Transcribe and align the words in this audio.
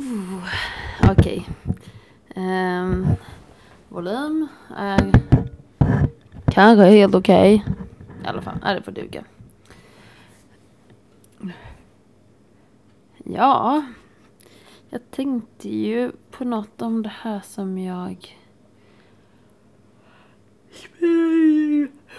Uh, 0.00 0.44
Okej. 1.10 1.48
Um, 2.36 3.06
volym 3.88 4.48
är 4.76 5.12
kanske 6.50 6.84
helt 6.84 7.14
okej. 7.14 7.64
I 8.24 8.26
alla 8.26 8.42
fall, 8.42 8.58
är 8.62 8.74
det 8.74 8.82
får 8.82 8.92
duga. 8.92 9.24
Ja, 13.24 13.84
jag 14.90 15.10
tänkte 15.10 15.68
ju 15.68 16.12
på 16.30 16.44
något 16.44 16.82
om 16.82 17.02
det 17.02 17.12
här 17.20 17.40
som 17.40 17.78
jag... 17.78 18.36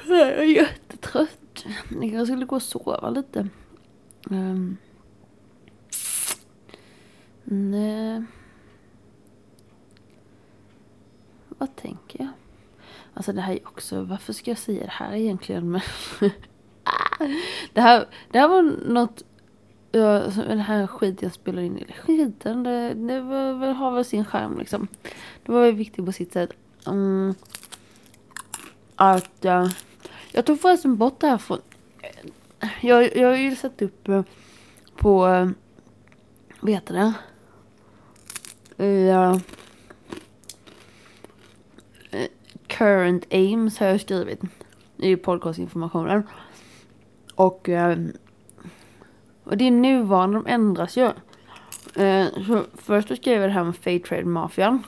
Jag 0.07 0.19
är 0.19 0.43
jättetrött. 0.43 1.65
Jag 2.01 2.27
skulle 2.27 2.45
gå 2.45 2.55
och 2.55 2.61
sova 2.61 3.09
lite. 3.09 3.49
Um, 4.29 4.77
nej. 7.49 8.23
Vad 11.49 11.75
tänker 11.75 12.19
jag? 12.19 12.29
Alltså 13.13 13.33
det 13.33 13.41
här 13.41 13.53
är 13.53 13.67
också, 13.67 14.03
varför 14.03 14.33
ska 14.33 14.51
jag 14.51 14.57
säga 14.57 14.83
det 14.83 14.91
här 14.91 15.15
egentligen? 15.15 15.71
Men 15.71 15.81
det, 17.73 17.81
här, 17.81 18.07
det 18.31 18.39
här 18.39 18.47
var 18.47 18.61
något, 18.87 19.23
ja, 19.91 20.23
alltså, 20.23 20.41
den 20.41 20.59
här 20.59 20.87
skit 20.87 21.21
jag 21.21 21.33
spelar 21.33 21.61
in 21.61 21.77
eller 21.77 21.93
Skiten, 21.93 22.63
det, 22.63 22.93
det 22.93 23.21
var, 23.21 23.73
har 23.73 23.91
väl 23.91 24.05
sin 24.05 24.25
charm 24.25 24.57
liksom. 24.59 24.87
Det 25.43 25.51
var 25.51 25.61
väl 25.61 25.75
viktigt 25.75 26.05
på 26.05 26.11
sitt 26.11 26.33
sätt. 26.33 26.53
Mm, 26.87 27.35
att, 28.95 29.45
uh, 29.45 29.71
jag 30.31 30.45
tog 30.45 30.61
förresten 30.61 30.97
bort 30.97 31.19
det 31.19 31.27
här 31.27 31.37
från, 31.37 31.61
jag, 32.81 33.17
jag 33.17 33.27
har 33.27 33.35
ju 33.35 33.55
satt 33.55 33.81
upp 33.81 34.09
uh, 34.09 34.21
på, 34.95 35.27
uh, 35.27 35.49
vad 36.59 36.71
heter 36.71 36.93
det? 36.93 37.13
Uh, 38.79 39.37
current 42.67 43.25
aims 43.31 43.79
har 43.79 43.87
jag 43.87 44.01
skrivit 44.01 44.41
i 44.97 45.15
podcastinformationen. 45.15 46.23
Och, 47.35 47.69
uh, 47.69 47.95
och 49.43 49.57
det 49.57 49.67
är 49.67 49.71
nuvarande, 49.71 50.37
de 50.37 50.47
ändras 50.47 50.97
ju. 50.97 51.05
Uh, 51.99 52.45
så 52.47 52.63
först 52.73 53.17
skrev 53.17 53.41
jag 53.41 53.49
det 53.49 53.53
här 53.53 53.63
med 53.63 53.75
Fate 53.75 53.99
Trade 53.99 54.25
Mafia. 54.25 54.79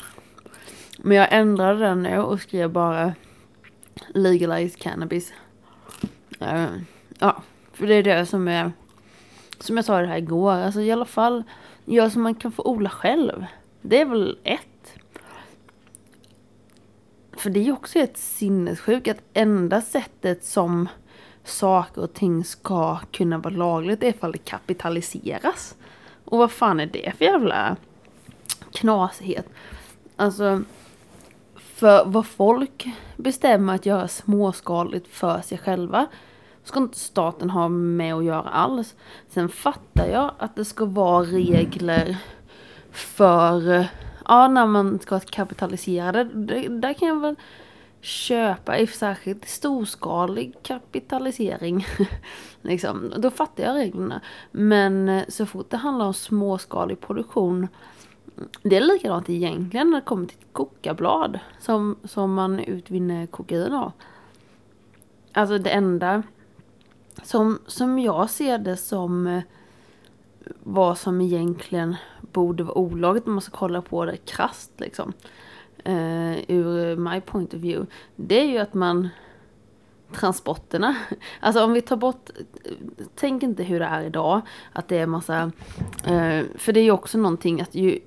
Men 0.98 1.18
jag 1.18 1.28
ändrade 1.32 1.80
den 1.80 2.04
nu 2.04 2.18
och 2.18 2.42
skrev 2.42 2.72
bara 2.72 3.14
Legalized 4.14 4.80
Cannabis. 4.80 5.34
Ehm, 6.40 6.86
ja, 7.20 7.42
för 7.74 7.88
det 7.88 7.94
är 7.94 8.04
det 8.04 8.26
som 8.26 8.48
är, 8.48 8.72
som 9.60 9.76
jag 9.76 9.86
sa 9.86 10.02
det 10.02 10.08
här 10.08 10.18
igår, 10.18 10.52
alltså 10.52 10.82
i 10.82 10.92
alla 10.92 11.06
fall 11.06 11.44
gör 11.86 12.10
som 12.10 12.22
man 12.22 12.36
kan 12.36 12.52
få 12.52 12.64
odla 12.64 12.90
själv. 12.90 13.46
Det 13.90 14.02
är 14.02 14.06
väl 14.06 14.38
ett. 14.44 14.94
För 17.32 17.50
det 17.50 17.60
är 17.60 17.64
ju 17.64 17.72
också 17.72 18.00
ett 18.00 18.18
sinnessjukt 18.18 19.08
att 19.08 19.24
enda 19.34 19.82
sättet 19.82 20.44
som 20.44 20.90
saker 21.44 22.02
och 22.02 22.14
ting 22.14 22.44
ska 22.44 23.00
kunna 23.12 23.38
vara 23.38 23.54
lagligt 23.54 24.04
är 24.04 24.08
ifall 24.08 24.32
det 24.32 24.38
kapitaliseras. 24.38 25.76
Och 26.26 26.38
vad 26.38 26.52
fan 26.52 26.80
är 26.80 26.86
det 26.86 27.14
för 27.18 27.26
jävla 27.26 27.76
knasighet? 28.72 29.50
Alltså, 30.16 30.62
för 31.56 32.06
vad 32.06 32.26
folk 32.26 32.88
bestämmer 33.18 33.76
att 33.76 33.86
göra 33.86 34.08
småskaligt 34.08 35.08
för 35.08 35.42
sig 35.42 35.58
själva 35.58 36.08
ska 36.64 36.80
inte 36.80 37.00
staten 37.00 37.50
ha 37.50 37.68
med 37.70 38.16
att 38.16 38.24
göra 38.24 38.50
alls. 38.50 38.96
Sen 39.30 39.50
fattar 39.50 40.08
jag 40.08 40.32
att 40.38 40.56
det 40.56 40.66
ska 40.66 40.86
vara 40.86 41.24
regler 41.24 42.18
för 42.92 43.72
eh, 43.72 43.86
ja, 44.26 44.48
när 44.48 44.66
man 44.66 45.00
ska 45.00 45.20
kapitalisera 45.20 46.12
det, 46.12 46.24
det 46.24 46.68
där 46.68 46.94
kan 46.94 47.08
jag 47.08 47.22
väl 47.22 47.36
köpa, 48.02 48.78
i 48.78 48.88
särskilt 48.88 49.48
storskalig 49.48 50.56
kapitalisering. 50.64 51.86
liksom, 52.62 53.14
då 53.18 53.30
fattar 53.32 53.64
jag 53.64 53.76
reglerna. 53.76 54.22
Men 54.52 55.10
eh, 55.10 55.24
så 55.28 55.46
fort 55.46 55.70
det 55.70 55.78
handlar 55.78 56.06
om 56.06 56.14
småskalig 56.14 57.02
produktion, 57.02 57.68
det 58.64 58.78
är 58.78 58.82
likadant 58.82 59.30
egentligen 59.30 59.90
när 59.90 59.98
det 59.98 60.06
kommer 60.06 60.28
till 60.28 60.38
kokablad 60.52 61.40
som, 61.60 61.98
som 62.04 62.34
man 62.34 62.60
utvinner 62.60 63.28
kokain 63.28 63.74
av. 63.74 63.92
Alltså 65.34 65.58
det 65.58 65.70
enda 65.70 66.24
som, 67.24 67.60
som 67.68 68.00
jag 68.00 68.30
ser 68.30 68.58
det 68.58 68.78
som 68.78 69.28
eh, 69.28 69.42
vad 70.64 70.98
som 70.98 71.22
egentligen 71.22 71.96
borde 72.40 72.64
vara 72.64 72.78
olagligt 72.78 73.28
om 73.28 73.34
man 73.34 73.42
ska 73.42 73.58
kolla 73.58 73.82
på 73.82 74.06
det 74.06 74.18
krasst 74.18 74.72
liksom. 74.78 75.14
Uh, 75.88 76.52
ur 76.52 76.96
my 76.96 77.22
point 77.22 77.54
of 77.54 77.60
view. 77.60 77.92
Det 78.16 78.40
är 78.40 78.46
ju 78.46 78.58
att 78.58 78.74
man 78.74 79.10
transporterna. 80.12 80.96
Alltså 81.40 81.64
om 81.64 81.74
vi 81.74 81.82
tar 81.82 81.98
bort, 81.98 82.30
tänk 83.16 83.44
inte 83.44 83.64
hur 83.64 83.80
det 83.80 83.86
är 83.86 84.04
idag. 84.04 84.42
Att 84.74 84.88
det 84.88 84.98
är 84.98 85.08
massa, 85.08 85.46
uh, 85.46 86.44
för 86.56 86.72
det 86.72 86.80
är 86.80 86.84
ju 86.84 86.92
också 86.92 87.18
någonting 87.18 87.62
att 87.62 87.76
ju, 87.76 88.00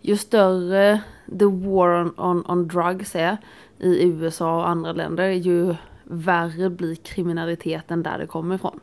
ju 0.00 0.16
större 0.16 1.00
the 1.38 1.44
war 1.44 2.00
on, 2.00 2.14
on, 2.16 2.44
on 2.48 2.68
drugs 2.68 3.14
är 3.14 3.36
i 3.78 4.08
USA 4.08 4.56
och 4.56 4.68
andra 4.68 4.92
länder, 4.92 5.28
ju 5.28 5.74
värre 6.04 6.70
blir 6.70 6.94
kriminaliteten 6.94 8.02
där 8.02 8.18
det 8.18 8.26
kommer 8.26 8.54
ifrån. 8.54 8.80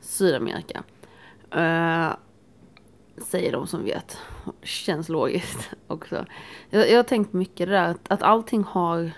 Sydamerika. 0.00 0.82
Uh, 1.56 2.16
säger 3.24 3.52
de 3.52 3.66
som 3.66 3.84
vet. 3.84 4.18
Känns 4.62 5.08
logiskt 5.08 5.70
också. 5.86 6.26
Jag, 6.70 6.90
jag 6.90 6.96
har 6.96 7.02
tänkt 7.02 7.32
mycket 7.32 7.68
det 7.68 7.74
där 7.74 7.88
att, 7.88 8.00
att 8.08 8.22
allting 8.22 8.64
har 8.64 9.12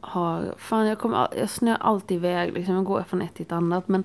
har, 0.00 0.54
fan 0.58 0.86
jag 0.86 0.98
kommer, 0.98 1.28
jag 1.36 1.50
snöar 1.50 1.76
alltid 1.80 2.16
iväg 2.16 2.52
liksom, 2.52 2.74
jag 2.74 2.84
går 2.84 3.02
från 3.02 3.22
ett 3.22 3.34
till 3.34 3.46
ett 3.46 3.52
annat 3.52 3.88
men 3.88 4.04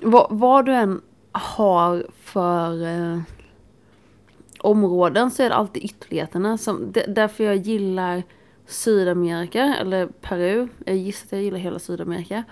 vad, 0.00 0.26
vad 0.30 0.66
du 0.66 0.74
än 0.74 1.00
har 1.32 2.06
för 2.20 2.86
eh, 2.86 3.20
områden 4.60 5.30
så 5.30 5.42
är 5.42 5.48
det 5.48 5.54
alltid 5.54 5.84
ytterligheterna 5.84 6.58
som, 6.58 6.92
därför 7.08 7.44
jag 7.44 7.56
gillar 7.56 8.22
Sydamerika 8.66 9.76
eller 9.80 10.06
Peru, 10.06 10.68
jag 10.84 10.96
gissar 10.96 11.26
att 11.26 11.32
jag 11.32 11.42
gillar 11.42 11.58
hela 11.58 11.78
Sydamerika, 11.78 12.44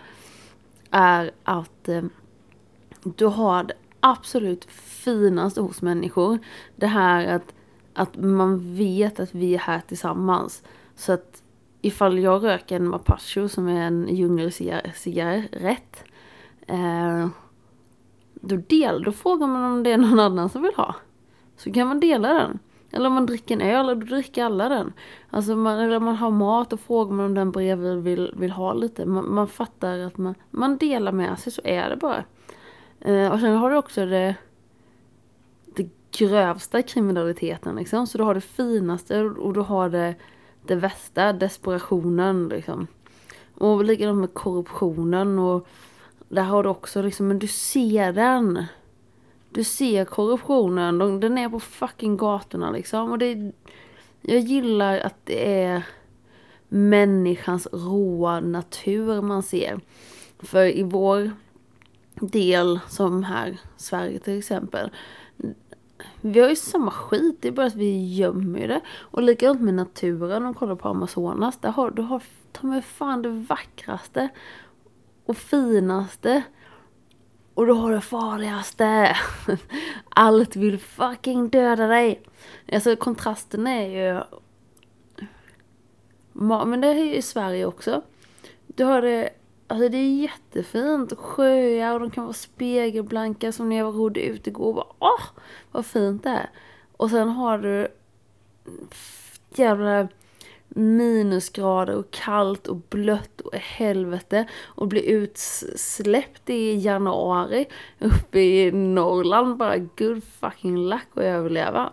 är 0.90 1.30
att 1.44 1.88
eh, 1.88 2.02
du 3.02 3.26
har 3.26 3.64
det 3.64 3.74
absolut 4.00 4.64
finaste 5.10 5.60
hos 5.60 5.82
människor. 5.82 6.38
Det 6.76 6.86
här 6.86 7.26
att, 7.26 7.54
att 7.92 8.16
man 8.16 8.76
vet 8.76 9.20
att 9.20 9.34
vi 9.34 9.54
är 9.54 9.58
här 9.58 9.80
tillsammans. 9.88 10.62
Så 10.96 11.12
att 11.12 11.42
ifall 11.80 12.18
jag 12.18 12.44
röker 12.44 12.76
en 12.76 12.88
mapacho 12.88 13.48
som 13.48 13.68
är 13.68 13.86
en 13.86 14.08
djungelcigarett. 14.08 16.04
Eh, 16.66 17.28
då, 18.34 18.56
del, 18.56 19.02
då 19.02 19.12
frågar 19.12 19.46
man 19.46 19.72
om 19.72 19.82
det 19.82 19.92
är 19.92 19.98
någon 19.98 20.20
annan 20.20 20.48
som 20.48 20.62
vill 20.62 20.74
ha. 20.76 20.94
Så 21.56 21.72
kan 21.72 21.88
man 21.88 22.00
dela 22.00 22.34
den. 22.34 22.58
Eller 22.90 23.06
om 23.06 23.14
man 23.14 23.26
dricker 23.26 23.54
en 23.54 23.60
öl, 23.60 23.86
då 23.86 23.94
dricker 23.94 24.44
alla 24.44 24.68
den. 24.68 24.92
Alltså 25.30 25.56
man, 25.56 25.78
eller 25.78 25.96
om 25.96 26.04
man 26.04 26.16
har 26.16 26.30
mat, 26.30 26.72
och 26.72 26.80
frågar 26.80 27.12
man 27.12 27.26
om 27.26 27.34
den 27.34 27.50
bredvid 27.50 27.96
vill, 27.96 28.34
vill 28.36 28.50
ha 28.50 28.72
lite. 28.72 29.06
Man, 29.06 29.34
man 29.34 29.48
fattar 29.48 29.98
att 29.98 30.16
man, 30.16 30.34
man 30.50 30.76
delar 30.76 31.12
med 31.12 31.38
sig, 31.38 31.52
så 31.52 31.62
är 31.64 31.90
det 31.90 31.96
bara. 31.96 32.24
Eh, 33.00 33.32
och 33.32 33.40
sen 33.40 33.56
har 33.56 33.70
du 33.70 33.76
också 33.76 34.06
det 34.06 34.34
grövsta 36.12 36.82
kriminaliteten 36.82 37.76
liksom. 37.76 38.06
Så 38.06 38.18
du 38.18 38.24
har 38.24 38.34
det 38.34 38.40
finaste 38.40 39.20
och 39.22 39.52
du 39.52 39.60
har 39.60 39.88
det, 39.88 40.14
det 40.66 40.74
värsta, 40.74 41.32
desperationen 41.32 42.48
liksom. 42.48 42.86
Och 43.54 43.84
likadant 43.84 44.18
med 44.18 44.34
korruptionen 44.34 45.38
och 45.38 45.66
där 46.28 46.42
har 46.42 46.62
du 46.62 46.68
också 46.68 47.02
liksom, 47.02 47.28
men 47.28 47.38
du 47.38 47.46
ser 47.46 48.12
den. 48.12 48.64
Du 49.50 49.64
ser 49.64 50.04
korruptionen, 50.04 51.20
den 51.20 51.38
är 51.38 51.48
på 51.48 51.60
fucking 51.60 52.16
gatorna 52.16 52.70
liksom. 52.70 53.12
Och 53.12 53.18
det, 53.18 53.52
jag 54.20 54.40
gillar 54.40 54.98
att 54.98 55.16
det 55.24 55.62
är 55.64 55.82
människans 56.68 57.68
råa 57.72 58.40
natur 58.40 59.22
man 59.22 59.42
ser. 59.42 59.80
För 60.38 60.76
i 60.76 60.82
vår 60.82 61.30
del 62.14 62.80
som 62.88 63.24
här 63.24 63.60
Sverige 63.76 64.18
till 64.18 64.38
exempel. 64.38 64.90
Vi 66.20 66.40
har 66.40 66.48
ju 66.48 66.56
samma 66.56 66.90
skit, 66.90 67.36
det 67.40 67.48
är 67.48 67.52
bara 67.52 67.66
att 67.66 67.74
vi 67.74 68.14
gömmer 68.14 68.68
det. 68.68 68.80
Och 69.00 69.22
likadant 69.22 69.60
med 69.60 69.74
naturen, 69.74 70.46
om 70.46 70.54
kollar 70.54 70.74
på 70.74 70.88
Amazonas. 70.88 71.58
Där 71.60 71.70
har 71.70 71.90
du 71.90 72.02
har 72.02 72.22
ta 72.52 72.66
mig 72.66 72.82
fan 72.82 73.22
det 73.22 73.28
vackraste 73.28 74.28
och 75.26 75.36
finaste. 75.36 76.42
Och 77.54 77.66
du 77.66 77.72
har 77.72 77.92
det 77.92 78.00
farligaste. 78.00 79.16
Allt 80.08 80.56
vill 80.56 80.78
fucking 80.78 81.48
döda 81.48 81.86
dig. 81.86 82.22
Alltså 82.72 82.96
kontrasten 82.96 83.66
är 83.66 83.88
ju... 83.88 84.22
Men 86.66 86.80
det 86.80 86.88
är 86.88 86.94
ju 86.94 87.14
i 87.14 87.22
Sverige 87.22 87.66
också. 87.66 88.02
Du 88.66 88.84
har 88.84 89.02
det 89.02 89.30
Alltså 89.70 89.88
det 89.88 89.96
är 89.96 90.22
jättefint. 90.22 91.12
Sjöar 91.18 91.94
och 91.94 92.00
de 92.00 92.10
kan 92.10 92.24
vara 92.24 92.34
spegelblanka 92.34 93.52
som 93.52 93.68
när 93.68 93.76
jag 93.76 93.94
rodde 93.94 94.20
ut 94.20 94.46
igår. 94.46 94.74
Bara, 94.74 94.86
åh, 94.98 95.22
vad 95.72 95.86
fint 95.86 96.22
det 96.22 96.30
är. 96.30 96.50
Och 96.96 97.10
sen 97.10 97.28
har 97.28 97.58
du 97.58 97.88
jävla 99.54 100.08
minusgrader 100.68 101.96
och 101.96 102.10
kallt 102.10 102.66
och 102.66 102.76
blött 102.76 103.40
och 103.40 103.54
helvete 103.54 104.48
och 104.64 104.88
bli 104.88 105.10
utsläppt 105.10 106.50
i 106.50 106.74
januari 106.74 107.66
uppe 107.98 108.38
i 108.40 108.72
Norrland 108.72 109.56
bara 109.56 109.78
good 109.78 110.24
fucking 110.24 110.88
luck 110.88 111.08
att 111.14 111.22
överleva. 111.22 111.92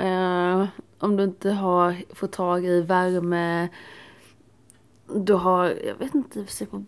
Uh, 0.00 0.66
om 0.98 1.16
du 1.16 1.24
inte 1.24 1.50
har 1.50 2.14
fått 2.14 2.32
tag 2.32 2.66
i 2.66 2.80
värme 2.80 3.68
du 5.14 5.32
har, 5.32 5.64
jag 5.86 5.94
vet 5.94 6.14
inte, 6.14 6.46
se 6.46 6.66
på 6.66 6.84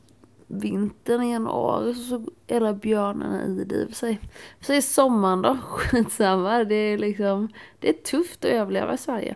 vintern 0.54 1.22
i 1.22 1.32
januari 1.32 1.94
så 1.94 2.00
såg 2.00 2.28
hela 2.46 2.74
björnarna 2.74 3.44
i 3.46 3.64
det 3.64 3.74
i 3.74 3.86
för 3.86 3.94
sig. 3.94 4.20
För 4.58 4.64
sig 4.64 4.82
sommaren 4.82 5.42
då, 5.42 5.58
skitsamma. 5.62 6.64
Det 6.64 6.74
är 6.74 6.98
liksom, 6.98 7.48
det 7.78 7.88
är 7.88 7.92
tufft 7.92 8.44
att 8.44 8.50
överleva 8.50 8.94
i 8.94 8.98
Sverige. 8.98 9.34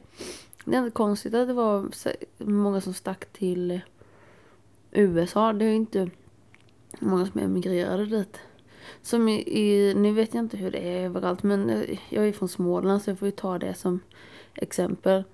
Det 0.65 0.77
är 0.77 0.79
inte 0.79 0.91
konstigt 0.91 1.35
att 1.35 1.49
det 1.49 1.55
var 1.55 1.89
många 2.37 2.81
som 2.81 2.95
stack 2.95 3.33
till 3.33 3.81
USA. 4.91 5.53
Det 5.53 5.65
är 5.65 5.69
ju 5.69 5.75
inte 5.75 6.11
många 6.99 7.27
som 7.27 7.41
emigrerade 7.41 8.07
dit. 8.07 8.41
Som 9.03 9.29
i, 9.29 9.61
i, 9.61 9.95
nu 9.95 10.13
vet 10.13 10.35
jag 10.35 10.45
inte 10.45 10.57
hur 10.57 10.71
det 10.71 10.79
är 10.79 11.05
överallt 11.05 11.43
men 11.43 11.87
jag 12.09 12.29
är 12.29 12.33
från 12.33 12.49
Småland 12.49 13.03
så 13.03 13.11
jag 13.11 13.19
får 13.19 13.29
ju 13.29 13.33
ta 13.33 13.59
det 13.59 13.75
som 13.75 14.01
exempel. 14.55 15.25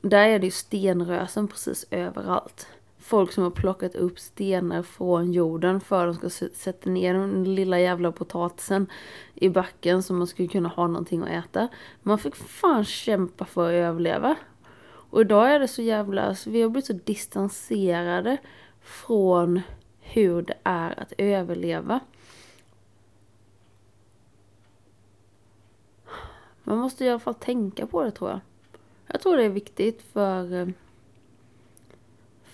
Där 0.00 0.28
är 0.28 0.38
det 0.38 0.46
ju 0.46 0.50
stenrösen 0.50 1.48
precis 1.48 1.86
överallt 1.90 2.66
folk 3.02 3.32
som 3.32 3.44
har 3.44 3.50
plockat 3.50 3.94
upp 3.94 4.18
stenar 4.18 4.82
från 4.82 5.32
jorden 5.32 5.80
för 5.80 6.06
att 6.06 6.20
de 6.20 6.30
ska 6.30 6.48
sätta 6.54 6.90
ner 6.90 7.14
den 7.14 7.54
lilla 7.54 7.80
jävla 7.80 8.12
potatisen 8.12 8.86
i 9.34 9.48
backen 9.48 10.02
så 10.02 10.14
man 10.14 10.26
skulle 10.26 10.48
kunna 10.48 10.68
ha 10.68 10.86
någonting 10.86 11.22
att 11.22 11.28
äta. 11.28 11.68
Man 12.02 12.18
fick 12.18 12.36
fan 12.36 12.84
kämpa 12.84 13.44
för 13.44 13.68
att 13.68 13.74
överleva. 13.74 14.36
Och 14.84 15.20
idag 15.20 15.50
är 15.50 15.58
det 15.58 15.68
så 15.68 15.82
jävla, 15.82 16.22
alltså, 16.22 16.50
vi 16.50 16.62
har 16.62 16.68
blivit 16.68 16.86
så 16.86 16.92
distanserade 16.92 18.36
från 18.80 19.60
hur 20.00 20.42
det 20.42 20.58
är 20.62 21.00
att 21.00 21.12
överleva. 21.18 22.00
Man 26.64 26.78
måste 26.78 27.04
i 27.04 27.08
alla 27.08 27.18
fall 27.18 27.34
tänka 27.34 27.86
på 27.86 28.02
det 28.02 28.10
tror 28.10 28.30
jag. 28.30 28.40
Jag 29.06 29.20
tror 29.20 29.36
det 29.36 29.44
är 29.44 29.48
viktigt 29.48 30.02
för 30.02 30.54
eh, 30.54 30.68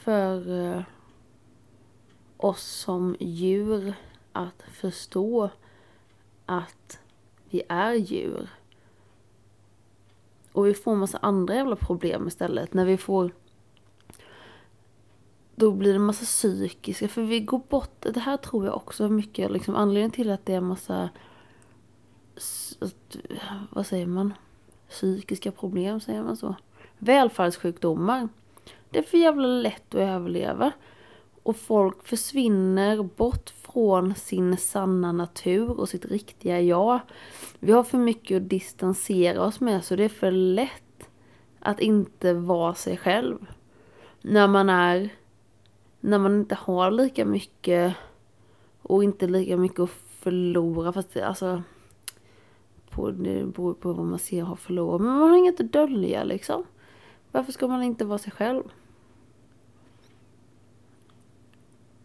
för 0.09 0.61
eh, 0.77 0.83
oss 2.37 2.63
som 2.63 3.17
djur 3.21 3.95
att 4.33 4.63
förstå 4.73 5.51
att 6.47 7.01
vi 7.51 7.63
är 7.69 7.95
djur. 7.95 8.49
Och 10.53 10.67
vi 10.67 10.75
får 10.75 10.97
massa 10.97 11.19
andra 11.23 11.55
jävla 11.55 11.77
problem 11.77 12.29
istället. 12.29 12.75
När 12.75 12.85
vi 12.85 12.97
får... 12.97 13.31
Då 15.55 15.73
blir 15.73 15.93
det 15.93 15.99
massa 15.99 16.25
psykiska, 16.25 17.09
för 17.09 17.23
vi 17.23 17.41
går 17.41 17.63
bort... 17.69 18.01
Det 18.01 18.21
här 18.21 18.37
tror 18.37 18.67
jag 18.67 18.77
också 18.77 19.05
är 19.05 19.09
mycket 19.09 19.51
liksom 19.51 19.75
anledningen 19.75 20.11
till 20.11 20.31
att 20.31 20.47
det 20.47 20.55
är 20.55 20.61
massa... 20.61 21.09
Vad 23.71 23.87
säger 23.87 24.07
man? 24.07 24.35
Psykiska 24.89 25.53
problem, 25.53 26.01
säger 26.01 26.23
man 26.23 26.37
så? 26.37 26.55
Välfärdssjukdomar. 26.99 28.29
Det 28.91 28.99
är 28.99 29.03
för 29.03 29.19
jävla 29.19 29.47
lätt 29.47 29.95
att 29.95 30.01
överleva. 30.01 30.73
Och 31.43 31.57
folk 31.57 32.07
försvinner 32.07 33.03
bort 33.03 33.51
från 33.51 34.15
sin 34.15 34.57
sanna 34.57 35.13
natur 35.13 35.81
och 35.81 35.89
sitt 35.89 36.05
riktiga 36.05 36.61
jag. 36.61 37.01
Vi 37.59 37.73
har 37.73 37.83
för 37.83 37.99
mycket 37.99 38.37
att 38.37 38.49
distansera 38.49 39.43
oss 39.43 39.61
med 39.61 39.85
så 39.85 39.97
det 39.97 40.05
är 40.05 40.09
för 40.09 40.31
lätt 40.31 41.09
att 41.61 41.81
inte 41.81 42.33
vara 42.35 42.75
sig 42.75 42.97
själv. 42.97 43.47
När 44.23 44.49
man 44.49 44.69
är, 44.69 45.11
när 46.01 46.19
man 46.19 46.35
inte 46.35 46.55
har 46.55 46.91
lika 46.91 47.25
mycket 47.25 47.95
och 48.83 49.05
inte 49.05 49.27
lika 49.27 49.57
mycket 49.57 49.81
att 49.81 49.91
förlora. 50.21 50.93
Fast 50.93 51.15
det, 51.15 51.23
alltså, 51.27 51.63
på, 52.91 53.11
det 53.11 53.45
beror 53.45 53.75
på 53.75 53.93
vad 53.93 54.07
man 54.07 54.19
ser 54.19 54.43
har 54.43 54.57
förlorat. 54.57 55.01
Men 55.01 55.11
man 55.11 55.31
har 55.31 55.37
inget 55.37 55.61
att 55.61 55.73
dölja 55.73 56.25
liksom. 56.25 56.65
Varför 57.33 57.53
ska 57.53 57.69
man 57.69 57.83
inte 57.83 58.05
vara 58.05 58.19
sig 58.19 58.33
själv? 58.33 58.63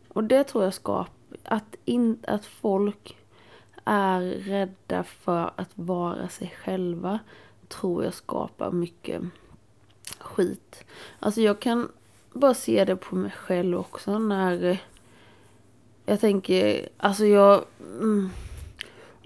Och 0.08 0.24
det 0.24 0.44
tror 0.44 0.64
jag 0.64 0.74
skapar, 0.74 1.14
att, 1.44 1.75
in, 1.86 2.18
att 2.28 2.46
folk 2.46 3.18
är 3.84 4.22
rädda 4.22 5.04
för 5.04 5.52
att 5.56 5.70
vara 5.75 6.30
sig 6.30 6.56
själva 6.64 7.20
tror 7.68 8.04
jag 8.04 8.14
skapar 8.14 8.72
mycket 8.72 9.22
skit. 10.20 10.86
Alltså 11.20 11.42
jag 11.42 11.60
kan 11.60 11.90
bara 12.34 12.54
se 12.54 12.86
det 12.86 12.96
på 12.96 13.16
mig 13.16 13.31
själv 13.31 13.78
också 13.78 14.19
när 14.19 14.64
eh, 14.64 14.78
jag 16.06 16.19
tänker, 16.19 16.90
alltså 16.98 17.26
jag 17.26 17.64
mm, 18.00 18.30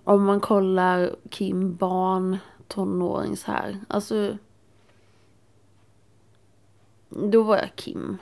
om 0.04 0.26
man 0.26 0.40
kollar 0.40 1.16
Kim 1.30 1.76
barn, 1.76 2.38
tonåring 2.68 3.38
så 3.38 3.52
här, 3.52 3.80
alltså 3.88 4.38
då 7.18 7.44
var 7.44 7.58
jag 7.58 7.76
Kim. 7.76 8.18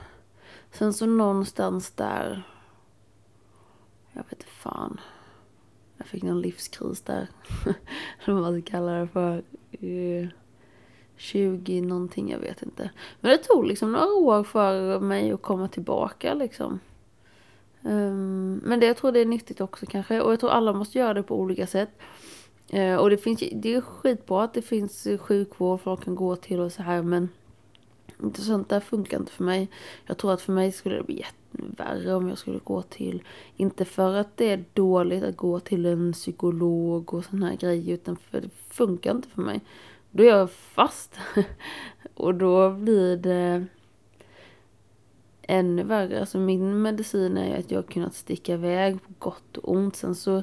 Sen 0.72 0.92
så 0.92 1.06
någonstans 1.06 1.90
där 1.90 2.42
jag 4.16 4.22
vet 4.22 4.32
inte 4.32 4.46
fan. 4.46 5.00
Jag 5.96 6.06
fick 6.06 6.22
någon 6.22 6.40
livskris 6.40 7.00
där. 7.00 7.28
Eller 8.24 8.34
vad 8.34 8.42
man 8.42 8.62
ska 8.62 8.70
kalla 8.70 8.92
det 8.92 9.08
för. 9.08 9.42
Eh, 9.70 10.28
20 11.16 11.80
någonting, 11.80 12.30
jag 12.30 12.38
vet 12.38 12.62
inte. 12.62 12.90
Men 13.20 13.30
det 13.30 13.38
tog 13.38 13.66
liksom 13.66 13.92
några 13.92 14.06
år 14.06 14.44
för 14.44 15.00
mig 15.00 15.32
att 15.32 15.42
komma 15.42 15.68
tillbaka 15.68 16.34
liksom. 16.34 16.80
Um, 17.82 18.54
men 18.64 18.80
det, 18.80 18.86
jag 18.86 18.96
tror 18.96 19.12
det 19.12 19.20
är 19.20 19.26
nyttigt 19.26 19.60
också 19.60 19.86
kanske. 19.86 20.20
Och 20.20 20.32
jag 20.32 20.40
tror 20.40 20.50
alla 20.50 20.72
måste 20.72 20.98
göra 20.98 21.14
det 21.14 21.22
på 21.22 21.40
olika 21.40 21.66
sätt. 21.66 21.90
Uh, 22.74 22.96
och 22.96 23.10
det 23.10 23.16
finns 23.16 23.44
det 23.52 23.74
är 23.74 23.80
skitbra 23.80 24.44
att 24.44 24.54
det 24.54 24.62
finns 24.62 25.08
sjukvård 25.20 25.80
folk 25.80 26.04
kan 26.04 26.14
gå 26.14 26.36
till 26.36 26.60
och 26.60 26.72
så 26.72 26.82
här 26.82 27.02
men 27.02 27.28
inte 28.22 28.40
sånt 28.40 28.68
där 28.68 28.80
funkar 28.80 29.18
inte 29.18 29.32
för 29.32 29.44
mig. 29.44 29.68
Jag 30.06 30.18
tror 30.18 30.32
att 30.32 30.42
för 30.42 30.52
mig 30.52 30.72
skulle 30.72 30.96
det 30.96 31.02
bli 31.02 31.18
jättevärre 31.18 32.14
om 32.14 32.28
jag 32.28 32.38
skulle 32.38 32.58
gå 32.64 32.82
till, 32.82 33.22
inte 33.56 33.84
för 33.84 34.14
att 34.14 34.36
det 34.36 34.50
är 34.50 34.64
dåligt 34.72 35.24
att 35.24 35.36
gå 35.36 35.60
till 35.60 35.86
en 35.86 36.12
psykolog 36.12 37.14
och 37.14 37.24
sån 37.24 37.42
här 37.42 37.56
grejer, 37.56 37.94
utan 37.94 38.16
för 38.16 38.40
det 38.40 38.50
funkar 38.70 39.10
inte 39.10 39.28
för 39.28 39.42
mig. 39.42 39.60
Då 40.10 40.22
är 40.22 40.28
jag 40.28 40.50
fast. 40.50 41.18
och 42.14 42.34
då 42.34 42.70
blir 42.70 43.16
det 43.16 43.66
ännu 45.42 45.82
värre. 45.82 46.20
Alltså 46.20 46.38
min 46.38 46.82
medicin 46.82 47.36
är 47.36 47.58
att 47.58 47.70
jag 47.70 47.78
har 47.78 47.82
kunnat 47.82 48.14
sticka 48.14 48.54
iväg 48.54 49.02
på 49.02 49.12
gott 49.18 49.56
och 49.56 49.72
ont. 49.72 49.96
Sen 49.96 50.14
så 50.14 50.42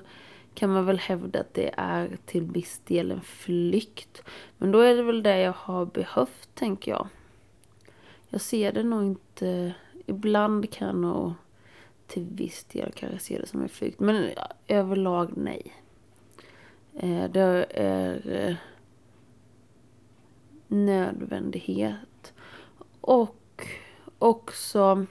kan 0.54 0.70
man 0.70 0.86
väl 0.86 1.00
hävda 1.00 1.40
att 1.40 1.54
det 1.54 1.74
är 1.78 2.18
till 2.26 2.44
viss 2.44 2.82
del 2.86 3.12
en 3.12 3.22
flykt. 3.22 4.24
Men 4.58 4.72
då 4.72 4.80
är 4.80 4.96
det 4.96 5.04
väl 5.04 5.24
det 5.24 5.42
jag 5.42 5.54
har 5.58 5.86
behövt, 5.86 6.50
tänker 6.56 6.92
jag. 6.92 7.08
Jag 8.34 8.42
ser 8.42 8.72
det 8.72 8.84
nog 8.84 9.04
inte... 9.04 9.74
Ibland 10.06 10.70
kan 10.72 10.88
jag 10.88 10.98
nog 10.98 11.34
till 12.08 12.24
viss 12.24 12.64
del 12.64 12.92
kanske 12.96 13.20
se 13.20 13.40
det 13.40 13.48
som 13.48 13.62
en 13.62 13.70
flykt. 13.70 14.00
Men 14.00 14.30
överlag 14.68 15.32
nej. 15.36 15.74
Eh, 16.94 17.32
det 17.32 17.66
är 17.70 18.32
eh, 18.50 18.56
nödvändighet. 20.68 22.34
Och 23.02 23.68
också... 24.20 25.06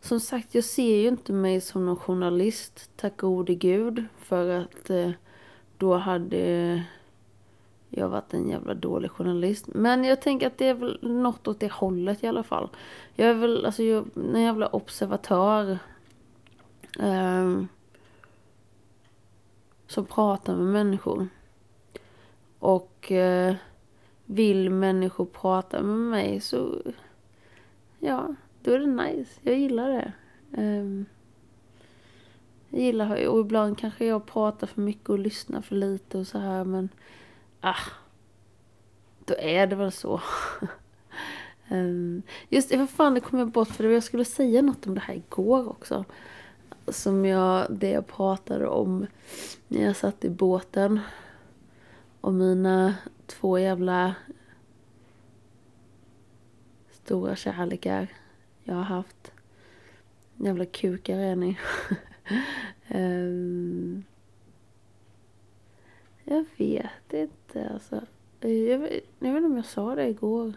Som 0.00 0.20
sagt, 0.20 0.54
jag 0.54 0.64
ser 0.64 0.96
ju 0.96 1.08
inte 1.08 1.32
mig 1.32 1.60
som 1.60 1.86
någon 1.86 1.96
journalist, 1.96 2.90
tack 2.96 3.16
gode 3.16 3.54
gud. 3.54 4.04
För 4.18 4.48
att 4.48 4.90
eh, 4.90 5.10
då 5.78 5.96
hade 5.96 6.82
jag 7.96 8.04
har 8.04 8.10
varit 8.10 8.34
en 8.34 8.48
jävla 8.48 8.74
dålig 8.74 9.10
journalist. 9.10 9.66
Men 9.66 10.04
jag 10.04 10.22
tänker 10.22 10.46
att 10.46 10.58
det 10.58 10.68
är 10.68 10.74
väl 10.74 10.98
något 11.02 11.48
åt 11.48 11.60
det 11.60 11.72
hållet 11.72 12.24
i 12.24 12.26
alla 12.26 12.42
fall. 12.42 12.68
Jag 13.14 13.28
är 13.28 13.34
väl 13.34 13.66
alltså 13.66 13.82
jag, 13.82 14.04
en 14.16 14.42
jävla 14.42 14.66
observatör. 14.66 15.78
Eh, 17.00 17.62
som 19.86 20.04
pratar 20.06 20.56
med 20.56 20.66
människor. 20.66 21.28
Och 22.58 23.12
eh, 23.12 23.54
vill 24.24 24.70
människor 24.70 25.24
prata 25.24 25.82
med 25.82 25.96
mig 25.96 26.40
så 26.40 26.82
ja, 27.98 28.34
då 28.62 28.70
är 28.70 28.78
det 28.78 28.86
nice. 28.86 29.40
Jag 29.42 29.58
gillar 29.58 29.88
det. 29.88 30.12
Um, 30.62 31.06
jag 32.68 32.80
gillar, 32.80 33.26
och 33.26 33.40
ibland 33.40 33.78
kanske 33.78 34.06
jag 34.06 34.26
pratar 34.26 34.66
för 34.66 34.80
mycket 34.80 35.08
och 35.08 35.18
lyssnar 35.18 35.60
för 35.60 35.76
lite 35.76 36.18
och 36.18 36.26
så 36.26 36.38
här 36.38 36.64
men 36.64 36.88
ah, 37.64 37.90
då 39.24 39.34
är 39.38 39.66
det 39.66 39.76
väl 39.76 39.92
så. 39.92 40.20
Um, 41.68 42.22
just 42.48 42.70
det, 42.70 42.76
vad 42.76 42.90
fan 42.90 43.14
det 43.14 43.20
kom 43.20 43.38
jag 43.38 43.50
bort 43.50 43.68
för. 43.68 43.84
Jag 43.84 44.02
skulle 44.02 44.24
säga 44.24 44.62
något 44.62 44.86
om 44.86 44.94
det 44.94 45.00
här 45.00 45.14
igår 45.14 45.68
också. 45.68 46.04
Som 46.88 47.24
jag, 47.24 47.66
det 47.70 47.90
jag 47.90 48.06
pratade 48.06 48.66
om 48.66 49.06
när 49.68 49.84
jag 49.84 49.96
satt 49.96 50.24
i 50.24 50.30
båten. 50.30 51.00
Och 52.20 52.34
mina 52.34 52.94
två 53.26 53.58
jävla 53.58 54.14
stora 56.90 57.36
kärlekar 57.36 58.08
jag 58.64 58.74
har 58.74 58.82
haft. 58.82 59.32
Jävla 60.36 60.66
kukar 60.66 61.18
är 61.18 61.36
ni. 61.36 61.58
um, 62.88 64.04
jag 66.24 66.44
vet 66.56 67.12
inte 67.12 67.70
alltså. 67.72 68.00
Jag 68.40 68.78
vet, 68.78 69.04
jag 69.18 69.32
vet 69.32 69.36
inte 69.36 69.46
om 69.46 69.56
jag 69.56 69.66
sa 69.66 69.94
det 69.94 70.08
igår. 70.08 70.52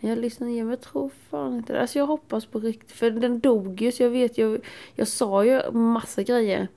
Jag 0.00 0.18
lyssnade 0.18 0.52
igen, 0.52 0.66
men 0.66 0.70
jag 0.70 0.80
tror 0.80 1.10
fan 1.30 1.56
inte 1.56 1.72
det. 1.72 1.80
Alltså 1.80 1.98
jag 1.98 2.06
hoppas 2.06 2.46
på 2.46 2.58
riktigt. 2.58 2.92
För 2.92 3.10
den 3.10 3.40
dog 3.40 3.80
ju, 3.80 3.92
så 3.92 4.02
jag 4.02 4.10
vet 4.10 4.38
jag, 4.38 4.66
jag 4.94 5.08
sa 5.08 5.44
ju 5.44 5.72
massa 5.72 6.22
grejer. 6.22 6.68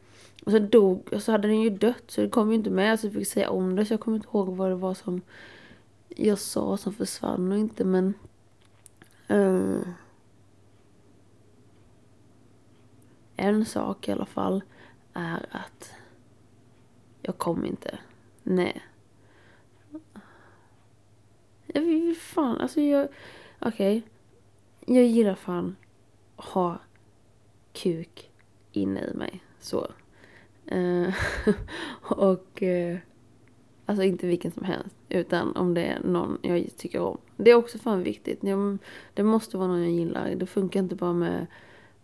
Och 0.45 0.51
sen 0.51 0.69
dog, 0.69 1.13
och 1.13 1.23
så 1.23 1.31
hade 1.31 1.47
den 1.47 1.61
ju 1.61 1.69
dött, 1.69 2.03
så 2.07 2.21
det 2.21 2.29
kom 2.29 2.49
ju 2.49 2.55
inte 2.55 2.69
med. 2.69 2.99
Så 2.99 3.07
jag 3.07 3.13
fick 3.13 3.27
säga 3.27 3.49
om 3.49 3.75
det, 3.75 3.85
så 3.85 3.93
jag 3.93 3.99
kommer 3.99 4.17
inte 4.17 4.27
ihåg 4.27 4.47
vad 4.47 4.69
det 4.69 4.75
var 4.75 4.93
som 4.93 5.21
jag 6.07 6.39
sa 6.39 6.77
som 6.77 6.93
försvann 6.93 7.51
och 7.51 7.57
inte, 7.57 7.83
men... 7.83 8.13
Uh, 9.31 9.81
en 13.35 13.65
sak 13.65 14.07
i 14.07 14.11
alla 14.11 14.25
fall 14.25 14.63
är 15.13 15.45
att 15.51 15.91
jag 17.25 17.37
kom 17.37 17.65
inte. 17.65 17.99
Nej. 18.43 18.81
Jag 21.65 21.81
vill 21.81 22.15
fan, 22.15 22.57
alltså 22.57 22.81
jag... 22.81 23.07
Okej. 23.59 23.97
Okay. 23.97 24.95
Jag 24.97 25.05
gillar 25.05 25.35
fan 25.35 25.75
ha 26.35 26.79
kuk 27.73 28.31
inne 28.71 29.01
i 29.05 29.13
mig. 29.13 29.43
Så. 29.59 29.87
Uh, 30.71 31.13
och... 32.01 32.61
Uh, 32.61 32.97
alltså 33.85 34.03
inte 34.03 34.27
vilken 34.27 34.51
som 34.51 34.63
helst. 34.63 34.95
Utan 35.09 35.55
om 35.55 35.73
det 35.73 35.83
är 35.83 35.99
någon 35.99 36.37
jag 36.41 36.77
tycker 36.77 36.99
om. 36.99 37.17
Det 37.37 37.51
är 37.51 37.55
också 37.55 37.77
fan 37.77 38.03
viktigt. 38.03 38.43
Jag, 38.43 38.77
det 39.13 39.23
måste 39.23 39.57
vara 39.57 39.67
någon 39.67 39.83
jag 39.83 39.91
gillar. 39.91 40.35
Det 40.35 40.45
funkar 40.45 40.79
inte 40.79 40.95
bara 40.95 41.13
med 41.13 41.47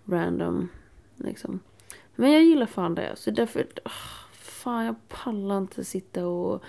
random 0.06 0.70
liksom. 1.16 1.60
Men 2.16 2.32
jag 2.32 2.44
gillar 2.44 2.66
fan 2.66 2.96
det. 2.96 3.16
Så 3.16 3.32
därför... 3.32 3.68
Oh, 3.86 4.21
fan 4.62 4.86
jag 4.86 4.96
pallar 5.08 5.58
inte 5.58 5.84
sitta 5.84 6.28
och 6.28 6.64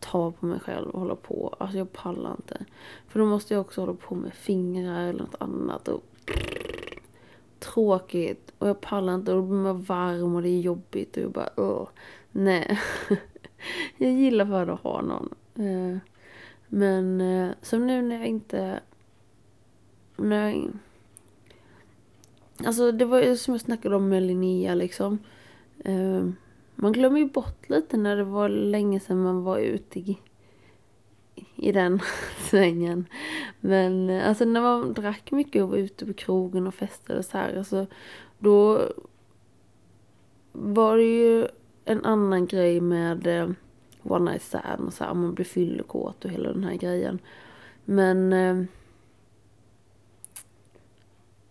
ta 0.00 0.32
på 0.32 0.46
mig 0.46 0.60
själv 0.60 0.88
och 0.90 1.00
hålla 1.00 1.16
på. 1.16 1.56
Alltså 1.58 1.78
jag 1.78 1.92
pallar 1.92 2.30
inte. 2.30 2.64
För 3.08 3.20
då 3.20 3.26
måste 3.26 3.54
jag 3.54 3.60
också 3.60 3.80
hålla 3.80 3.94
på 3.94 4.14
med 4.14 4.34
fingrar 4.34 5.08
eller 5.08 5.18
något 5.18 5.34
annat. 5.40 5.88
Och 5.88 6.04
tråkigt. 7.58 8.52
Och 8.58 8.68
jag 8.68 8.80
pallar 8.80 9.14
inte. 9.14 9.32
Och 9.32 9.42
då 9.42 9.48
blir 9.48 9.58
man 9.58 9.82
varm 9.82 10.34
och 10.34 10.42
det 10.42 10.48
är 10.48 10.60
jobbigt. 10.60 11.16
Och 11.16 11.22
jag 11.22 11.30
bara 11.30 11.50
åh. 11.56 11.88
Nej. 12.32 12.80
jag 13.96 14.12
gillar 14.12 14.46
för 14.46 14.66
att 14.66 14.80
ha 14.80 15.02
någon. 15.02 15.34
Eh, 15.54 15.98
men 16.68 17.20
eh, 17.20 17.50
som 17.62 17.86
nu 17.86 18.02
när 18.02 18.16
jag 18.16 18.26
inte... 18.26 18.80
När 20.16 20.48
jag, 20.48 20.68
alltså 22.66 22.92
det 22.92 23.04
var 23.04 23.20
ju 23.20 23.36
som 23.36 23.54
jag 23.54 23.60
snackade 23.60 23.96
om 23.96 24.08
med 24.08 24.22
Linnea 24.22 24.74
liksom. 24.74 25.18
Eh, 25.84 26.24
man 26.74 26.92
glömmer 26.92 27.18
ju 27.18 27.28
bort 27.28 27.68
lite 27.68 27.96
när 27.96 28.16
det 28.16 28.24
var 28.24 28.48
länge 28.48 29.00
sedan 29.00 29.22
man 29.22 29.42
var 29.42 29.58
ute 29.58 29.98
i, 29.98 30.18
i 31.56 31.72
den 31.72 32.00
svängen. 32.38 33.06
Men 33.60 34.10
alltså 34.10 34.44
när 34.44 34.60
man 34.60 34.92
drack 34.92 35.30
mycket 35.30 35.62
och 35.62 35.68
var 35.68 35.76
ute 35.76 36.06
på 36.06 36.12
krogen 36.12 36.66
och 36.66 36.74
festade 36.74 37.18
och 37.18 37.24
så 37.24 37.38
här, 37.38 37.56
alltså 37.58 37.86
då 38.38 38.88
var 40.52 40.96
det 40.96 41.02
ju 41.02 41.46
en 41.84 42.04
annan 42.04 42.46
grej 42.46 42.80
med 42.80 43.26
eh, 43.26 43.50
one 44.02 44.30
night 44.30 44.42
stand 44.42 44.86
och 44.86 44.92
så 44.92 45.04
här, 45.04 45.14
man 45.14 45.34
blir 45.34 45.44
fyllekåt 45.44 46.24
och 46.24 46.30
hela 46.30 46.52
den 46.52 46.64
här 46.64 46.74
grejen. 46.74 47.18
Men 47.84 48.32
eh, 48.32 48.64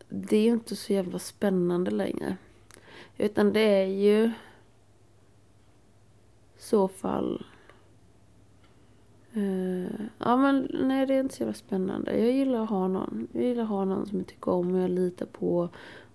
det 0.10 0.38
är 0.38 0.42
ju 0.42 0.52
inte 0.52 0.76
så 0.76 0.94
jävla 0.94 1.20
spännande 1.20 1.92
längre. 1.92 2.38
Utan 3.18 3.54
det 3.54 3.60
är 3.60 3.86
ju 3.86 4.32
så 6.64 6.88
fall... 6.88 7.46
Uh, 9.38 9.86
ja 10.18 10.38
men 10.38 10.68
nej 10.74 11.06
det 11.06 11.14
är 11.16 11.20
inte 11.20 11.36
så 11.36 11.42
jävla 11.42 11.54
spännande. 11.54 12.20
Jag 12.20 12.32
gillar 12.32 12.64
att 12.64 12.70
ha 12.70 12.88
någon. 12.88 13.28
Jag 13.32 13.44
gillar 13.44 13.64
att 13.64 13.70
ha 13.70 13.86
någon 13.86 14.06
som 14.06 14.18
jag 14.18 14.28
tycker 14.28 14.52
om 14.52 14.76
och 14.76 14.82
jag 14.82 14.90
litar 14.90 15.26
på. 15.26 15.70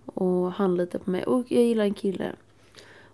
Och 0.05 0.51
han 0.51 0.75
litar 0.75 0.99
på 0.99 1.11
mig. 1.11 1.23
Och 1.23 1.51
jag 1.51 1.63
gillar 1.63 1.83
en 1.83 1.93
kille. 1.93 2.35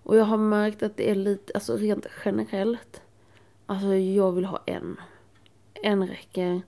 Och 0.04 0.18
jag 0.18 0.25
har 0.25 0.38
märkt 0.38 0.84
att 0.84 0.98
det 0.98 1.12
är 1.12 1.15
lite, 1.15 1.54
alltså 1.54 1.77
rent 1.77 2.08
generellt. 2.25 3.01
Alltså 3.65 3.96
jag 3.96 4.32
vill 4.32 4.46
ha 4.46 4.62
en. 4.65 5.00
En 5.74 6.08
räcker. 6.08 6.62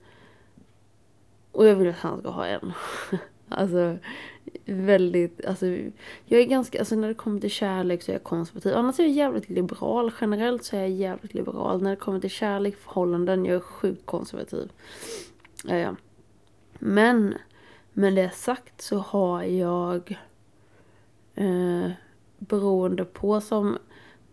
Och 1.52 1.66
jag 1.66 1.76
vill 1.76 1.88
att 1.88 1.98
han 1.98 2.20
ska 2.20 2.30
ha 2.30 2.46
en. 2.46 2.72
alltså 3.48 3.98
väldigt, 4.72 5.44
alltså 5.44 5.66
jag 6.24 6.40
är 6.40 6.44
ganska, 6.44 6.78
alltså 6.78 6.96
när 6.96 7.08
det 7.08 7.14
kommer 7.14 7.40
till 7.40 7.50
kärlek 7.50 8.02
så 8.02 8.10
är 8.10 8.14
jag 8.14 8.22
konservativ. 8.22 8.74
Annars 8.74 8.98
är 8.98 9.02
jag 9.02 9.12
jävligt 9.12 9.50
liberal. 9.50 10.12
Generellt 10.20 10.64
så 10.64 10.76
är 10.76 10.80
jag 10.80 10.90
jävligt 10.90 11.34
liberal. 11.34 11.82
När 11.82 11.90
det 11.90 11.96
kommer 11.96 12.20
till 12.20 12.30
kärlek, 12.30 12.76
förhållanden, 12.76 13.44
jag 13.44 13.56
är 13.56 13.60
sjukt 13.60 14.06
konservativ. 14.06 14.72
Ja, 15.64 15.96
Men, 16.78 17.34
med 17.92 18.14
det 18.14 18.30
sagt 18.30 18.80
så 18.80 18.98
har 18.98 19.42
jag 19.42 20.18
eh, 21.34 21.90
beroende 22.38 23.04
på 23.04 23.40
som 23.40 23.78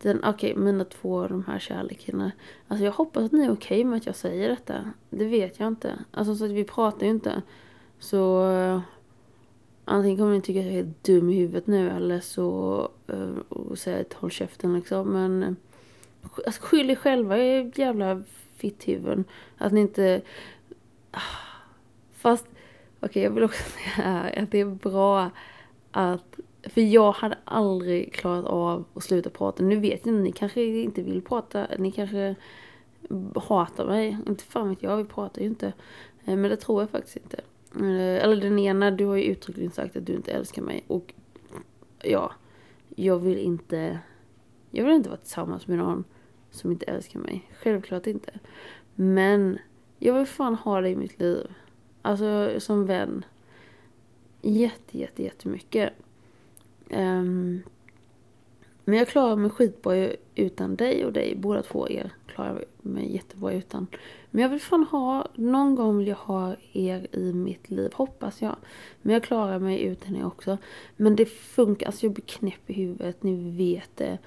den, 0.02 0.24
okej, 0.24 0.52
okay, 0.52 0.64
mina 0.64 0.86
två 0.86 1.22
av 1.22 1.30
de 1.30 1.44
här 1.48 1.60
kärlekarna. 1.60 2.32
Alltså 2.68 2.86
jag 2.86 2.92
hoppas 2.92 3.24
att 3.24 3.32
ni 3.32 3.46
är 3.46 3.52
okej 3.52 3.80
okay 3.80 3.86
med 3.86 3.98
att 3.98 4.06
jag 4.06 4.16
säger 4.16 4.50
detta. 4.50 4.92
Det 5.10 5.26
vet 5.26 5.60
jag 5.60 5.68
inte. 5.68 6.00
Alltså 6.12 6.36
så 6.36 6.46
att 6.46 6.52
vi 6.52 6.64
pratar 6.64 7.06
ju 7.06 7.12
inte. 7.12 7.42
Så 8.00 8.46
antingen 9.86 10.18
kommer 10.18 10.32
ni 10.32 10.42
tycka 10.42 10.60
att 10.60 10.66
jag 10.66 10.74
är 10.74 10.78
helt 10.78 11.04
dum 11.04 11.30
i 11.30 11.36
huvudet 11.36 11.68
nu 11.68 11.90
eller 11.90 12.20
så 12.20 12.90
uh, 13.14 13.38
och 13.50 13.78
säga 13.78 14.02
att 14.02 14.14
håll 14.14 14.32
käften 14.32 14.74
liksom. 14.74 15.10
Men 15.10 15.44
eh, 15.44 15.52
alltså, 16.46 16.62
skyll 16.62 16.90
er 16.90 16.96
själva 16.96 17.38
i 17.38 17.72
jävla 17.76 18.24
fitthuvuden. 18.56 19.24
Att 19.58 19.74
ni 19.74 19.82
inte... 19.82 20.22
Ah, 21.12 21.20
fast, 22.14 22.46
okej 22.46 23.10
okay, 23.10 23.24
jag 23.24 23.32
vill 23.32 23.44
också 23.44 23.64
säga 23.96 24.32
att 24.38 24.52
det 24.52 24.60
är 24.60 24.66
bra 24.66 25.30
att 25.92 26.40
för 26.64 26.82
jag 26.82 27.12
hade 27.12 27.38
aldrig 27.44 28.14
klarat 28.14 28.46
av 28.46 28.86
att 28.94 29.04
sluta 29.04 29.30
prata. 29.30 29.64
Nu 29.64 29.80
vet 29.80 30.06
jag 30.06 30.14
inte, 30.14 30.24
ni 30.24 30.32
kanske 30.32 30.64
inte 30.64 31.02
vill 31.02 31.22
prata. 31.22 31.68
Ni 31.78 31.92
kanske 31.92 32.36
hatar 33.36 33.86
mig. 33.86 34.18
Inte 34.28 34.44
fan 34.44 34.70
vet 34.70 34.84
jag, 34.84 34.98
vi 34.98 35.04
pratar 35.04 35.42
ju 35.42 35.48
inte. 35.48 35.68
Eh, 36.26 36.36
men 36.36 36.44
det 36.44 36.56
tror 36.56 36.82
jag 36.82 36.90
faktiskt 36.90 37.18
inte. 37.18 37.42
Eh, 37.80 38.24
eller 38.24 38.36
den 38.36 38.60
ena, 38.60 38.92
du 38.92 39.06
har 39.06 39.16
ju 39.16 39.24
uttryckligen 39.24 39.72
sagt 39.72 39.96
att 39.96 40.06
du 40.06 40.14
inte 40.14 40.32
älskar 40.32 40.62
mig. 40.62 40.84
Och 40.88 41.14
ja, 42.04 42.32
jag 42.96 43.20
vill 43.20 43.38
inte... 43.38 44.00
Jag 44.72 44.86
vill 44.86 44.94
inte 44.94 45.10
vara 45.10 45.20
tillsammans 45.20 45.68
med 45.68 45.78
någon 45.78 46.04
som 46.52 46.72
inte 46.72 46.86
älskar 46.86 47.20
mig. 47.20 47.52
Självklart 47.60 48.08
inte. 48.08 48.40
Men 48.96 49.60
jag 50.00 50.14
vill 50.14 50.26
fan 50.26 50.56
ha 50.56 50.82
dig 50.82 50.92
i 50.92 50.96
mitt 50.96 51.20
liv. 51.20 51.48
Alltså 52.02 52.60
som 52.60 52.86
vän. 52.86 53.26
Jätte, 54.42 54.98
jätte, 54.98 55.24
jättemycket. 55.24 55.94
Um, 56.90 57.64
men 58.84 58.98
jag 58.98 59.08
klarar 59.08 59.36
mig 59.36 59.50
skitbra 59.50 60.10
utan 60.36 60.76
dig 60.76 61.06
och 61.06 61.14
dig. 61.14 61.36
Båda 61.36 61.62
två 61.62 61.90
er 61.90 62.12
klarar 62.28 62.50
jag 62.50 62.92
mig 62.92 63.14
jättebra 63.14 63.54
utan. 63.54 63.88
Men 64.36 64.42
jag 64.42 64.50
vill 64.50 64.62
fan 64.62 64.84
ha, 64.84 65.28
någon 65.36 65.76
gång 65.76 65.98
vill 65.98 66.08
jag 66.08 66.16
ha 66.16 66.56
er 66.74 67.08
i 67.12 67.34
mitt 67.34 67.70
liv, 67.70 67.92
hoppas 67.94 68.42
jag. 68.42 68.56
Men 69.02 69.14
jag 69.14 69.24
klarar 69.24 69.60
mig 69.60 69.82
utan 69.82 70.16
er 70.16 70.26
också. 70.26 70.58
Men 70.96 71.16
det 71.16 71.26
funkar, 71.26 71.86
alltså 71.86 72.06
jag 72.06 72.14
blir 72.14 72.26
knäpp 72.26 72.70
i 72.70 72.74
huvudet, 72.74 73.24
ni 73.24 73.52
vet 73.58 73.90
det. 73.96 74.18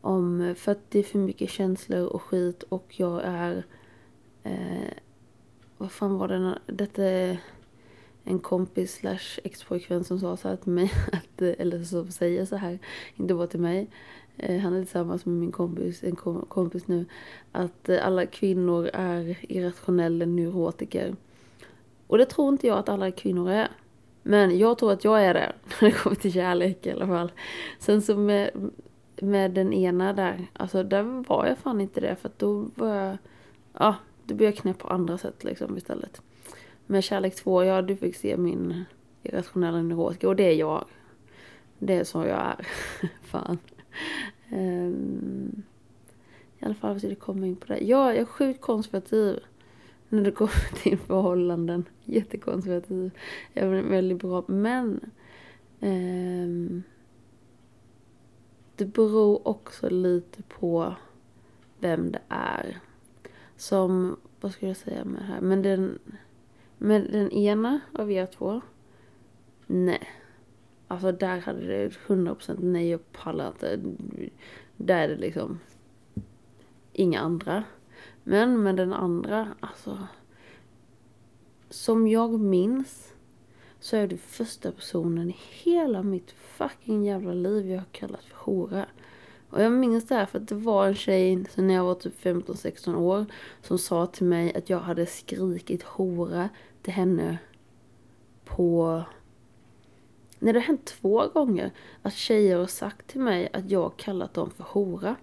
Om, 0.00 0.54
för 0.58 0.72
att 0.72 0.90
det 0.90 0.98
är 0.98 1.02
för 1.02 1.18
mycket 1.18 1.50
känslor 1.50 2.06
och 2.06 2.22
skit 2.22 2.62
och 2.62 2.86
jag 2.96 3.20
är... 3.24 3.64
Eh, 4.42 4.92
vad 5.78 5.92
fan 5.92 6.18
var 6.18 6.28
det? 6.28 6.58
Detta 6.66 7.04
är 7.04 7.38
en 8.24 8.38
kompis 8.38 8.94
slash 8.94 9.40
expojkvän 9.44 10.04
som 10.04 10.20
sa 10.20 10.36
så 10.36 10.48
här 10.48 10.56
till 10.56 10.72
mig, 10.72 10.92
att, 11.12 11.42
eller 11.42 11.84
som 11.84 12.10
säger 12.10 12.44
så 12.44 12.56
här, 12.56 12.78
inte 13.16 13.34
bara 13.34 13.46
till 13.46 13.60
mig. 13.60 13.90
Eh, 14.36 14.60
han 14.60 14.74
är 14.74 14.80
tillsammans 14.80 15.26
med 15.26 15.34
min 15.34 15.52
kompis, 15.52 16.04
en 16.04 16.16
kompis 16.48 16.88
nu, 16.88 17.06
att 17.52 17.88
eh, 17.88 18.06
alla 18.06 18.26
kvinnor 18.26 18.90
är 18.92 19.36
irrationella 19.52 20.26
neurotiker. 20.26 21.16
Och 22.06 22.18
det 22.18 22.26
tror 22.26 22.48
inte 22.48 22.66
jag 22.66 22.78
att 22.78 22.88
alla 22.88 23.10
kvinnor 23.10 23.50
är. 23.50 23.68
Men 24.22 24.58
jag 24.58 24.78
tror 24.78 24.92
att 24.92 25.04
jag 25.04 25.24
är 25.24 25.34
det, 25.34 25.52
när 25.80 25.90
det 25.90 25.96
kommer 25.96 26.16
till 26.16 26.32
kärlek 26.32 26.86
i 26.86 26.90
alla 26.90 27.06
fall. 27.06 27.32
Sen 27.78 28.02
så 28.02 28.16
med, 28.16 28.50
med 29.16 29.50
den 29.50 29.72
ena 29.72 30.12
där, 30.12 30.46
alltså 30.52 30.82
där 30.82 31.02
var 31.28 31.46
jag 31.46 31.58
fan 31.58 31.80
inte 31.80 32.00
det, 32.00 32.16
för 32.16 32.28
att 32.28 32.38
då 32.38 32.66
var 32.74 32.94
jag, 32.94 33.18
ja, 33.78 33.94
då 34.24 34.34
blev 34.34 34.48
jag 34.48 34.56
knäpp 34.56 34.78
på 34.78 34.88
andra 34.88 35.18
sätt 35.18 35.44
liksom 35.44 35.76
istället. 35.76 36.22
med 36.86 37.04
Kärlek 37.04 37.34
2, 37.34 37.64
ja 37.64 37.82
du 37.82 37.96
fick 37.96 38.16
se 38.16 38.36
min 38.36 38.84
irrationella 39.22 39.82
neurotiker 39.82 40.28
och 40.28 40.36
det 40.36 40.44
är 40.44 40.54
jag. 40.54 40.84
Det 41.78 41.94
är 41.94 42.04
så 42.04 42.18
jag 42.18 42.38
är. 42.38 42.66
Fan. 43.22 43.58
Um, 44.52 45.62
I 46.58 46.64
alla 46.64 46.74
fall, 46.74 46.98
det 46.98 47.14
kommer 47.14 47.46
in 47.46 47.56
på 47.56 47.66
det. 47.66 47.78
Ja, 47.78 48.08
jag 48.08 48.16
är 48.16 48.24
sjukt 48.24 48.60
konservativ. 48.60 49.38
När 50.08 50.22
det 50.22 50.30
kommer 50.30 50.74
till 50.82 50.98
förhållanden. 50.98 51.84
Jättekonservativ. 52.04 53.10
Jag 53.52 53.64
är 53.64 53.82
väldigt 53.82 54.18
bra. 54.18 54.44
Men. 54.46 55.00
Um, 55.80 56.82
det 58.76 58.86
beror 58.86 59.48
också 59.48 59.90
lite 59.90 60.42
på 60.42 60.94
vem 61.78 62.12
det 62.12 62.22
är. 62.28 62.80
Som, 63.56 64.16
vad 64.40 64.52
ska 64.52 64.66
jag 64.66 64.76
säga 64.76 65.04
med 65.04 65.20
det 65.20 65.26
här? 65.26 65.40
Men 65.40 65.62
den, 65.62 65.98
med 66.78 67.12
den 67.12 67.30
ena 67.30 67.80
av 67.92 68.10
er 68.10 68.26
två. 68.26 68.60
Nej. 69.66 70.08
Alltså 70.92 71.12
där 71.12 71.38
hade 71.38 71.66
det 71.66 71.88
100% 71.88 72.56
nej, 72.60 72.90
jag 72.90 73.12
pallar 73.12 73.48
inte. 73.48 73.80
Där 74.76 74.98
är 74.98 75.08
det 75.08 75.16
liksom 75.16 75.60
inga 76.92 77.20
andra. 77.20 77.64
Men 78.22 78.62
med 78.62 78.76
den 78.76 78.92
andra, 78.92 79.48
alltså. 79.60 79.98
Som 81.70 82.08
jag 82.08 82.40
minns 82.40 83.14
så 83.80 83.96
är 83.96 84.06
du 84.06 84.16
första 84.16 84.72
personen 84.72 85.30
i 85.30 85.36
hela 85.62 86.02
mitt 86.02 86.30
fucking 86.30 87.04
jävla 87.04 87.32
liv 87.32 87.70
jag 87.70 87.78
har 87.78 87.92
kallat 87.92 88.24
för 88.24 88.36
hora. 88.36 88.86
Och 89.50 89.62
jag 89.62 89.72
minns 89.72 90.06
det 90.06 90.14
här 90.14 90.26
för 90.26 90.38
att 90.38 90.48
det 90.48 90.54
var 90.54 90.86
en 90.86 90.94
tjej 90.94 91.44
sen 91.50 91.66
när 91.66 91.74
jag 91.74 91.84
var 91.84 91.94
typ 91.94 92.24
15-16 92.24 92.96
år 92.96 93.26
som 93.62 93.78
sa 93.78 94.06
till 94.06 94.26
mig 94.26 94.54
att 94.54 94.70
jag 94.70 94.80
hade 94.80 95.06
skrikit 95.06 95.82
hora 95.82 96.48
till 96.82 96.92
henne 96.92 97.38
på... 98.44 99.02
När 100.42 100.52
det 100.52 100.58
har 100.58 100.66
hänt 100.66 100.84
två 100.84 101.28
gånger 101.28 101.70
att 102.02 102.14
tjejer 102.14 102.56
har 102.56 102.66
sagt 102.66 103.06
till 103.06 103.20
mig 103.20 103.48
att 103.52 103.70
jag 103.70 103.82
har 103.82 103.90
kallat 103.90 104.34
dem 104.34 104.50
för 104.50 104.64
hora. 104.64 105.16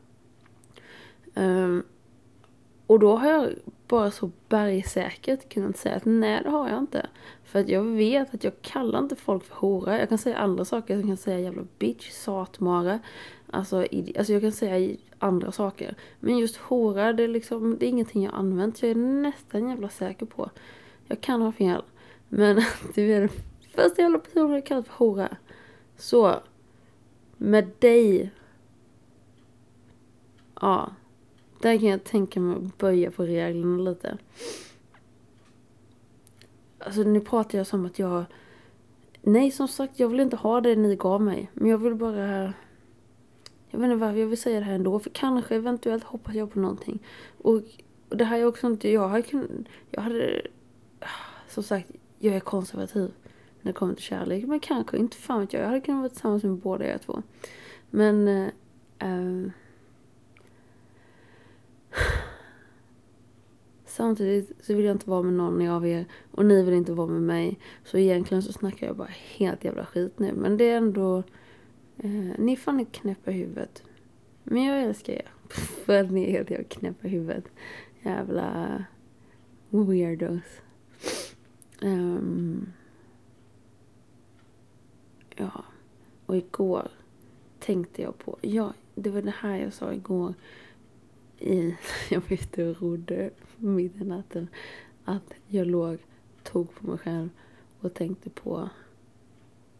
Um, 1.34 1.84
och 2.88 3.00
då 3.00 3.16
har 3.16 3.30
jag 3.30 3.50
bara 3.88 4.12
så 4.12 4.32
bergsäkert 4.50 5.54
kunnat 5.54 5.78
säga 5.78 5.96
att 5.96 6.06
nej 6.06 6.44
det 6.44 6.50
har 6.50 6.70
jag 6.70 6.80
inte. 6.80 7.08
För 7.44 7.60
att 7.60 7.70
jag 7.70 7.84
vet 7.84 8.34
att 8.34 8.44
jag 8.44 8.62
kallar 8.62 9.00
inte 9.00 9.16
folk 9.16 9.44
för 9.44 9.56
hora. 9.56 10.00
Jag 10.00 10.10
kan 10.10 10.18
säga 10.18 10.38
andra 10.38 10.66
saker. 10.66 10.96
Jag 10.96 11.06
kan 11.06 11.18
säga 11.18 11.40
jävla 11.40 11.64
bitch, 11.80 12.12
satmare. 12.12 13.00
Alltså, 13.52 13.86
alltså 14.18 14.34
jag 14.34 14.42
kan 14.42 14.52
säga 14.52 14.98
andra 15.20 15.52
saker. 15.52 15.96
Men 16.20 16.38
just 16.38 16.58
hora, 16.58 17.14
det 17.14 17.24
är 17.24 17.28
liksom, 17.28 17.78
det 17.80 17.86
är 17.86 17.90
ingenting 17.90 18.24
jag 18.24 18.34
använt. 18.34 18.82
Jag 18.82 18.92
är 18.92 18.96
nästan 18.96 19.70
jävla 19.70 19.90
säker 19.90 20.26
på. 20.26 20.50
Jag 21.08 21.22
kan 21.22 21.42
ha 21.42 21.52
fel. 21.52 21.84
Men 22.30 22.62
du 22.96 23.14
är 23.14 23.30
första 23.80 24.02
jävla 24.02 24.20
personen 24.20 24.52
jag 24.52 24.66
kallat 24.66 24.88
för 24.88 24.94
hora. 24.94 25.38
Så. 25.98 26.36
Med 27.38 27.72
dig. 27.80 28.32
Ja. 30.62 30.92
Där 31.62 31.78
kan 31.78 31.88
jag 31.88 32.04
tänka 32.04 32.40
mig 32.40 32.58
att 32.58 32.78
böja 32.78 33.12
på 33.12 33.24
reglerna 33.24 33.78
lite. 33.78 34.18
Alltså 36.80 37.02
nu 37.02 37.20
pratar 37.20 37.58
jag 37.58 37.68
som 37.68 37.86
att 37.86 38.00
jag... 38.00 38.26
Nej, 39.22 39.52
som 39.52 39.68
sagt, 39.68 40.00
jag 40.00 40.08
vill 40.08 40.20
inte 40.20 40.36
ha 40.36 40.62
det 40.62 40.76
ni 40.76 40.96
gav 40.96 41.22
mig. 41.22 41.52
Men 41.54 41.70
jag 41.70 41.78
vill 41.78 41.96
bara... 41.96 42.54
Jag 43.70 43.80
vet 43.80 43.92
inte 43.92 43.96
varför 43.96 44.20
jag 44.20 44.28
vill 44.28 44.42
säga 44.42 44.60
det 44.60 44.66
här 44.66 44.76
ändå. 44.76 45.00
För 45.00 45.10
kanske, 45.10 45.56
eventuellt 45.56 46.04
hoppas 46.04 46.36
jag 46.36 46.52
på 46.54 46.60
någonting. 46.60 47.00
Och, 47.42 47.62
och 48.10 48.18
det 48.18 48.24
här 48.24 48.40
är 48.40 48.46
också 48.46 48.68
inte... 48.68 48.92
Jag 48.92 49.08
hade 49.08 49.22
kunnat... 49.22 49.50
Jag 49.92 50.02
hade... 50.02 50.42
Som 51.48 51.64
sagt, 51.64 51.92
jag 52.20 52.36
är 52.36 52.40
konservativ. 52.40 53.12
När 53.70 53.74
det 53.74 53.78
kommer 53.80 53.94
till 53.94 54.04
kärlek. 54.04 54.46
Men 54.48 54.60
kanske, 54.60 54.98
inte 54.98 55.18
fan 55.18 55.40
vet 55.40 55.54
jag. 55.54 55.62
Jag 55.62 55.68
hade 55.68 55.82
kunnat 55.82 56.00
vara 56.00 56.10
tillsammans 56.10 56.44
med 56.44 56.56
båda 56.56 56.86
er 56.86 56.98
två. 56.98 57.22
Men... 57.90 58.28
Eh, 58.28 58.48
eh 59.00 59.52
Samtidigt 63.86 64.66
så 64.66 64.74
vill 64.74 64.86
jag 64.86 64.96
inte 64.96 65.10
vara 65.10 65.24
med 65.24 65.34
någon 65.34 65.68
av 65.68 65.88
er 65.88 66.06
och 66.32 66.46
ni 66.46 66.64
vill 66.64 66.74
inte 66.74 66.94
vara 66.94 67.08
med 67.08 67.22
mig. 67.22 67.60
Så 67.84 67.98
egentligen 67.98 68.44
så 68.44 68.54
snackar 68.54 68.88
jag 68.88 68.96
bara 68.96 69.10
helt 69.38 69.64
jävla 69.64 69.86
skit 69.86 70.20
nu. 70.20 70.34
Men 70.34 70.58
det 70.58 70.70
är 70.70 70.78
ändå... 70.78 71.24
Eh, 71.98 72.32
ni 72.38 72.52
är 72.52 72.58
fan 72.58 72.86
knäppa 72.86 73.32
i 73.32 73.34
huvudet. 73.34 73.84
Men 74.44 74.64
jag 74.64 74.82
älskar 74.82 75.14
er. 75.14 75.32
För 75.86 76.04
att 76.04 76.12
ni 76.12 76.24
är 76.24 76.32
helt 76.32 76.50
jävla 76.50 76.68
knäppa 76.68 77.08
i 77.08 77.10
huvudet. 77.10 77.46
Jävla 78.02 78.84
weirdos. 79.70 80.62
Um, 81.82 82.74
ja. 85.40 85.64
Och 86.26 86.38
igår 86.38 86.92
tänkte 87.60 88.02
jag 88.02 88.18
på... 88.18 88.38
Ja, 88.42 88.74
det 88.96 89.10
var 89.10 89.22
det 89.22 89.34
här 89.40 89.58
jag 89.58 89.74
sa 89.74 89.94
igår 89.94 90.34
i, 91.38 91.76
jag 92.10 92.22
var 92.22 92.34
ute 92.34 92.68
och 92.68 92.82
rodde 92.82 93.30
mitt 93.58 94.02
i 94.02 94.06
natten, 94.06 94.48
att 95.06 95.34
jag 95.48 95.68
låg, 95.68 95.98
tog 96.44 96.76
på 96.76 96.88
mig 96.88 96.98
själv 96.98 97.30
och 97.80 97.94
tänkte 97.94 98.30
på 98.30 98.70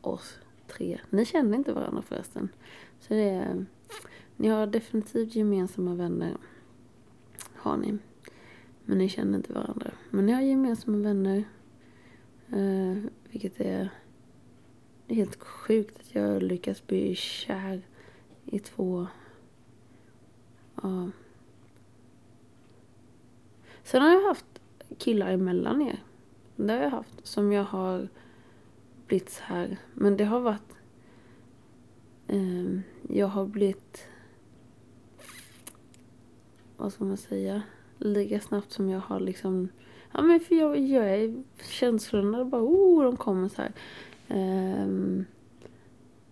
oss 0.02 0.40
tre. 0.68 1.00
Ni 1.10 1.26
känner 1.26 1.58
inte 1.58 1.74
varandra 1.74 2.02
förresten. 2.02 2.50
Så 3.00 3.14
det 3.14 3.30
är, 3.30 3.66
ni 4.36 4.48
har 4.48 4.68
definitivt 4.68 5.36
gemensamma 5.36 5.96
vänner. 5.96 6.38
Har 7.54 7.78
ni. 7.78 7.98
Men 8.86 8.98
ni 8.98 9.10
känner 9.10 9.38
inte 9.38 9.54
varandra. 9.54 9.92
Men 10.10 10.26
ni 10.26 10.32
har 10.32 10.42
gemensamma 10.42 10.98
vänner. 10.98 11.44
Eh, 12.50 12.98
vilket 13.32 13.62
är, 13.62 13.90
det 15.10 15.14
är 15.14 15.18
helt 15.18 15.40
sjukt 15.40 16.00
att 16.00 16.16
jag 16.16 16.44
lyckas 16.44 16.88
bli 16.88 17.16
kär 17.16 17.82
i 18.46 18.60
två 18.60 19.08
ja, 20.82 21.10
Sen 23.84 24.02
har 24.02 24.10
jag 24.10 24.28
haft 24.28 24.46
killar 24.98 25.32
emellan 25.32 25.82
er. 25.82 26.04
Det 26.56 26.74
har 26.74 26.80
jag 26.80 26.90
haft. 26.90 27.28
Som 27.28 27.52
jag 27.52 27.64
har 27.64 28.08
blivit 29.08 29.30
så 29.30 29.44
här. 29.44 29.78
Men 29.94 30.18
det 30.18 30.24
har 30.24 30.40
varit... 30.40 30.76
Eh, 32.28 32.80
jag 33.10 33.28
har 33.28 33.46
blivit... 33.46 34.08
Vad 36.78 36.94
ska 36.94 37.04
man 37.04 37.18
säga? 37.18 37.62
Lika 37.98 38.40
snabbt 38.40 38.72
som 38.72 38.90
jag 38.90 39.00
har 39.00 39.20
liksom... 39.20 39.70
Ja 40.12 40.22
men 40.22 40.40
för 40.40 40.56
jag, 40.56 40.80
jag 40.80 41.10
är 41.10 41.44
känslorna 41.64 42.46
bara 42.46 42.64
oh, 42.64 43.04
de 43.04 43.18
kommer 43.18 43.48
så 43.48 43.62
här. 43.62 43.74
Um, 44.30 45.26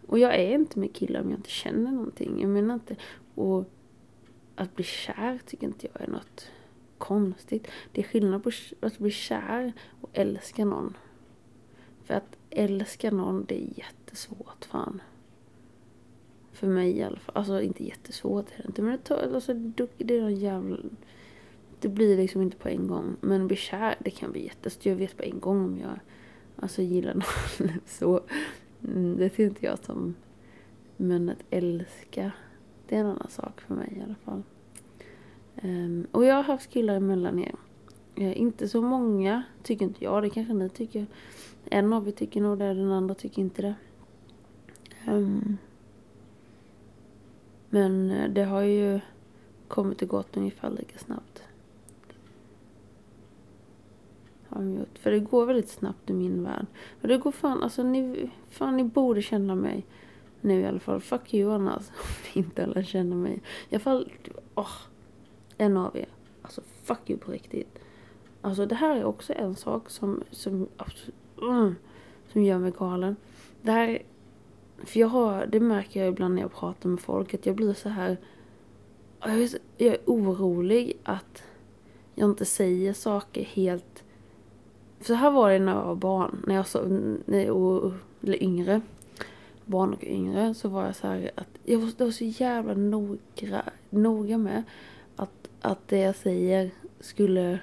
och 0.07 0.19
jag 0.19 0.35
är 0.35 0.53
inte 0.53 0.79
med 0.79 0.93
killar 0.93 1.21
om 1.21 1.29
jag 1.29 1.39
inte 1.39 1.49
känner 1.49 1.91
någonting. 1.91 2.41
Jag 2.41 2.49
menar 2.49 2.73
inte... 2.73 2.95
Och 3.35 3.69
att 4.55 4.75
bli 4.75 4.83
kär 4.83 5.39
tycker 5.45 5.67
inte 5.67 5.87
jag 5.93 6.01
är 6.01 6.11
något 6.11 6.51
konstigt. 6.97 7.67
Det 7.91 8.01
är 8.01 8.05
skillnad 8.05 8.43
på 8.43 8.51
att 8.79 8.97
bli 8.97 9.11
kär 9.11 9.73
och 10.01 10.09
älska 10.13 10.65
någon. 10.65 10.97
För 12.03 12.13
att 12.13 12.37
älska 12.49 13.11
någon, 13.11 13.45
det 13.45 13.55
är 13.55 13.77
jättesvårt 13.77 14.65
fan. 14.65 15.01
För 16.51 16.67
mig 16.67 16.97
i 16.97 17.03
alla 17.03 17.19
fall. 17.19 17.37
Alltså 17.37 17.61
inte 17.61 17.83
jättesvårt 17.83 18.45
är 18.51 18.57
det 18.57 18.67
inte. 18.67 18.81
Men 18.81 18.91
det, 18.91 18.97
tar, 18.97 19.33
alltså, 19.33 19.53
det 19.97 20.17
är 20.17 20.21
någon 20.21 20.35
jävla... 20.35 20.77
Det 21.79 21.87
blir 21.87 22.17
liksom 22.17 22.41
inte 22.41 22.57
på 22.57 22.69
en 22.69 22.87
gång. 22.87 23.15
Men 23.21 23.47
bli 23.47 23.55
kär, 23.55 23.95
det 23.99 24.09
kan 24.09 24.31
bli 24.31 24.43
jättesvårt. 24.43 24.85
Jag 24.85 24.95
vet 24.95 25.17
på 25.17 25.23
en 25.23 25.39
gång 25.39 25.65
om 25.65 25.79
jag 25.79 25.99
alltså, 26.59 26.81
gillar 26.81 27.13
någon. 27.13 27.69
så 27.85 28.21
mm, 28.83 29.17
det 29.17 29.29
ser 29.29 29.45
inte 29.45 29.65
jag 29.65 29.79
som... 29.79 30.15
Men 30.97 31.29
att 31.29 31.43
älska, 31.49 32.31
det 32.87 32.95
är 32.95 32.99
en 32.99 33.05
annan 33.05 33.29
sak 33.29 33.61
för 33.61 33.75
mig 33.75 33.93
i 33.97 34.01
alla 34.01 34.15
fall. 34.15 34.43
Um, 35.63 36.07
och 36.11 36.25
jag 36.25 36.35
har 36.35 36.43
haft 36.43 36.69
killar 36.69 36.95
emellan 36.95 37.39
er. 37.39 37.55
Uh, 38.19 38.41
inte 38.41 38.67
så 38.67 38.81
många, 38.81 39.43
tycker 39.63 39.85
inte 39.85 40.03
jag. 40.03 40.23
Det 40.23 40.29
kanske 40.29 40.53
ni 40.53 40.69
tycker. 40.69 41.07
En 41.65 41.93
av 41.93 42.07
er 42.07 42.11
tycker 42.11 42.41
nog 42.41 42.59
det, 42.59 42.73
den 42.73 42.91
andra 42.91 43.15
tycker 43.15 43.41
inte 43.41 43.61
det. 43.61 43.75
Um, 45.07 45.57
men 47.69 48.11
eh, 48.11 48.29
det 48.29 48.43
har 48.43 48.61
ju 48.61 48.99
kommit 49.67 50.01
och 50.01 50.07
gått 50.07 50.37
ungefär 50.37 50.69
lika 50.69 50.97
snabbt. 50.97 51.43
Har 54.57 54.63
de 54.63 54.77
gjort. 54.77 54.97
För 54.99 55.11
det 55.11 55.19
går 55.19 55.45
väldigt 55.45 55.69
snabbt 55.69 56.09
i 56.09 56.13
min 56.13 56.43
värld. 56.43 56.65
Och 57.01 57.07
det 57.07 57.17
går 57.17 57.31
fan, 57.31 57.63
alltså 57.63 57.83
ni, 57.83 58.29
fan 58.49 58.77
ni 58.77 58.83
borde 58.83 59.21
känna 59.21 59.55
mig. 59.55 59.85
Nu 60.41 60.61
i 60.61 60.65
alla 60.65 60.79
fall. 60.79 61.01
Fuck 61.01 61.33
you 61.33 61.53
annars. 61.53 61.73
Alltså. 61.73 61.91
Om 62.35 62.43
inte 62.43 62.63
alla 62.63 62.83
känner 62.83 63.15
mig. 63.15 63.41
I 63.69 63.75
alla 63.75 63.79
fall, 63.79 64.11
åh. 64.55 64.63
Oh 64.63 64.77
en 65.57 65.77
av 65.77 65.97
er. 65.97 66.07
Alltså 66.41 66.61
fuck 66.83 67.09
you 67.09 67.19
på 67.19 67.31
riktigt. 67.31 67.79
Alltså 68.41 68.65
det 68.65 68.75
här 68.75 68.95
är 68.95 69.03
också 69.03 69.33
en 69.33 69.55
sak 69.55 69.89
som, 69.89 70.23
som, 70.31 70.67
mm, 71.41 71.75
som 72.31 72.43
gör 72.43 72.59
mig 72.59 72.71
galen. 72.77 73.15
Det 73.61 73.71
här, 73.71 74.01
för 74.77 74.99
jag 74.99 75.07
har, 75.07 75.45
det 75.45 75.59
märker 75.59 75.99
jag 75.99 76.09
ibland 76.09 76.35
när 76.35 76.41
jag 76.41 76.53
pratar 76.53 76.89
med 76.89 76.99
folk, 76.99 77.33
att 77.33 77.45
jag 77.45 77.55
blir 77.55 77.73
så 77.73 77.89
här. 77.89 78.17
Jag 79.19 79.41
är, 79.41 79.49
jag 79.77 79.93
är 79.93 79.99
orolig 80.05 80.97
att 81.03 81.43
jag 82.15 82.29
inte 82.29 82.45
säger 82.45 82.93
saker 82.93 83.43
helt 83.43 84.03
så 85.01 85.13
här 85.13 85.31
var 85.31 85.51
det 85.51 85.59
när 85.59 85.75
jag 85.75 85.85
var 85.85 85.95
barn, 85.95 86.43
när 86.47 86.55
jag 86.55 86.67
så, 86.67 86.83
när, 87.25 87.51
och, 87.51 87.91
eller 88.23 88.43
yngre. 88.43 88.81
Barn 89.65 89.93
och 89.93 90.03
yngre 90.03 90.53
så 90.53 90.69
var 90.69 90.85
jag 90.85 90.95
så 90.95 91.07
här 91.07 91.31
att 91.35 91.47
jag 91.63 91.79
var, 91.79 91.91
jag 91.97 92.05
var 92.05 92.11
så 92.11 92.23
jävla 92.23 92.73
noga, 92.73 93.63
noga 93.89 94.37
med 94.37 94.63
att, 95.15 95.49
att 95.61 95.87
det 95.87 95.97
jag 95.97 96.15
säger 96.15 96.71
skulle 96.99 97.59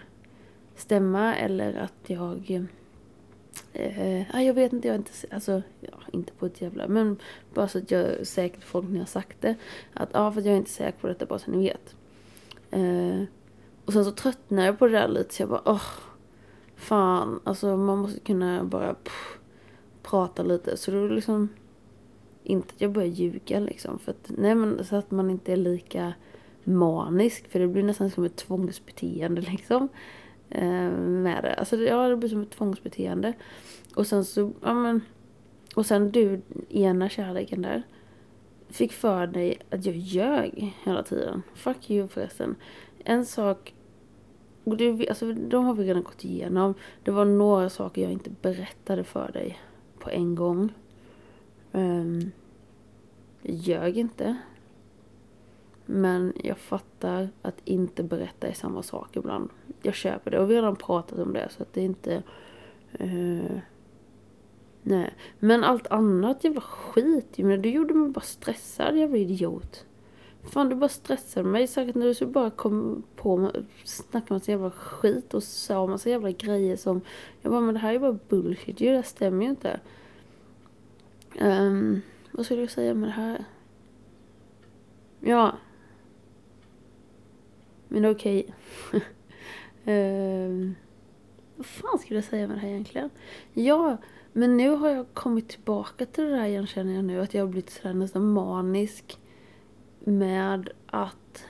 stämma 0.77 1.35
eller 1.35 1.75
att 1.75 2.11
jag 2.11 2.67
Eh, 3.73 4.23
ah, 4.33 4.41
jag 4.41 4.55
vet 4.55 4.73
inte, 4.73 4.89
jag 4.89 4.95
är 4.95 4.99
inte, 4.99 5.13
alltså, 5.31 5.63
ja, 5.81 5.99
inte 6.13 6.33
på 6.33 6.47
ett 6.47 6.61
jävla, 6.61 6.89
men 6.89 7.17
bara 7.55 7.69
så 7.69 7.79
att 7.79 7.91
jag 7.91 8.01
är 8.01 8.25
säker 8.25 8.61
på 8.61 8.67
folk 8.67 8.89
när 8.89 8.99
jag 8.99 9.09
sagt 9.09 9.41
det. 9.41 9.55
Att 9.95 10.09
ja, 10.13 10.33
för 10.33 10.41
att 10.41 10.47
jag 10.47 10.55
är 10.55 10.59
inte 10.59 10.71
säker 10.71 10.99
på 10.99 11.09
detta 11.09 11.27
bara 11.27 11.39
så 11.39 11.51
ni 11.51 11.59
vet. 11.59 11.95
Eh, 12.71 13.23
och 13.85 13.93
sen 13.93 14.05
så 14.05 14.11
tröttnade 14.11 14.67
jag 14.67 14.79
på 14.79 14.87
det 14.87 14.93
där 14.93 15.09
lite 15.09 15.35
så 15.35 15.43
jag 15.43 15.49
bara, 15.49 15.63
åh, 15.65 15.91
fan, 16.77 17.41
alltså 17.45 17.77
man 17.77 17.99
måste 17.99 18.21
kunna 18.21 18.65
bara 18.65 18.95
pff, 18.95 19.39
prata 20.03 20.43
lite. 20.43 20.77
Så 20.77 20.91
då 20.91 21.07
liksom, 21.07 21.49
inte 22.43 22.75
att 22.75 22.81
jag 22.81 22.93
börjar 22.93 23.09
ljuga 23.09 23.61
liksom. 23.61 23.99
För 23.99 24.11
att, 24.11 24.31
nej 24.39 24.55
men 24.55 24.85
så 24.85 24.97
att 24.97 25.11
man 25.11 25.31
inte 25.31 25.53
är 25.53 25.57
lika 25.57 26.15
manisk. 26.65 27.49
För 27.49 27.59
det 27.59 27.69
blir 27.69 27.83
nästan 27.83 28.11
som 28.11 28.25
ett 28.25 28.37
tvångsbeteende 28.37 29.41
liksom. 29.51 29.89
Eh, 30.51 30.91
med 30.91 31.43
det. 31.43 31.55
Alltså 31.55 31.77
ja, 31.77 32.09
det 32.09 32.17
blir 32.17 32.29
som 32.29 32.43
ett 32.43 32.51
tvångsbeteende. 32.51 33.33
Och 33.95 34.07
sen 34.07 34.25
så, 34.25 34.53
ja 34.63 34.75
men. 34.75 35.01
Och 35.75 35.87
sen 35.87 36.11
du, 36.11 36.41
ena 36.71 37.09
kärleken 37.09 37.63
där. 37.63 37.83
Fick 38.69 38.93
för 38.93 39.27
dig 39.27 39.59
att 39.71 39.87
jag 39.87 39.97
ljög 39.97 40.75
hela 40.85 41.03
tiden. 41.03 41.43
Fuck 41.55 41.91
you 41.91 42.09
förresten. 42.09 42.57
En 43.05 43.27
sak 43.27 43.74
och 44.65 44.77
det, 44.77 45.09
alltså, 45.09 45.33
de 45.33 45.65
har 45.65 45.75
vi 45.75 45.85
redan 45.85 46.03
gått 46.03 46.25
igenom. 46.25 46.75
Det 47.03 47.11
var 47.11 47.25
några 47.25 47.71
saker 47.71 48.03
jag 48.03 48.13
inte 48.13 48.31
berättade 48.43 49.05
för 49.05 49.33
dig 49.33 49.59
på 49.99 50.11
en 50.11 50.35
gång. 50.35 50.73
Um, 51.73 52.31
jag 53.43 53.55
ljög 53.55 53.99
inte. 53.99 54.37
Men 55.87 56.33
jag 56.45 56.59
fattar 56.59 57.29
att 57.43 57.61
inte 57.65 58.03
berätta 58.03 58.49
är 58.49 58.53
samma 58.53 58.83
sak 58.83 59.17
ibland. 59.17 59.51
Jag 59.83 59.95
köper 59.95 60.31
det 60.31 60.39
och 60.39 60.51
vi 60.51 60.55
har 60.55 60.63
redan 60.63 60.77
pratat 60.77 61.19
om 61.19 61.33
det 61.33 61.49
så 61.51 61.63
att 61.63 61.73
det 61.73 61.81
är 61.81 61.85
inte... 61.85 62.23
Uh, 63.01 63.59
nej. 64.83 65.15
Men 65.39 65.65
allt 65.65 65.87
annat 65.87 66.45
jävla 66.45 66.61
skit 66.61 67.27
ju. 67.35 67.57
Du 67.57 67.71
gjorde 67.71 67.95
mig 67.95 68.11
bara 68.11 68.21
stressad 68.21 68.97
jävla 68.97 69.17
idiot. 69.17 69.87
Fan 70.45 70.69
du 70.69 70.75
bara 70.75 70.89
stressade 70.89 71.49
mig. 71.49 71.67
Särskilt 71.67 71.97
när 71.97 72.07
du 72.07 72.15
så 72.15 72.27
bara 72.27 72.51
kom 72.51 73.03
på 73.17 73.51
snacka 73.85 74.35
massa 74.35 74.51
jävla 74.51 74.71
skit 74.71 75.35
och 75.35 75.43
sa 75.43 75.87
massa 75.87 76.11
jävla 76.11 76.31
grejer 76.31 76.77
som... 76.77 77.01
Jag 77.43 77.53
bara 77.53 77.61
men 77.61 77.75
det 77.75 77.81
här 77.81 77.95
är 77.95 77.99
bara 77.99 78.19
bullshit 78.29 78.81
ju. 78.81 78.93
Det 78.93 79.03
stämmer 79.03 79.45
ju 79.45 79.51
inte. 79.51 79.81
Um, 81.41 82.03
vad 82.31 82.45
skulle 82.45 82.61
jag 82.61 82.71
säga 82.71 82.95
med 82.95 83.09
det 83.09 83.13
här? 83.13 83.45
Ja. 85.21 85.53
Men 87.89 88.05
okej. 88.05 88.55
Okay. 88.89 89.01
um, 89.85 89.93
ehm, 89.95 90.75
vad 91.57 91.67
fan 91.67 91.99
skulle 91.99 92.19
jag 92.19 92.25
säga 92.25 92.49
med 92.49 92.57
det 92.57 92.61
här 92.61 92.69
egentligen? 92.69 93.11
Ja, 93.53 93.97
men 94.33 94.57
nu 94.57 94.71
har 94.71 94.89
jag 94.89 95.07
kommit 95.15 95.49
tillbaka 95.49 96.07
till 96.07 96.25
det 96.25 96.31
där 96.31 96.45
igen 96.45 96.67
känner 96.67 96.95
jag 96.95 97.05
nu. 97.05 97.21
Att 97.21 97.35
jag 97.35 97.43
har 97.43 97.49
blivit 97.49 97.71
sådär 97.71 97.95
nästan 97.95 98.33
manisk 98.33 99.19
med 100.05 100.71
att 100.87 101.47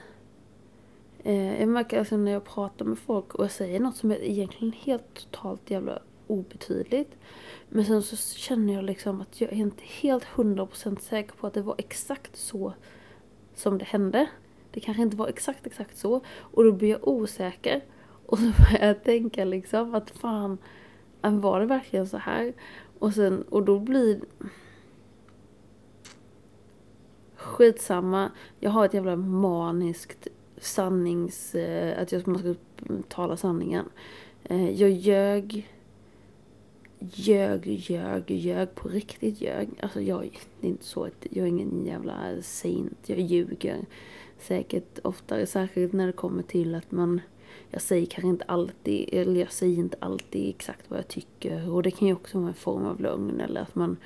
eh, 1.22 1.60
jag 1.60 1.68
märker 1.68 1.98
alltså 1.98 2.16
när 2.16 2.32
jag 2.32 2.44
pratar 2.44 2.84
med 2.84 2.98
folk 2.98 3.34
och 3.34 3.44
jag 3.44 3.50
säger 3.50 3.80
något 3.80 3.96
som 3.96 4.10
är 4.10 4.22
egentligen 4.22 4.72
helt 4.72 5.14
totalt 5.14 5.70
jävla 5.70 5.98
obetydligt. 6.26 7.16
Men 7.68 7.84
sen 7.84 8.02
så 8.02 8.16
känner 8.16 8.74
jag 8.74 8.84
liksom 8.84 9.20
att 9.20 9.40
jag 9.40 9.52
är 9.52 9.56
inte 9.56 9.82
helt 9.84 10.24
hundra 10.24 10.66
procent 10.66 11.02
säker 11.02 11.34
på 11.34 11.46
att 11.46 11.54
det 11.54 11.62
var 11.62 11.74
exakt 11.78 12.36
så 12.36 12.74
som 13.54 13.78
det 13.78 13.84
hände. 13.84 14.26
Det 14.70 14.80
kanske 14.80 15.02
inte 15.02 15.16
var 15.16 15.28
exakt 15.28 15.66
exakt 15.66 15.98
så. 15.98 16.20
Och 16.38 16.64
då 16.64 16.72
blir 16.72 16.88
jag 16.88 17.08
osäker. 17.08 17.80
Och 18.26 18.38
så 18.38 18.44
börjar 18.44 18.86
jag 18.86 19.04
tänka 19.04 19.44
liksom 19.44 19.94
att 19.94 20.10
fan, 20.10 20.58
var 21.20 21.60
det 21.60 21.66
verkligen 21.66 22.06
så 22.06 22.16
här? 22.16 22.52
Och 22.98 23.14
sen, 23.14 23.42
och 23.42 23.62
då 23.62 23.78
blir 23.78 24.20
Skitsamma. 27.44 28.30
Jag 28.60 28.70
har 28.70 28.84
ett 28.84 28.94
jävla 28.94 29.16
maniskt 29.16 30.28
sannings... 30.58 31.54
Eh, 31.54 32.02
att 32.02 32.12
jag 32.12 32.28
måste 32.28 32.54
tala 33.08 33.36
sanningen. 33.36 33.88
Eh, 34.44 34.70
jag 34.70 34.90
ljög. 34.90 35.70
Ljög, 36.98 37.66
ljög, 37.66 38.30
ljög. 38.30 38.74
På 38.74 38.88
riktigt 38.88 39.40
ljög. 39.40 39.68
Alltså 39.82 40.00
jag, 40.00 40.38
det 40.60 40.66
är 40.66 40.70
inte 40.70 40.84
så 40.84 41.04
att 41.04 41.26
jag 41.30 41.44
är 41.44 41.48
ingen 41.48 41.86
jävla 41.86 42.42
saint. 42.42 42.98
Jag 43.06 43.20
ljuger. 43.20 43.86
Säkert 44.38 44.98
oftare, 45.02 45.46
särskilt 45.46 45.92
när 45.92 46.06
det 46.06 46.12
kommer 46.12 46.42
till 46.42 46.74
att 46.74 46.92
man 46.92 47.20
jag 47.70 47.82
säger 47.82 48.06
kanske 48.06 48.28
inte 48.28 48.44
alltid, 48.44 49.08
eller 49.12 49.40
jag 49.40 49.52
säger 49.52 49.78
inte 49.78 49.96
alltid 50.00 50.48
exakt 50.48 50.90
vad 50.90 50.98
jag 50.98 51.08
tycker. 51.08 51.70
Och 51.70 51.82
det 51.82 51.90
kan 51.90 52.08
ju 52.08 52.14
också 52.14 52.38
vara 52.38 52.48
en 52.48 52.54
form 52.54 52.86
av 52.86 53.00
lögn 53.00 53.40
eller 53.40 53.60
att 53.60 53.74
man 53.74 53.96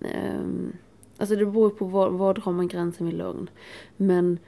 um, 0.00 0.72
Alltså 1.16 1.36
det 1.36 1.46
beror 1.46 1.70
på 1.70 1.84
var, 1.84 2.10
var 2.10 2.34
drar 2.34 2.52
man 2.52 2.68
gränsen 2.68 3.06
vid 3.06 3.16
lögn. 3.16 3.50
Men 3.96 4.38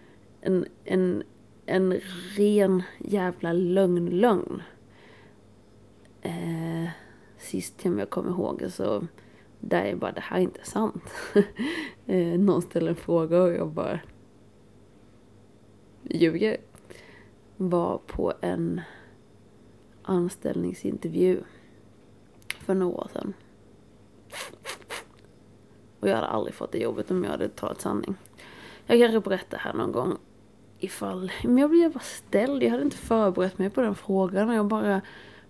en, 0.40 0.66
en, 0.84 1.22
en 1.66 2.00
ren 2.36 2.82
jävla 2.98 3.52
lögn-lögn. 3.52 4.62
Eh, 6.22 6.88
sist 7.38 7.80
som 7.80 7.98
jag 7.98 8.10
kommer 8.10 8.30
ihåg 8.30 8.66
så 8.70 9.06
där 9.60 9.84
är 9.84 9.96
bara 9.96 10.12
det 10.12 10.20
här 10.20 10.36
är 10.36 10.42
inte 10.42 10.64
sant. 10.64 11.04
eh, 12.06 12.38
någon 12.38 12.62
ställer 12.62 12.88
en 12.88 12.96
fråga 12.96 13.42
och 13.42 13.52
jag 13.52 13.68
bara 13.68 14.00
ljuger. 16.02 16.56
Var 17.56 18.00
på 18.06 18.32
en 18.40 18.80
anställningsintervju 20.02 21.42
för 22.48 22.74
några 22.74 22.96
år 22.96 23.10
sedan. 23.12 23.34
Och 26.06 26.10
jag 26.10 26.16
hade 26.16 26.28
aldrig 26.28 26.54
fått 26.54 26.72
det 26.72 26.78
jobbet 26.78 27.10
om 27.10 27.24
jag 27.24 27.30
hade 27.30 27.48
talat 27.48 27.80
sanning. 27.80 28.14
Jag 28.86 28.98
kanske 28.98 29.20
berättar 29.20 29.58
här 29.58 29.72
någon 29.72 29.92
gång 29.92 30.16
ifall, 30.78 31.32
men 31.44 31.58
jag 31.58 31.70
blev 31.70 31.92
bara 31.92 32.00
ställd. 32.00 32.62
Jag 32.62 32.70
hade 32.70 32.82
inte 32.82 32.96
förberett 32.96 33.58
mig 33.58 33.70
på 33.70 33.80
den 33.80 33.94
frågan 33.94 34.48
och 34.48 34.54
jag 34.54 34.66
bara, 34.66 35.00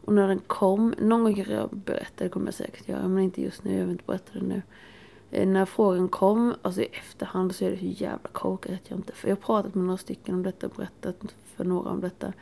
och 0.04 0.12
när 0.12 0.28
den 0.28 0.38
kom, 0.38 0.94
någon 0.98 1.24
gång 1.24 1.34
kanske 1.34 1.54
jag 1.54 1.70
berättar, 1.70 2.24
det 2.24 2.28
kommer 2.28 2.46
jag 2.46 2.54
säkert 2.54 2.88
göra, 2.88 3.08
men 3.08 3.24
inte 3.24 3.42
just 3.42 3.64
nu, 3.64 3.78
jag 3.78 3.80
vill 3.80 3.90
inte 3.90 4.04
berätta 4.06 4.32
det 4.32 4.46
nu. 4.46 4.62
Eh, 5.30 5.48
när 5.48 5.64
frågan 5.64 6.08
kom, 6.08 6.54
alltså 6.62 6.82
i 6.82 6.86
efterhand 6.86 7.54
så 7.54 7.64
är 7.64 7.70
det 7.70 7.78
så 7.78 7.84
jävla 7.84 8.28
korkat 8.32 8.72
att 8.72 8.90
jag 8.90 8.98
inte, 8.98 9.12
för 9.12 9.28
jag 9.28 9.36
har 9.36 9.42
pratat 9.42 9.74
med 9.74 9.84
några 9.84 9.98
stycken 9.98 10.34
om 10.34 10.42
detta, 10.42 10.66
och 10.66 10.72
berättat 10.76 11.34
för 11.56 11.64
några 11.64 11.90
om 11.90 12.00
detta. 12.00 12.32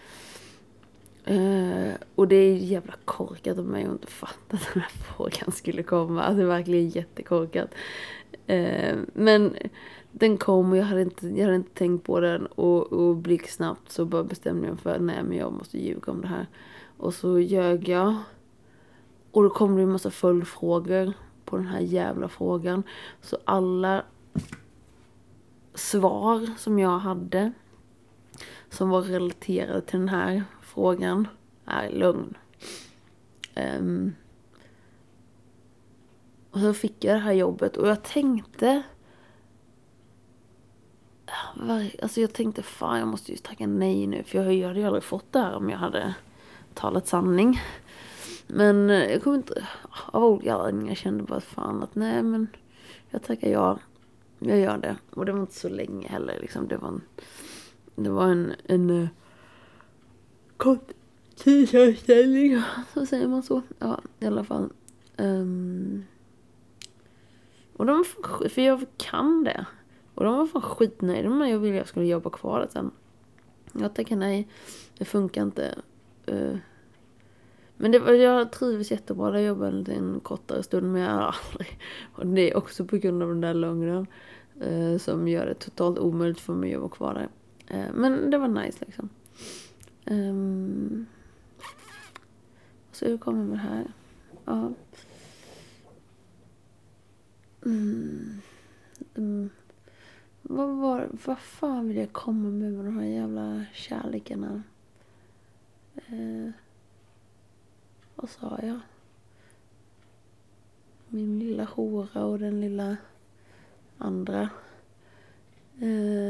Uh, 1.31 1.95
och 2.15 2.29
det 2.29 2.37
är 2.37 2.57
jävla 2.57 2.95
korkat 3.05 3.59
av 3.59 3.65
mig 3.65 3.85
att 3.85 3.91
inte 3.93 4.07
fatta 4.07 4.57
att 4.57 4.69
den 4.75 4.83
här 4.83 4.91
frågan 4.91 5.53
skulle 5.53 5.83
komma. 5.83 6.23
Alltså 6.23 6.37
det 6.37 6.43
är 6.43 6.47
verkligen 6.47 6.89
jättekorkat. 6.89 7.71
Uh, 8.51 8.97
men 9.13 9.57
den 10.13 10.39
kom 10.39 10.71
och 10.71 10.77
jag 10.77 10.85
hade 10.85 11.03
inte, 11.03 11.29
jag 11.29 11.45
hade 11.45 11.57
inte 11.57 11.75
tänkt 11.75 12.07
på 12.07 12.21
den 12.21 12.47
och, 12.47 12.93
och 12.93 13.17
blixtsnabbt 13.17 13.91
så 13.93 14.05
bara 14.05 14.25
bestämde 14.25 14.67
jag 14.67 14.75
mig 14.75 14.83
för 14.83 14.99
nej 14.99 15.23
men 15.23 15.39
jag 15.39 15.53
måste 15.53 15.79
ljuga 15.79 16.13
om 16.13 16.21
det 16.21 16.29
här. 16.29 16.47
Och 16.97 17.15
så 17.15 17.39
ljög 17.39 17.89
jag. 17.89 18.17
Och 19.31 19.43
då 19.43 19.51
kom 19.51 19.77
det 19.77 19.83
en 19.83 19.93
massa 19.93 20.11
följdfrågor 20.11 21.13
på 21.45 21.57
den 21.57 21.67
här 21.67 21.81
jävla 21.81 22.29
frågan. 22.29 22.83
Så 23.21 23.39
alla 23.45 24.05
svar 25.75 26.47
som 26.59 26.79
jag 26.79 26.99
hade 26.99 27.53
som 28.71 28.89
var 28.89 29.03
relaterade 29.03 29.81
till 29.81 29.99
den 29.99 30.09
här 30.09 30.45
frågan 30.75 31.29
är 31.65 31.91
lugn. 31.91 32.37
Um, 33.57 34.15
och 36.51 36.61
så 36.61 36.75
fick 36.75 37.05
jag 37.05 37.17
det 37.17 37.21
här 37.21 37.33
jobbet 37.33 37.77
och 37.77 37.89
jag 37.89 38.03
tänkte... 38.03 38.83
Alltså 42.03 42.21
jag 42.21 42.33
tänkte 42.33 42.63
fan 42.63 42.99
jag 42.99 43.09
måste 43.09 43.33
ju 43.33 43.39
tacka 43.39 43.67
nej 43.67 44.07
nu 44.07 44.23
för 44.23 44.39
jag 44.39 44.45
hade 44.45 44.79
ju 44.81 44.85
aldrig 44.85 45.05
fått 45.05 45.33
det 45.33 45.39
här 45.39 45.55
om 45.55 45.71
jag 45.71 45.79
hade 45.79 46.15
talat 46.75 47.09
sanning. 47.09 47.61
Men 48.47 48.91
eh, 48.91 49.13
jag 49.13 49.23
kommer 49.23 49.37
inte... 49.37 49.67
Av 50.07 50.25
olika 50.25 50.55
anledningar 50.55 50.95
kände 50.95 51.25
bara 51.25 51.41
fan 51.41 51.83
att 51.83 51.95
nej 51.95 52.23
men 52.23 52.47
jag 53.11 53.23
tackar 53.23 53.49
ja. 53.49 53.79
Jag 54.39 54.59
gör 54.59 54.79
det. 54.79 54.97
Och 55.11 55.27
det 55.27 55.33
var 55.33 55.41
inte 55.41 55.55
så 55.55 55.69
länge 55.69 56.09
heller 56.09 56.41
liksom. 56.41 56.69
Det 56.69 56.77
var 56.77 56.89
en... 56.89 57.03
Det 57.95 58.11
var 58.11 58.27
en... 58.27 58.53
en 58.67 59.03
eh, 59.03 59.09
kort 60.65 60.93
tidsföreställning. 61.37 62.63
Så 62.95 63.07
säger 63.07 63.29
man 63.29 63.43
så. 63.43 63.63
Ja, 63.79 64.01
i 64.21 64.27
alla 64.27 64.45
fall. 64.45 64.73
Um, 65.17 66.05
och 67.77 67.87
de 67.87 67.97
var 67.97 68.49
för 68.49 68.63
jag 68.63 68.85
kan 68.97 69.45
det. 69.45 69.67
Och 70.15 70.25
de 70.25 70.37
var 70.37 70.47
fan 70.47 70.63
skitnöjda 70.63 71.29
med 71.29 71.39
mig 71.39 71.55
och 71.55 71.65
ville 71.65 71.75
att 71.75 71.79
jag 71.79 71.89
skulle 71.89 72.07
jobba 72.07 72.31
kvar 72.31 72.69
sen. 72.73 72.91
Jag 73.73 73.95
tackade 73.95 74.21
nej. 74.21 74.49
Det 74.99 75.05
funkar 75.05 75.43
inte. 75.43 75.75
Uh, 76.33 76.57
Men 77.77 77.93
det 77.93 77.99
var, 77.99 78.13
jag 78.13 78.53
trivdes 78.53 78.91
jättebra 78.91 79.31
där 79.31 79.39
jag 79.39 79.47
jobbade 79.47 79.93
en 79.93 80.21
kortare 80.21 80.63
stund 80.63 80.93
men 80.93 81.03
jag 81.03 81.11
har 81.11 81.37
aldrig... 81.51 81.79
Och 82.15 82.27
det 82.27 82.51
är 82.51 82.57
också 82.57 82.85
på 82.85 82.97
grund 82.97 83.23
av 83.23 83.29
den 83.29 83.41
där 83.41 83.55
lögnen. 83.55 84.07
uh, 84.67 84.99
som 84.99 85.29
gör 85.29 85.47
det 85.47 85.55
totalt 85.55 85.99
omöjligt 85.99 86.41
för 86.41 86.53
mig 86.53 86.69
att 86.69 86.75
jobba 86.75 86.89
kvar 86.89 87.15
där. 87.15 87.29
Uh, 87.79 87.93
men 87.95 88.31
det 88.31 88.39
var 88.39 88.49
nice 88.49 88.85
liksom. 88.87 89.09
Um, 90.07 91.07
så 92.93 93.07
hur 93.07 93.19
kommer 93.19 93.45
med 93.45 93.59
det 93.59 93.63
här? 93.63 93.93
Ja. 94.45 94.73
Mm. 97.67 98.41
Mm. 99.15 99.51
Vad 100.43 100.77
var 100.77 101.09
Vad 101.25 101.39
fan 101.39 101.89
vill 101.89 101.97
jag 101.97 102.13
komma 102.13 102.49
med 102.49 102.73
med 102.73 102.85
de 102.85 102.99
här 102.99 103.07
jävla 103.07 103.65
kärlekarna? 103.73 104.63
Eh, 105.95 106.51
vad 108.15 108.31
sa 108.31 108.59
jag? 108.63 108.81
Min 111.09 111.39
lilla 111.39 111.65
hora 111.65 112.25
och 112.25 112.39
den 112.39 112.61
lilla 112.61 112.97
andra. 113.99 114.49
Eh, 115.81 116.24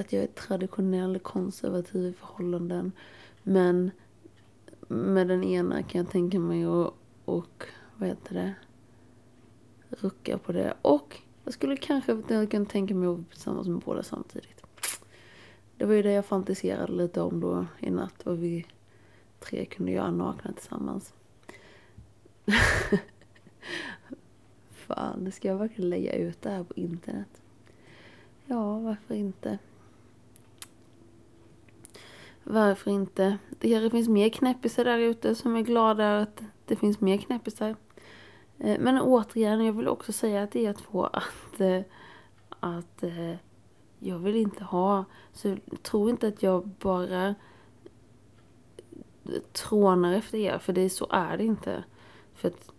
att 0.00 0.12
jag 0.12 0.22
är 0.22 0.26
traditionell 0.26 1.18
konservativ 1.18 2.06
i 2.06 2.12
förhållanden. 2.12 2.92
Men 3.42 3.90
med 4.88 5.28
den 5.28 5.44
ena 5.44 5.82
kan 5.82 5.98
jag 5.98 6.10
tänka 6.10 6.38
mig 6.38 6.64
att, 6.64 6.94
och 7.24 7.64
vad 7.96 8.08
heter 8.08 8.34
det, 8.34 8.54
rucka 9.88 10.38
på 10.38 10.52
det. 10.52 10.74
Och 10.82 11.16
jag 11.44 11.54
skulle 11.54 11.76
kanske 11.76 12.22
kunna 12.50 12.64
tänka 12.64 12.94
mig 12.94 13.08
att 13.08 13.14
vara 13.16 13.24
tillsammans 13.30 13.68
med 13.68 13.80
båda 13.80 14.02
samtidigt. 14.02 14.64
Det 15.76 15.84
var 15.84 15.94
ju 15.94 16.02
det 16.02 16.12
jag 16.12 16.24
fantiserade 16.24 16.92
lite 16.92 17.20
om 17.20 17.40
då 17.40 17.66
i 17.78 17.90
natt. 17.90 18.20
Vad 18.24 18.38
vi 18.38 18.66
tre 19.40 19.64
kunde 19.64 19.92
göra 19.92 20.10
nakna 20.10 20.52
tillsammans. 20.52 21.14
Fan, 24.70 25.32
ska 25.32 25.48
jag 25.48 25.58
verkligen 25.58 25.90
lägga 25.90 26.12
ut 26.14 26.42
det 26.42 26.50
här 26.50 26.64
på 26.64 26.74
internet? 26.74 27.42
Ja, 28.46 28.78
varför 28.78 29.14
inte? 29.14 29.58
Varför 32.50 32.90
inte? 32.90 33.38
Det 33.58 33.70
kanske 33.70 33.90
finns 33.90 34.08
mer 34.08 34.28
knäppisar 34.28 34.84
där 34.84 34.98
ute 34.98 35.34
som 35.34 35.56
är 35.56 35.60
glada 35.60 36.18
att 36.18 36.42
det 36.66 36.76
finns 36.76 37.00
mer 37.00 37.18
knäppisar. 37.18 37.76
Eh, 38.58 38.80
men 38.80 39.00
återigen, 39.00 39.64
jag 39.64 39.72
vill 39.72 39.88
också 39.88 40.12
säga 40.12 40.42
att 40.42 40.52
det 40.52 40.66
är 40.66 40.72
två 40.72 41.04
att, 41.04 41.60
eh, 41.60 41.80
att 42.60 43.02
eh, 43.02 43.34
jag 43.98 44.18
vill 44.18 44.36
inte 44.36 44.64
ha, 44.64 45.04
så 45.32 45.48
jag 45.48 45.82
tror 45.82 46.10
inte 46.10 46.28
att 46.28 46.42
jag 46.42 46.68
bara 46.68 47.34
trånar 49.52 50.12
efter 50.12 50.38
er, 50.38 50.58
för 50.58 50.72
det, 50.72 50.90
så 50.90 51.06
är 51.10 51.36
det 51.36 51.44
inte. 51.44 51.84
För 52.34 52.48
att 52.48 52.70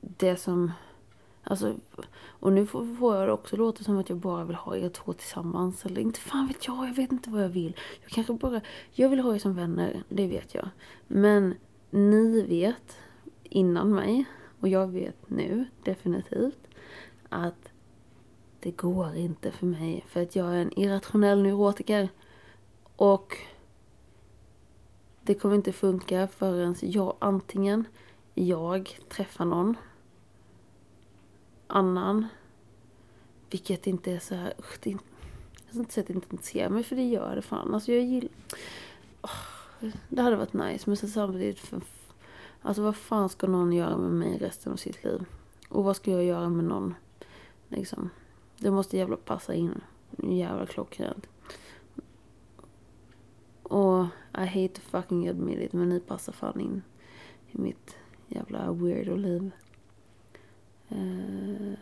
det 0.00 0.36
som, 0.36 0.72
alltså, 1.44 1.74
och 2.26 2.52
nu 2.52 2.66
får 2.66 3.16
jag 3.16 3.28
det 3.28 3.32
också 3.32 3.56
låta 3.56 3.84
som 3.84 3.98
att 3.98 4.08
jag 4.08 4.18
bara 4.18 4.44
vill 4.44 4.56
ha 4.56 4.76
er 4.76 4.88
två 4.88 5.12
tillsammans. 5.12 5.86
Eller 5.86 6.00
inte 6.00 6.20
fan 6.20 6.46
vet 6.46 6.66
jag, 6.66 6.88
jag 6.88 6.94
vet 6.94 7.12
inte 7.12 7.30
vad 7.30 7.42
jag 7.42 7.48
vill. 7.48 7.76
Jag 8.02 8.10
kanske 8.10 8.32
bara, 8.32 8.60
jag 8.92 9.08
vill 9.08 9.20
ha 9.20 9.34
er 9.34 9.38
som 9.38 9.54
vänner, 9.54 10.02
det 10.08 10.26
vet 10.26 10.54
jag. 10.54 10.68
Men 11.06 11.54
ni 11.90 12.42
vet 12.42 12.96
innan 13.42 13.94
mig, 13.94 14.24
och 14.60 14.68
jag 14.68 14.86
vet 14.86 15.30
nu 15.30 15.64
definitivt, 15.82 16.68
att 17.28 17.68
det 18.60 18.70
går 18.70 19.16
inte 19.16 19.52
för 19.52 19.66
mig. 19.66 20.04
För 20.08 20.22
att 20.22 20.36
jag 20.36 20.46
är 20.46 20.58
en 20.58 20.78
irrationell 20.78 21.42
neurotiker. 21.42 22.08
Och 22.96 23.36
det 25.22 25.34
kommer 25.34 25.54
inte 25.54 25.72
funka 25.72 26.28
förrän 26.28 26.74
jag 26.80 27.16
antingen 27.18 27.84
jag 28.34 28.98
träffar 29.08 29.44
någon 29.44 29.76
annan. 31.66 32.26
Vilket 33.50 33.86
inte 33.86 34.12
är 34.12 34.18
så 34.18 34.34
här, 34.34 34.54
usch, 34.58 34.78
det 34.82 34.90
är 34.90 34.92
inte, 34.92 35.04
jag 35.64 35.70
ska 35.70 35.78
inte 35.78 35.92
säga 35.92 36.02
att 36.02 36.08
det 36.08 36.14
inte 36.14 36.26
intresserar 36.30 36.70
mig 36.70 36.82
för 36.82 36.96
det 36.96 37.08
gör 37.08 37.36
det 37.36 37.42
fan. 37.42 37.74
Alltså 37.74 37.92
jag 37.92 38.02
gillar, 38.02 38.30
oh, 39.22 39.90
det 40.08 40.22
hade 40.22 40.36
varit 40.36 40.52
nice 40.52 40.84
men 40.86 40.96
sen 40.96 41.08
samtidigt, 41.08 41.58
för, 41.58 41.80
alltså 42.62 42.82
vad 42.82 42.96
fan 42.96 43.28
ska 43.28 43.46
någon 43.46 43.72
göra 43.72 43.96
med 43.96 44.12
mig 44.12 44.38
resten 44.38 44.72
av 44.72 44.76
sitt 44.76 45.04
liv? 45.04 45.24
Och 45.68 45.84
vad 45.84 45.96
ska 45.96 46.10
jag 46.10 46.24
göra 46.24 46.48
med 46.48 46.64
någon? 46.64 46.94
Liksom. 47.68 48.10
Det 48.58 48.70
måste 48.70 48.96
jävla 48.96 49.16
passa 49.16 49.54
in. 49.54 49.80
Jävla 50.22 50.66
klockrent. 50.66 51.26
Och 53.62 54.06
I 54.38 54.46
hate 54.46 54.68
to 54.68 54.80
fucking 54.80 55.28
admit 55.28 55.58
it, 55.58 55.72
men 55.72 55.88
ni 55.88 56.00
passar 56.00 56.32
fan 56.32 56.60
in 56.60 56.82
i 57.50 57.58
mitt 57.58 57.96
jävla 58.28 58.72
weirdo-liv. 58.72 59.50
Eh, 60.88 61.78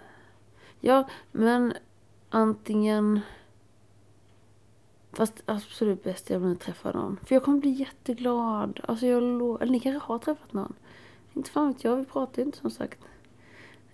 ja, 0.80 1.08
men 1.32 1.74
antingen... 2.30 3.20
Fast 5.12 5.42
absolut 5.46 6.04
bäst 6.04 6.30
är 6.30 6.36
om 6.36 6.50
ni 6.50 6.56
träffar 6.56 6.92
någon. 6.92 7.18
För 7.24 7.34
jag 7.34 7.42
kommer 7.42 7.58
bli 7.58 7.70
jätteglad. 7.70 8.80
Alltså 8.84 9.06
jag 9.06 9.22
Eller 9.62 9.72
ni 9.72 9.80
kanske 9.80 10.06
har 10.06 10.18
träffat 10.18 10.52
någon. 10.52 10.74
Inte 11.34 11.50
fan 11.50 11.72
vet 11.72 11.84
jag, 11.84 11.96
vi 11.96 12.04
pratar 12.04 12.42
ju 12.42 12.46
inte 12.46 12.58
som 12.58 12.70
sagt. 12.70 13.00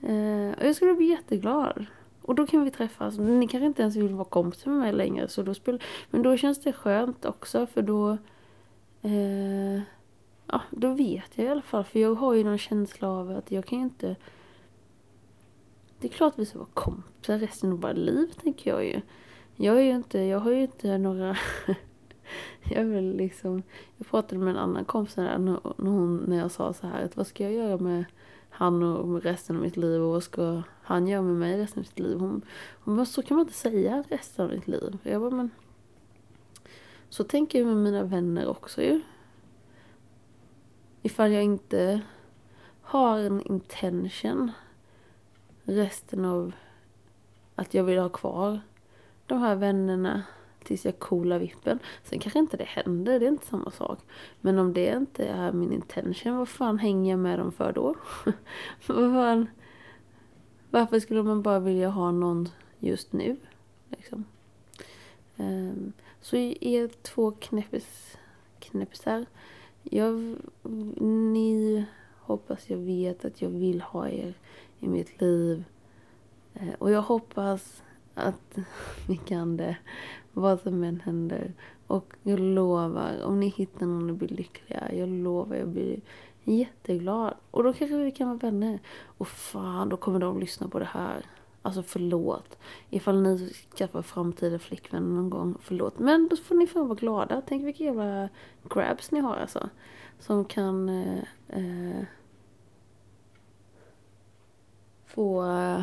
Eh, 0.01 0.59
och 0.59 0.66
jag 0.66 0.77
skulle 0.77 0.94
bli 0.94 1.07
jätteglad. 1.07 1.87
Och 2.23 2.35
då 2.35 2.47
kan 2.47 2.64
vi 2.64 2.71
träffas. 2.71 3.18
Ni 3.18 3.49
kanske 3.49 3.66
inte 3.66 3.83
ens 3.83 3.97
vill 3.97 4.14
vara 4.14 4.25
kompisar 4.25 4.71
med 4.71 4.81
mig 4.81 4.92
längre. 4.92 5.29
Så 5.29 5.42
då 5.42 5.55
spel... 5.55 5.83
Men 6.11 6.23
då 6.23 6.37
känns 6.37 6.62
det 6.62 6.73
skönt 6.73 7.25
också 7.25 7.66
för 7.66 7.83
då... 7.83 8.18
Eh, 9.03 9.81
ja, 10.47 10.61
då 10.71 10.92
vet 10.92 11.31
jag 11.35 11.47
i 11.47 11.49
alla 11.49 11.62
fall. 11.62 11.85
För 11.85 11.99
jag 11.99 12.14
har 12.14 12.35
ju 12.35 12.44
någon 12.44 12.59
känsla 12.59 13.09
av 13.09 13.31
att 13.31 13.51
jag 13.51 13.66
kan 13.66 13.79
ju 13.79 13.85
inte... 13.85 14.16
Det 16.01 16.09
är 16.09 16.13
klart 16.13 16.33
att 16.33 16.39
vi 16.39 16.47
ska 16.47 16.59
vara 16.59 16.69
kompisar 16.75 17.39
resten 17.39 17.73
av 17.73 17.81
våra 17.81 17.93
liv, 17.93 18.33
tänker 18.43 18.71
jag 18.71 18.85
ju. 18.85 19.01
Jag 19.57 19.77
är 19.77 19.83
ju 19.83 19.91
inte, 19.91 20.19
jag 20.19 20.39
har 20.39 20.51
ju 20.51 20.63
inte 20.63 20.99
några... 20.99 21.37
jag 22.71 22.85
vill 22.85 23.17
liksom... 23.17 23.63
Jag 23.97 24.07
pratade 24.07 24.39
med 24.39 24.51
en 24.51 24.57
annan 24.57 24.85
kompis 24.85 25.17
när, 25.17 25.39
när, 25.39 25.61
hon, 25.91 26.17
när 26.17 26.37
jag 26.37 26.51
sa 26.51 26.73
så 26.73 26.87
här 26.87 27.05
att 27.05 27.17
vad 27.17 27.27
ska 27.27 27.45
jag 27.45 27.53
göra 27.53 27.79
med 27.79 28.05
han 28.51 28.83
och 28.83 29.23
resten 29.23 29.57
av 29.57 29.63
mitt 29.63 29.77
liv 29.77 30.03
och 30.03 30.11
vad 30.11 30.23
ska 30.23 30.63
han 30.83 31.09
göra 31.09 31.23
med 31.23 31.37
mig 31.37 31.59
resten 31.59 31.81
av 31.81 31.85
sitt 31.85 31.99
liv? 31.99 32.19
Hon, 32.19 32.43
hon 32.81 32.97
bara, 32.97 33.07
så 33.07 33.23
kan 33.23 33.37
man 33.37 33.47
inte 33.47 33.59
säga 33.59 34.05
resten 34.09 34.45
av 34.45 34.51
mitt 34.51 34.69
liv. 34.69 34.99
Jag 35.03 35.21
bara, 35.21 35.31
men 35.31 35.51
så 37.09 37.25
tänker 37.25 37.59
jag 37.59 37.67
med 37.67 37.77
mina 37.77 38.03
vänner 38.03 38.49
också 38.49 38.83
ju. 38.83 39.01
Ifall 41.03 41.33
jag 41.33 41.43
inte 41.43 42.01
har 42.83 43.19
en 43.19 43.43
intention 43.43 44.53
resten 45.69 46.25
av 46.25 46.53
att 47.55 47.75
jag 47.75 47.85
vill 47.85 47.99
ha 47.99 48.09
kvar 48.09 48.61
de 49.27 49.39
här 49.39 49.57
vännerna 49.57 50.23
tills 50.65 50.85
jag 50.85 50.99
coolar 50.99 51.39
vippen. 51.39 51.79
Sen 52.05 52.19
kanske 52.19 52.39
inte 52.39 52.57
det 52.57 52.65
händer, 52.65 53.21
det 53.21 53.27
är 53.27 53.29
inte 53.31 53.47
samma 53.47 53.71
sak. 53.71 53.99
Men 54.41 54.59
om 54.59 54.73
det 54.73 54.87
inte 54.97 55.25
är 55.27 55.53
min 55.53 55.73
intention, 55.73 56.37
vad 56.37 56.49
fan 56.49 56.79
hänger 56.79 57.11
jag 57.11 57.19
med 57.19 57.39
dem 57.39 57.53
för 57.53 57.73
då? 57.73 57.95
vad 58.87 59.13
fan? 59.13 59.47
Varför 60.71 61.01
skulle 61.01 61.23
man 61.23 61.43
bara 61.43 61.59
vilja 61.59 61.89
ha 61.89 62.11
någon 62.11 62.49
just 62.79 63.13
nu? 63.13 63.37
Liksom. 63.89 64.25
Um, 65.37 65.93
så 66.21 66.37
er 66.37 66.89
två 67.03 67.31
knäppis, 67.31 68.17
knäppisar. 68.59 69.27
Jag, 69.83 70.37
ni 71.01 71.85
hoppas 72.19 72.71
jag 72.71 72.79
vet 72.79 73.25
att 73.25 73.43
jag 73.43 73.49
vill 73.49 73.81
ha 73.81 74.09
er 74.09 74.35
i 74.81 74.88
mitt 74.88 75.21
liv. 75.21 75.64
Eh, 76.55 76.75
och 76.79 76.91
jag 76.91 77.03
hoppas 77.03 77.83
att 78.14 78.59
vi 79.09 79.17
kan 79.17 79.57
det 79.57 79.77
vad 80.33 80.61
som 80.61 80.85
än 80.85 81.01
händer. 81.01 81.53
Och 81.87 82.14
jag 82.23 82.41
lovar, 82.41 83.23
om 83.25 83.41
ni 83.41 83.49
hittar 83.49 83.87
någon 83.87 84.11
och 84.11 84.17
blir 84.17 84.29
lyckliga, 84.29 84.93
jag 84.93 85.09
lovar, 85.09 85.57
jag 85.57 85.69
blir 85.69 86.01
jätteglad. 86.45 87.35
Och 87.51 87.64
då 87.64 87.73
kanske 87.73 87.97
vi 87.97 88.11
kan 88.11 88.29
vara 88.29 88.38
vänner. 88.38 88.79
Och 89.03 89.29
fan, 89.29 89.88
då 89.88 89.97
kommer 89.97 90.19
de 90.19 90.41
lyssna 90.41 90.69
på 90.69 90.79
det 90.79 90.88
här. 90.93 91.25
Alltså 91.62 91.83
förlåt. 91.83 92.59
Ifall 92.91 93.23
ni 93.23 93.53
skaffar 93.79 94.03
framtida 94.03 94.59
flickvänner 94.59 95.09
någon 95.09 95.31
gång, 95.31 95.55
förlåt. 95.61 95.99
Men 95.99 96.29
då 96.29 96.37
får 96.37 96.55
ni 96.55 96.67
fan 96.67 96.88
vara 96.88 96.99
glada. 96.99 97.43
Tänk 97.47 97.64
vilka 97.64 97.85
jävla 97.85 98.29
grabs 98.71 99.11
ni 99.11 99.21
har 99.21 99.37
alltså. 99.37 99.69
Som 100.19 100.45
kan 100.45 100.88
eh, 100.88 101.23
eh, 101.49 102.03
få 105.09 105.44
eh, 105.44 105.83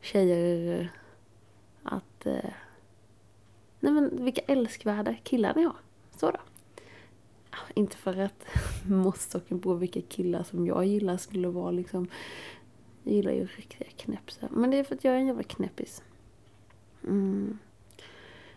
tjejer 0.00 0.92
att 1.82 2.26
eh, 2.26 2.50
Nej 3.80 3.92
men 3.92 4.24
vilka 4.24 4.40
älskvärda 4.40 5.14
killar 5.14 5.54
ni 5.54 5.62
har. 5.62 5.76
Så 6.16 6.30
då. 6.30 6.38
Ah, 7.50 7.72
inte 7.74 7.96
för 7.96 8.16
att 8.16 8.46
måttstocken 8.86 9.60
på 9.60 9.74
vilka 9.74 10.00
killar 10.00 10.42
som 10.42 10.66
jag 10.66 10.84
gillar 10.84 11.16
skulle 11.16 11.48
vara 11.48 11.70
liksom. 11.70 12.08
Jag 13.02 13.14
gillar 13.14 13.32
ju 13.32 13.46
riktiga 13.46 13.88
knäppisar. 13.96 14.48
Men 14.52 14.70
det 14.70 14.76
är 14.76 14.84
för 14.84 14.94
att 14.94 15.04
jag 15.04 15.14
är 15.14 15.18
en 15.18 15.26
jävla 15.26 15.42
knäppis. 15.42 16.02
Mm. 17.04 17.58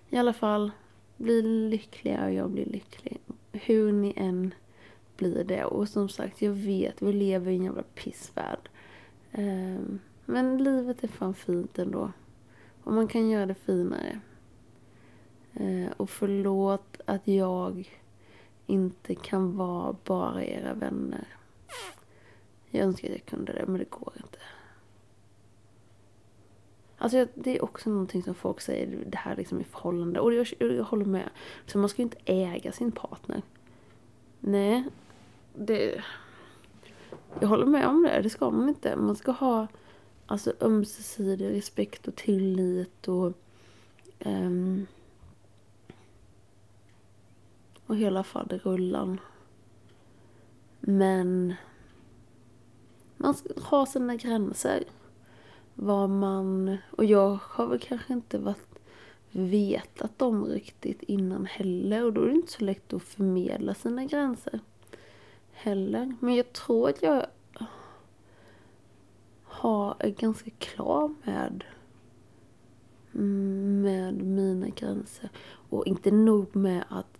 I 0.10 0.18
alla 0.18 0.34
fall. 0.34 0.72
bli 1.18 1.42
lyckliga 1.42 2.26
och 2.26 2.34
jag 2.34 2.50
blir 2.50 2.66
lycklig. 2.66 3.20
Hur 3.52 3.92
ni 3.92 4.14
än 4.16 4.54
blir 5.18 5.44
det. 5.44 5.66
Och 5.66 5.90
som 5.90 6.10
sagt, 6.10 6.42
jag 6.42 6.52
vet, 6.52 7.02
vi 7.02 7.14
lever 7.14 7.52
i 7.52 7.56
en 7.56 7.64
jävla 7.64 7.84
pissvärld. 7.84 8.70
Ehm, 9.34 10.00
men 10.26 10.64
livet 10.64 11.04
är 11.04 11.08
fan 11.08 11.34
fint 11.34 11.80
ändå. 11.80 12.12
Och 12.84 12.94
man 12.94 13.08
kan 13.08 13.30
göra 13.30 13.46
det 13.46 13.56
finare. 13.56 14.20
Ehm, 15.54 15.90
och 15.98 16.10
förlåt 16.10 17.02
att 17.06 17.28
jag 17.28 17.94
inte 18.66 19.16
kan 19.16 19.58
vara 19.58 19.96
bara 20.04 20.44
era 20.44 20.74
vänner. 20.74 21.28
Jag 22.70 22.84
önskar 22.84 23.08
att 23.08 23.14
jag 23.14 23.26
kunde 23.26 23.54
det, 23.54 23.66
men 23.68 23.78
det 23.78 23.90
går 23.90 24.14
inte. 24.18 24.38
Alltså 26.98 27.28
det 27.36 27.58
är 27.58 27.64
också 27.64 27.90
någonting 27.90 28.24
som 28.24 28.36
folk 28.36 28.62
säger, 28.62 29.06
det 29.08 29.18
här 29.18 29.36
liksom 29.36 29.62
i 29.62 29.64
förhållande. 29.64 30.20
Och 30.20 30.34
jag, 30.34 30.48
jag 30.60 30.84
håller 30.84 31.06
med. 31.06 31.30
Så 31.66 31.78
man 31.78 31.90
ska 31.90 32.02
ju 32.02 32.04
inte 32.04 32.18
äga 32.26 32.72
sin 32.72 32.92
partner. 32.92 33.42
Nej, 34.40 34.84
det... 35.54 36.04
Jag 37.40 37.48
håller 37.48 37.66
med 37.66 37.88
om 37.88 38.04
det, 38.04 38.22
det 38.22 38.30
ska 38.30 38.52
man 38.52 38.70
inte. 38.70 38.96
Man 38.96 39.16
ska 39.16 39.32
ha 39.32 39.68
alltså 40.26 40.54
ömsesidig 40.62 41.50
respekt 41.50 42.08
och 42.08 42.16
tillit 42.16 43.08
och... 43.08 43.34
Um, 44.26 44.88
och 47.86 47.96
hela 47.96 48.24
faderullan. 48.24 49.20
Men 50.80 51.54
man 53.18 53.34
ska 53.34 53.50
ha 53.62 53.86
sina 53.86 54.16
gränser. 54.16 54.84
Vad 55.76 56.10
man... 56.10 56.78
Och 56.92 57.06
jag 57.06 57.40
har 57.42 57.68
väl 57.68 57.80
kanske 57.80 58.14
inte 58.14 58.38
varit 58.40 58.80
vetat 59.32 60.20
dem 60.20 60.46
riktigt 60.46 61.04
innan 61.04 61.46
heller. 61.46 62.06
Och 62.06 62.14
då 62.14 62.22
är 62.22 62.28
det 62.28 62.36
inte 62.36 62.52
så 62.52 62.64
lätt 62.64 62.94
att 62.94 63.04
förmedla 63.04 63.74
sina 63.74 64.06
gränser. 64.06 64.60
Heller. 65.54 66.16
Men 66.20 66.36
jag 66.36 66.54
tror 66.54 66.90
att 66.90 67.04
jag 67.04 67.26
har, 69.44 69.96
är 70.00 70.10
ganska 70.10 70.52
klar 70.60 71.14
med 71.24 71.64
med 73.14 74.14
mina 74.14 74.70
gränser. 74.70 75.30
Och 75.70 75.88
inte 75.88 76.12
nog 76.12 76.56
med 76.56 76.84
att 76.90 77.18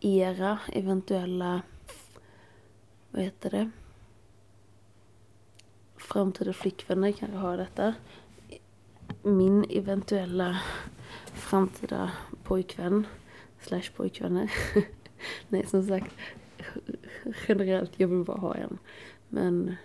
era 0.00 0.58
eventuella, 0.72 1.62
vad 3.10 3.22
heter 3.22 3.50
det, 3.50 3.70
framtida 5.96 6.52
flickvänner 6.52 7.12
kanske 7.12 7.36
har 7.36 7.56
detta. 7.56 7.94
Min 9.22 9.64
eventuella 9.70 10.60
framtida 11.32 12.10
pojkvän, 12.42 13.06
slash 13.60 13.90
pojkvänner. 13.96 14.52
Nej, 15.48 15.66
som 15.66 15.86
sagt, 15.86 16.14
generellt, 17.48 17.92
jag 17.96 18.08
vill 18.08 18.24
bara 18.24 18.40
ha 18.40 18.54
en. 18.54 18.78
Men 19.28 19.76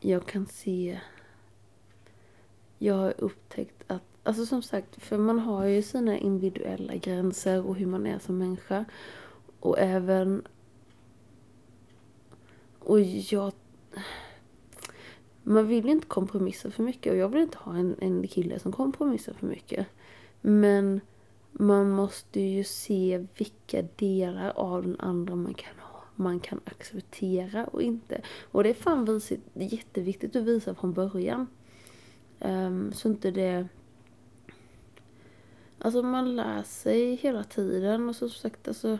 jag 0.00 0.26
kan 0.26 0.46
se, 0.46 1.00
jag 2.78 2.94
har 2.94 3.14
upptäckt 3.18 3.84
att, 3.86 4.02
alltså 4.22 4.46
som 4.46 4.62
sagt, 4.62 5.02
för 5.02 5.18
man 5.18 5.38
har 5.38 5.64
ju 5.64 5.82
sina 5.82 6.18
individuella 6.18 6.96
gränser 6.96 7.66
och 7.66 7.76
hur 7.76 7.86
man 7.86 8.06
är 8.06 8.18
som 8.18 8.38
människa. 8.38 8.84
Och 9.60 9.78
även, 9.78 10.42
och 12.78 13.00
jag 13.00 13.52
man 15.46 15.68
vill 15.68 15.88
inte 15.88 16.06
kompromissa 16.06 16.70
för 16.70 16.82
mycket 16.82 17.12
och 17.12 17.18
jag 17.18 17.28
vill 17.28 17.42
inte 17.42 17.58
ha 17.58 17.76
en, 17.76 17.96
en 18.00 18.28
kille 18.28 18.58
som 18.58 18.72
kompromissar 18.72 19.32
för 19.32 19.46
mycket. 19.46 19.86
Men 20.40 21.00
man 21.56 21.90
måste 21.90 22.40
ju 22.40 22.64
se 22.64 23.26
vilka 23.38 23.82
delar 23.96 24.50
av 24.50 24.82
den 24.82 25.00
andra 25.00 25.34
man 25.34 25.54
kan 25.54 25.78
ha 25.78 25.94
man 26.14 26.40
kan 26.40 26.60
acceptera 26.64 27.66
och 27.66 27.82
inte. 27.82 28.22
Och 28.50 28.62
det 28.62 28.70
är 28.70 28.74
fan 28.74 29.04
visigt, 29.04 29.42
jätteviktigt 29.54 30.36
att 30.36 30.42
visa 30.42 30.74
från 30.74 30.92
början. 30.92 31.46
Um, 32.38 32.92
så 32.92 33.08
inte 33.08 33.30
det... 33.30 33.68
Alltså 35.78 36.02
man 36.02 36.36
lär 36.36 36.62
sig 36.62 37.14
hela 37.14 37.44
tiden 37.44 38.08
och 38.08 38.16
som 38.16 38.30
sagt 38.30 38.68
alltså 38.68 38.98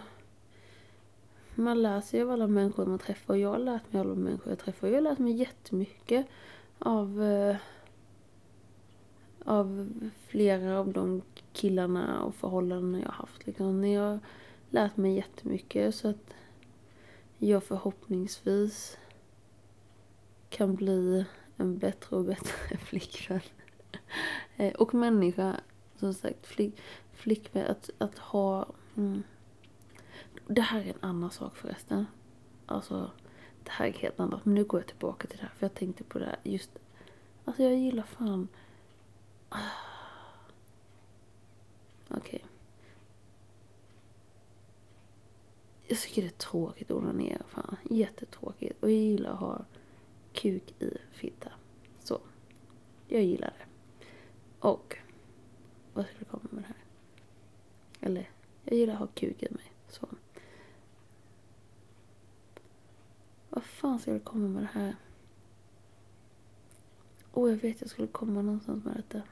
man 1.55 1.83
lär 1.83 2.01
sig 2.01 2.23
av 2.23 2.31
alla 2.31 2.47
människor 2.47 2.87
man 2.87 2.99
träffar 2.99 3.35
och 3.35 3.41
jag 3.41 3.49
har 3.49 3.59
lärt 3.59 3.93
mig 3.93 4.01
av 4.01 4.07
alla 4.07 4.17
människor 4.17 4.49
jag 4.49 4.59
träffar. 4.59 4.89
Jag 4.89 4.95
har 4.95 5.01
lärt 5.01 5.19
mig 5.19 5.33
jättemycket 5.33 6.27
av, 6.79 7.21
Uh, 7.21 7.57
av 9.45 9.91
flera 10.29 10.79
av 10.79 10.93
de 10.93 11.23
killarna 11.55 12.23
och 12.23 12.35
förhållanden 12.35 13.01
jag 13.01 13.09
har 13.09 13.15
haft. 13.15 13.47
Liksom. 13.47 13.85
Jag 13.85 14.03
har 14.03 14.19
lärt 14.71 14.97
mig 14.97 15.15
jättemycket 15.15 15.95
så 15.95 16.09
att 16.09 16.35
jag 17.39 17.65
förhoppningsvis 17.65 18.99
kan 20.49 20.75
bli 20.75 21.25
en 21.57 21.79
bättre 21.79 22.17
och 22.17 22.25
bättre 22.25 22.77
flickvän. 22.85 23.41
Eh, 24.57 24.73
och 24.73 24.95
människa, 24.95 25.61
som 25.97 26.15
sagt, 26.15 26.47
flick, 26.47 26.81
flickvän, 27.13 27.67
att, 27.67 27.91
att 27.99 28.19
ha... 28.19 28.67
Mm, 28.97 29.23
det 30.47 30.61
här 30.61 30.81
är 30.81 30.89
en 30.89 31.01
annan 31.01 31.31
sak 31.31 31.57
förresten. 31.57 32.07
Alltså, 32.67 33.11
det 33.65 33.71
här 33.71 33.87
är 33.87 33.93
helt 33.93 34.21
annat. 34.21 34.45
Men 34.45 34.55
nu 34.55 34.65
går 34.65 34.81
jag 34.81 34.89
tillbaka 34.89 35.27
till 35.29 35.39
det 35.39 35.45
här. 35.45 35.53
För 35.59 35.67
jag 35.67 35.75
tänkte 35.75 36.05
på 36.05 36.19
det 36.19 36.25
här 36.25 36.39
just. 36.43 36.71
Alltså 37.45 37.63
jag 37.63 37.75
gillar 37.75 38.03
fan. 38.03 38.49
Ah, 39.49 39.94
Okej. 42.17 42.41
Okay. 42.45 42.49
Jag 45.87 45.99
tycker 45.99 46.23
det 46.23 46.29
är 46.29 46.31
tråkigt 46.31 46.91
att 46.91 46.97
onanera. 46.97 47.43
Fan. 47.49 47.77
Jättetråkigt. 47.91 48.83
Och 48.83 48.91
jag 48.91 48.99
gillar 48.99 49.31
att 49.31 49.39
ha 49.39 49.65
kuk 50.33 50.83
i 50.83 50.99
fitta. 51.13 51.53
Så. 52.01 52.21
Jag 53.09 53.23
gillar 53.23 53.55
det. 53.59 53.67
Och. 54.59 54.99
Vad 55.93 56.07
ska 56.07 56.25
komma 56.25 56.49
med 56.51 56.63
det 56.63 56.67
här? 56.67 56.85
Eller. 58.01 58.31
Jag 58.65 58.79
gillar 58.79 58.95
att 58.95 59.01
ha 59.01 59.07
kuk 59.07 59.43
i 59.43 59.49
mig. 59.51 59.73
Så. 59.89 60.09
Vad 63.51 63.65
fan 63.65 63.99
ska 63.99 64.13
jag 64.13 64.25
komma 64.25 64.49
med 64.49 64.63
det 64.63 64.81
här? 64.81 64.97
Åh, 67.33 67.45
oh, 67.45 67.51
jag 67.51 67.57
vet 67.57 67.81
jag 67.81 67.91
skulle 67.91 68.09
komma 68.09 68.43
någonstans 68.43 68.85
med 68.85 68.97
detta. 68.97 69.23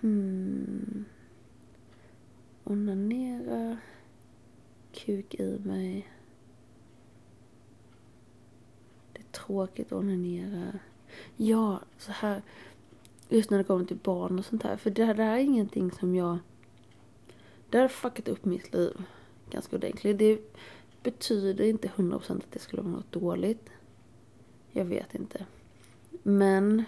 Hmm. 0.00 0.75
Onanera. 2.66 3.76
Kuk 4.92 5.34
i 5.34 5.58
mig. 5.64 6.08
Det 9.12 9.18
är 9.18 9.32
tråkigt 9.32 9.86
att 9.86 9.98
onanera. 9.98 10.78
Ja, 11.36 11.80
så 11.98 12.12
här. 12.12 12.42
Just 13.28 13.50
när 13.50 13.58
det 13.58 13.64
kommer 13.64 13.84
till 13.84 13.96
barn 13.96 14.38
och 14.38 14.44
sånt 14.44 14.62
här. 14.62 14.76
För 14.76 14.90
det 14.90 15.04
här, 15.04 15.14
det 15.14 15.22
här 15.22 15.36
är 15.36 15.42
ingenting 15.42 15.90
som 15.90 16.14
jag... 16.14 16.38
Det 17.70 17.78
har 17.78 17.88
fuckat 17.88 18.28
upp 18.28 18.44
mitt 18.44 18.72
liv 18.74 19.02
ganska 19.50 19.76
ordentligt. 19.76 20.18
Det 20.18 20.40
betyder 21.02 21.64
inte 21.64 21.88
100% 21.88 22.36
att 22.36 22.52
det 22.52 22.58
skulle 22.58 22.82
vara 22.82 22.92
något 22.92 23.12
dåligt. 23.12 23.70
Jag 24.72 24.84
vet 24.84 25.14
inte. 25.14 25.46
Men 26.22 26.84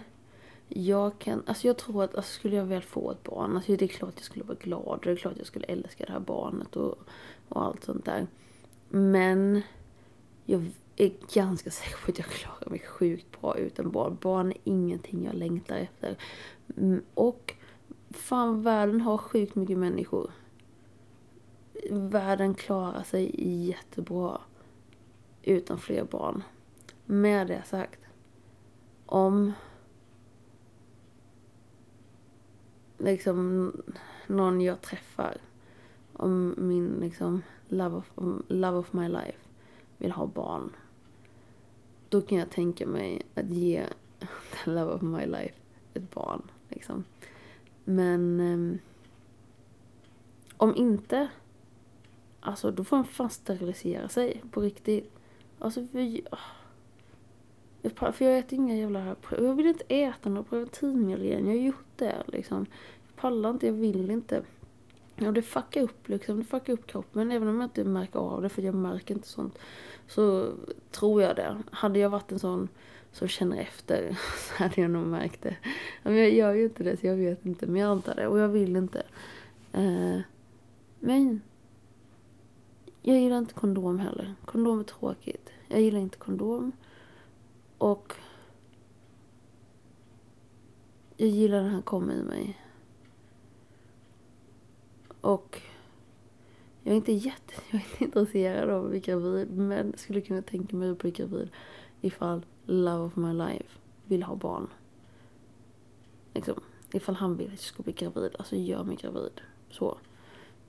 jag 0.69 1.19
kan, 1.19 1.43
alltså 1.45 1.67
jag 1.67 1.77
tror 1.77 2.03
att 2.03 2.15
alltså 2.15 2.31
skulle 2.33 2.55
jag 2.55 2.65
väl 2.65 2.81
få 2.81 3.11
ett 3.11 3.23
barn, 3.23 3.55
alltså 3.55 3.75
det 3.75 3.85
är 3.85 3.87
klart 3.87 4.13
jag 4.15 4.23
skulle 4.23 4.45
vara 4.45 4.57
glad 4.61 4.81
och 4.81 4.99
det 5.03 5.11
är 5.11 5.15
klart 5.15 5.37
jag 5.37 5.47
skulle 5.47 5.65
älska 5.65 6.05
det 6.05 6.11
här 6.11 6.19
barnet 6.19 6.75
och, 6.75 6.95
och 7.49 7.63
allt 7.63 7.83
sånt 7.83 8.05
där. 8.05 8.27
Men 8.89 9.61
jag 10.45 10.71
är 10.95 11.11
ganska 11.33 11.71
säker 11.71 11.97
på 12.05 12.11
att 12.11 12.17
jag 12.17 12.27
klarar 12.27 12.69
mig 12.69 12.79
sjukt 12.79 13.41
bra 13.41 13.57
utan 13.57 13.91
barn. 13.91 14.17
Barn 14.21 14.51
är 14.51 14.57
ingenting 14.63 15.25
jag 15.25 15.35
längtar 15.35 15.77
efter. 15.77 16.17
Mm, 16.77 17.03
och 17.13 17.53
fan, 18.09 18.63
världen 18.63 19.01
har 19.01 19.17
sjukt 19.17 19.55
mycket 19.55 19.77
människor 19.77 20.31
världen 21.89 22.53
klarar 22.53 23.03
sig 23.03 23.31
jättebra 23.67 24.41
utan 25.43 25.79
fler 25.79 26.03
barn. 26.03 26.43
Med 27.05 27.47
det 27.47 27.63
sagt, 27.65 27.99
om 29.05 29.53
liksom 32.99 33.71
någon 34.27 34.61
jag 34.61 34.81
träffar, 34.81 35.37
om 36.13 36.55
min 36.57 36.97
liksom 36.99 37.41
love 37.67 37.97
of, 37.97 38.11
love 38.47 38.77
of 38.77 38.93
my 38.93 39.07
life 39.07 39.37
vill 39.97 40.11
ha 40.11 40.25
barn, 40.25 40.75
då 42.09 42.21
kan 42.21 42.37
jag 42.37 42.49
tänka 42.49 42.87
mig 42.87 43.21
att 43.35 43.49
ge 43.49 43.85
the 44.63 44.71
love 44.71 44.91
of 44.91 45.01
my 45.01 45.25
life 45.25 45.55
ett 45.93 46.11
barn. 46.11 46.41
Liksom. 46.69 47.03
Men 47.85 48.39
um, 48.39 48.79
om 50.57 50.75
inte 50.75 51.29
Alltså 52.39 52.71
då 52.71 52.83
får 52.83 52.97
han 52.97 53.05
fan 53.05 53.29
sterilisera 53.29 54.09
sig 54.09 54.43
på 54.51 54.61
riktigt. 54.61 55.11
Alltså 55.59 55.87
för, 55.87 56.21
för 57.83 58.25
jag 58.25 58.37
äter 58.37 58.59
inga 58.59 58.75
jävla... 58.75 59.15
Jag 59.31 59.55
vill 59.55 59.67
inte 59.67 59.83
äta 59.87 60.29
några 60.29 60.43
preventivmedel 60.43 61.25
igen. 61.25 61.45
Jag 61.45 61.53
har 61.53 61.61
gjort 61.61 61.85
det 61.95 62.23
liksom. 62.27 62.65
pallar 63.15 63.49
inte, 63.49 63.65
jag 63.65 63.73
vill 63.73 64.11
inte. 64.11 64.43
Ja, 65.15 65.31
det 65.31 65.41
fuckar 65.41 65.81
upp 65.81 66.09
liksom, 66.09 66.37
det 66.37 66.45
fuckar 66.45 66.73
upp 66.73 66.87
kroppen. 66.87 67.31
Även 67.31 67.47
om 67.47 67.55
jag 67.55 67.65
inte 67.65 67.83
märker 67.83 68.19
av 68.19 68.41
det, 68.41 68.49
för 68.49 68.61
jag 68.61 68.75
märker 68.75 69.13
inte 69.13 69.27
sånt. 69.27 69.59
Så 70.07 70.53
tror 70.91 71.21
jag 71.21 71.35
det. 71.35 71.57
Hade 71.71 71.99
jag 71.99 72.09
varit 72.09 72.31
en 72.31 72.39
sån 72.39 72.67
som 73.11 73.27
känner 73.27 73.57
efter 73.57 74.17
så 74.37 74.63
hade 74.63 74.81
jag 74.81 74.91
nog 74.91 75.07
märkt 75.07 75.41
det. 75.41 75.55
Men 76.03 76.17
jag 76.17 76.31
gör 76.31 76.53
ju 76.53 76.63
inte 76.63 76.83
det, 76.83 76.97
så 76.97 77.07
jag 77.07 77.15
vet 77.15 77.45
inte. 77.45 77.67
Men 77.67 77.81
jag 77.81 77.91
antar 77.91 78.15
det, 78.15 78.27
och 78.27 78.39
jag 78.39 78.47
vill 78.47 78.75
inte. 78.75 79.03
Eh, 79.73 80.19
men 80.99 81.41
jag 83.01 83.19
gillar 83.19 83.37
inte 83.37 83.53
kondom 83.53 83.99
heller. 83.99 84.35
Kondom 84.45 84.79
är 84.79 84.83
tråkigt. 84.83 85.49
Jag 85.67 85.81
gillar 85.81 85.99
inte 85.99 86.17
kondom. 86.17 86.71
Och 87.79 88.13
jag 91.17 91.29
gillar 91.29 91.63
när 91.63 91.69
han 91.69 91.81
kommer 91.81 92.13
i 92.13 92.23
mig. 92.23 92.57
Och 95.21 95.61
jag 96.83 96.91
är 96.91 96.97
inte 96.97 97.11
jätte, 97.11 97.53
jag 97.71 97.81
är 97.81 97.85
inte 97.91 98.03
intresserad 98.03 98.69
av 98.69 98.83
att 98.83 98.89
bli 98.89 98.99
gravid. 98.99 99.51
Men 99.51 99.97
skulle 99.97 100.21
kunna 100.21 100.41
tänka 100.41 100.75
mig 100.75 100.89
att 100.89 100.99
bli 100.99 101.11
gravid 101.11 101.49
ifall 102.01 102.45
love 102.65 103.03
of 103.03 103.15
my 103.15 103.33
life 103.33 103.79
vill 104.05 104.23
ha 104.23 104.35
barn. 104.35 104.67
Liksom, 106.33 106.61
ifall 106.91 107.15
han 107.15 107.37
vill 107.37 107.47
att 107.47 107.51
jag 107.51 107.59
ska 107.59 107.83
bli 107.83 107.93
gravid, 107.93 108.35
alltså 108.39 108.55
gör 108.55 108.83
mig 108.83 108.95
gravid. 108.95 109.41
Så. 109.69 109.97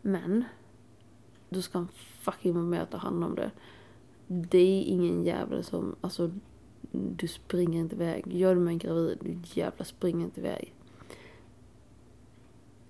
Men, 0.03 0.45
då 1.49 1.63
ska 1.63 1.79
han 1.79 1.89
fucking 2.21 2.55
vara 2.55 2.65
med 2.65 2.83
och 2.83 2.91
ta 2.91 2.97
hand 2.97 3.25
om 3.25 3.35
det. 3.35 3.51
Det 4.27 4.59
är 4.59 4.83
ingen 4.83 5.25
jävel 5.25 5.65
som, 5.65 5.97
alltså 6.01 6.31
du 6.91 7.29
springer 7.29 7.81
inte 7.81 7.95
iväg. 7.95 8.27
Gör 8.27 8.55
du 8.55 8.61
mig 8.61 8.77
gravid, 8.77 9.19
du 9.21 9.61
jävla 9.61 9.85
springer 9.85 10.25
inte 10.25 10.41
iväg. 10.41 10.75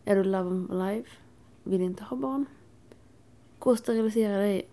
Är 0.05 0.17
du 0.17 0.25
love 0.25 0.51
of 0.51 0.71
my 0.71 0.77
life? 0.77 1.11
Vill 1.63 1.81
inte 1.81 2.05
ha 2.05 2.17
barn? 2.17 2.47
Gå 3.59 3.71
och 3.71 3.79
sterilisera 3.79 4.37
dig. 4.37 4.69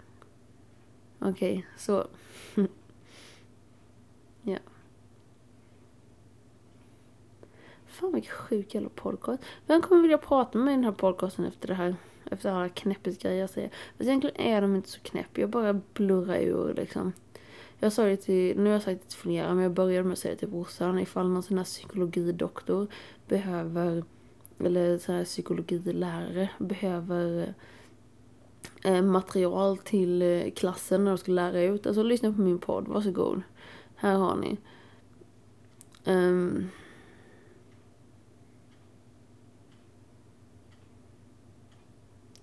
Okej, 1.20 1.58
okay, 1.58 1.64
så. 1.78 2.08
ja. 4.42 4.58
Fan 7.86 8.14
vilken 8.14 8.32
sjuk 8.32 8.76
jävla 8.76 8.90
podcast. 8.90 9.44
Vem 9.66 9.82
kommer 9.82 10.02
vilja 10.02 10.18
prata 10.18 10.58
med 10.58 10.66
mig 10.66 10.74
i 10.74 10.78
den 10.78 10.86
här 10.86 10.92
podcasten 10.92 11.46
efter 11.46 11.68
det 11.68 11.74
här? 11.74 11.96
Efter 12.32 12.52
alla 12.52 12.70
knäppet 12.70 13.22
grejer 13.22 13.42
jag 13.42 13.50
säger. 13.50 13.70
Fast 13.98 14.08
egentligen 14.08 14.42
är 14.42 14.62
de 14.62 14.76
inte 14.76 14.90
så 14.90 15.00
knäpp. 15.00 15.38
Jag 15.38 15.50
bara 15.50 15.82
blurrar 15.94 16.40
ur 16.40 16.74
liksom. 16.74 17.14
Jag 17.80 17.94
sa 17.94 18.04
det 18.04 18.18
till, 18.18 18.58
nu 18.58 18.64
har 18.64 18.74
jag 18.74 18.82
sagt 18.82 19.02
det 19.02 19.10
till 19.10 19.20
flera, 19.20 19.54
men 19.54 19.64
jag 19.64 19.74
började 19.74 20.04
med 20.04 20.14
att 20.14 20.20
säga 20.20 20.34
det 20.34 20.40
till 20.40 20.48
brorsan. 20.48 21.00
Ifall 21.00 21.30
någon 21.30 21.44
sån 21.44 21.58
här 21.58 21.66
psykologidoktor 21.66 22.88
behöver, 23.28 24.04
eller 24.60 24.98
sån 24.98 25.16
här 25.16 25.26
psykologilärare 25.26 26.50
behöver 26.60 27.54
eh, 28.84 29.02
material 29.02 29.78
till 29.78 30.22
eh, 30.22 30.52
klassen 30.52 31.04
när 31.04 31.12
de 31.12 31.18
ska 31.18 31.32
lära 31.32 31.62
ut. 31.62 31.88
Alltså 31.88 32.04
lyssna 32.04 32.34
på 32.34 32.42
min 32.42 32.60
podd, 32.60 32.88
varsågod. 32.88 33.42
Här 33.96 34.16
har 34.16 34.36
ni. 34.36 34.58
Um, 36.06 36.70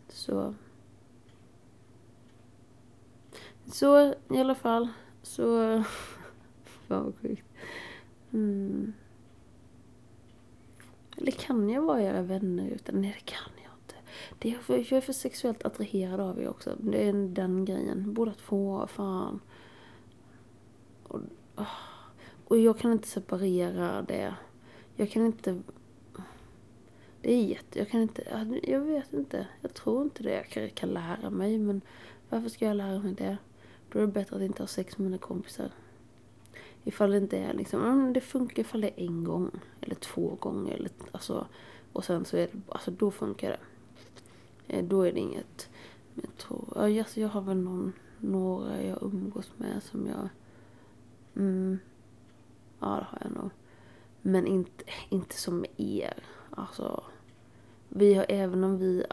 så. 0.09 0.55
Så 3.66 4.14
i 4.30 4.41
alla 4.41 4.55
fall. 4.55 4.89
Så... 5.25 5.83
Fan 6.64 7.05
vad 7.05 7.14
sjukt. 7.22 7.45
Mm. 8.33 8.93
Eller 11.16 11.33
kan 11.33 11.70
jag 11.70 11.83
vara 11.83 12.03
era 12.03 12.22
vänner 12.22 12.68
utan? 12.68 13.01
Nej 13.01 13.16
det 13.18 13.31
kan 13.33 13.53
jag 13.57 13.72
inte. 13.83 13.95
Det 14.39 14.55
är 14.55 14.59
för, 14.59 14.77
jag 14.77 14.93
är 14.93 15.01
för 15.01 15.12
sexuellt 15.12 15.64
attraherad 15.64 16.20
av 16.20 16.41
er 16.41 16.49
också. 16.49 16.77
Det 16.81 17.09
är 17.09 17.12
den 17.12 17.64
grejen. 17.64 18.14
Båda 18.14 18.33
två, 18.33 18.87
fan. 18.87 19.41
Och, 21.03 21.20
och 22.45 22.59
jag 22.59 22.79
kan 22.79 22.93
inte 22.93 23.09
separera 23.09 24.03
det. 24.03 24.35
Jag 24.97 25.11
kan 25.11 25.27
inte... 25.27 25.62
Det 27.20 27.33
är 27.33 27.45
jätte... 27.45 27.79
Jag 27.79 27.89
kan 27.89 28.01
inte... 28.01 28.49
Jag 28.62 28.81
vet 28.81 29.12
inte. 29.12 29.47
Jag 29.61 29.75
tror 29.75 30.03
inte 30.03 30.22
det. 30.22 30.35
Jag 30.35 30.49
kan, 30.49 30.70
kan 30.70 30.89
lära 30.89 31.31
mig 31.31 31.59
men 31.59 31.81
varför 32.29 32.49
ska 32.49 32.64
jag 32.66 32.77
lära 32.77 32.99
mig 32.99 33.14
det? 33.14 33.37
Då 33.95 34.01
är 34.01 34.07
det 34.07 34.12
bättre 34.12 34.36
att 34.36 34.42
inte 34.42 34.62
ha 34.62 34.66
sex 34.66 34.99
med 34.99 35.05
mina 35.05 35.18
kompisar. 35.18 35.70
Ifall 36.84 37.11
det 37.11 37.16
inte 37.16 37.38
är 37.38 37.55
liksom, 37.55 38.12
det 38.12 38.20
funkar 38.20 38.61
ifall 38.61 38.80
det 38.80 39.01
är 39.01 39.07
en 39.07 39.24
gång 39.24 39.51
eller 39.80 39.95
två 39.95 40.36
gånger 40.40 40.74
eller 40.74 40.90
alltså 41.12 41.47
och 41.92 42.05
sen 42.05 42.24
så 42.24 42.36
är 42.36 42.49
det, 42.53 42.59
alltså 42.68 42.90
då 42.90 43.11
funkar 43.11 43.51
det. 43.51 43.61
Eh, 44.74 44.84
då 44.84 45.03
är 45.03 45.12
det 45.12 45.20
inget, 45.20 45.70
men 46.14 46.24
jag 46.24 46.36
tror, 46.36 46.78
alltså 46.78 47.20
jag 47.20 47.28
har 47.28 47.40
väl 47.40 47.57
någon, 47.57 47.92
några 48.18 48.82
jag 48.82 49.03
umgås 49.03 49.53
med 49.57 49.82
som 49.82 50.07
jag, 50.07 50.28
mm, 51.36 51.78
ja 52.80 52.86
det 52.86 53.07
har 53.11 53.18
jag 53.20 53.32
nog. 53.32 53.51
Men 54.22 54.47
inte, 54.47 54.84
inte 55.09 55.36
som 55.36 55.61
med 55.61 55.70
er. 55.76 56.22
Alltså, 56.51 57.05
vi 57.88 58.14
har, 58.14 58.26
även 58.28 58.64
om 58.64 58.78
vi, 58.78 59.05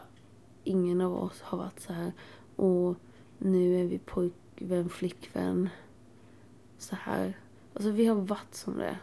ingen 0.64 1.00
av 1.00 1.16
oss 1.16 1.40
har 1.40 1.58
varit 1.58 1.80
så 1.80 1.92
här 1.92 2.12
och 2.56 2.96
nu 3.38 3.80
är 3.80 3.84
vi 3.84 3.98
pojk 3.98 4.34
pojkvän, 4.62 4.88
flickvän. 4.88 5.68
Så 6.78 6.96
här. 6.96 7.36
Alltså 7.74 7.90
vi 7.90 8.06
har 8.06 8.14
varit 8.14 8.54
som 8.54 8.78
det. 8.78 8.98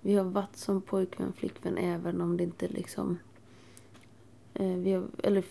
Vi 0.00 0.14
har 0.14 0.24
varit 0.24 0.56
som 0.56 0.82
pojkvän, 0.82 1.32
flickvän 1.32 1.78
även 1.78 2.20
om 2.20 2.36
det 2.36 2.44
inte 2.44 2.68
liksom... 2.68 3.18
Eh, 4.54 4.76
vi 4.76 4.92
har, 4.92 5.06
eller... 5.22 5.44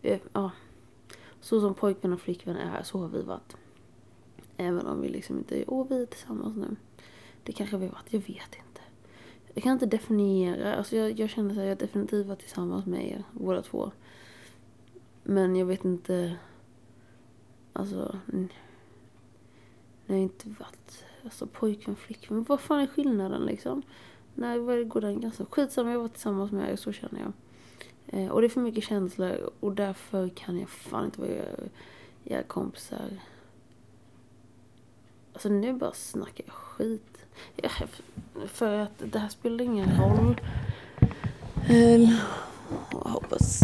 Vi, 0.00 0.20
ja. 0.32 0.50
Så 1.40 1.60
som 1.60 1.74
pojkvän 1.74 2.12
och 2.12 2.20
flickvän 2.20 2.56
är, 2.56 2.82
så 2.82 2.98
har 2.98 3.08
vi 3.08 3.22
varit. 3.22 3.56
Även 4.56 4.86
om 4.86 5.00
vi 5.00 5.08
liksom 5.08 5.38
inte 5.38 5.60
är, 5.60 5.64
åh 5.66 5.86
vi 5.88 6.02
är 6.02 6.06
tillsammans 6.06 6.56
nu. 6.56 6.76
Det 7.42 7.52
kanske 7.52 7.76
vi 7.76 7.86
har 7.86 7.92
varit, 7.92 8.12
jag 8.12 8.20
vet 8.20 8.54
inte. 8.54 8.80
Jag 9.54 9.62
kan 9.62 9.72
inte 9.72 9.86
definiera, 9.86 10.74
alltså 10.74 10.96
jag, 10.96 11.20
jag 11.20 11.30
känner 11.30 11.62
att 11.62 11.68
jag 11.68 11.78
definitivt 11.78 12.26
varit 12.26 12.40
tillsammans 12.40 12.86
med 12.86 13.10
er, 13.10 13.24
båda 13.32 13.62
två. 13.62 13.92
Men 15.22 15.56
jag 15.56 15.66
vet 15.66 15.84
inte 15.84 16.36
Alltså, 17.72 18.18
det 20.06 20.12
har 20.12 20.20
inte 20.20 20.48
varit 20.48 21.04
alltså, 21.24 21.46
pojkvän, 21.46 21.96
flickvän. 21.96 22.44
Vad 22.48 22.60
fan 22.60 22.80
är 22.80 22.86
skillnaden 22.86 23.42
liksom? 23.42 23.82
Nej, 24.34 24.58
var 24.58 24.82
går 24.82 25.00
den 25.00 25.20
gränsen? 25.20 25.46
Skitsamma, 25.50 25.92
jag 25.92 25.98
var 25.98 26.08
tillsammans 26.08 26.52
med 26.52 26.72
er, 26.72 26.76
så 26.76 26.92
känner 26.92 27.20
jag. 27.20 27.32
Eh, 28.06 28.28
och 28.28 28.40
det 28.40 28.46
är 28.46 28.48
för 28.48 28.60
mycket 28.60 28.84
känslor 28.84 29.50
och 29.60 29.72
därför 29.72 30.28
kan 30.28 30.58
jag 30.58 30.68
fan 30.68 31.04
inte 31.04 31.20
vara 31.20 31.30
era 32.24 32.42
kompisar. 32.42 33.20
Alltså 35.32 35.48
nu 35.48 35.72
bara 35.72 35.92
snackar 35.92 36.44
jag 36.46 36.54
skit. 36.54 37.18
Ja, 37.56 37.70
för 38.46 38.78
att 38.78 39.02
det 39.12 39.18
här 39.18 39.28
spelar 39.28 39.64
ingen 39.64 40.00
roll. 40.00 40.40
Eh, 41.68 42.00
jag 42.92 43.10
hoppas 43.10 43.60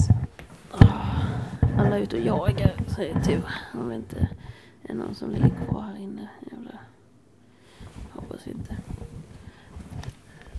alla 1.79 1.99
ut 1.99 2.13
och 2.13 2.21
jagar 2.21 2.75
så 2.89 3.03
är 3.03 3.21
tur. 3.21 3.43
Om 3.75 3.89
det 3.89 3.95
inte 3.95 4.29
är 4.83 4.95
någon 4.95 5.15
som 5.15 5.31
ligger 5.31 5.51
kvar 5.67 5.83
här 5.83 5.97
inne. 5.97 6.29
Jävla. 6.51 6.71
Hoppas 8.11 8.47
inte. 8.47 8.77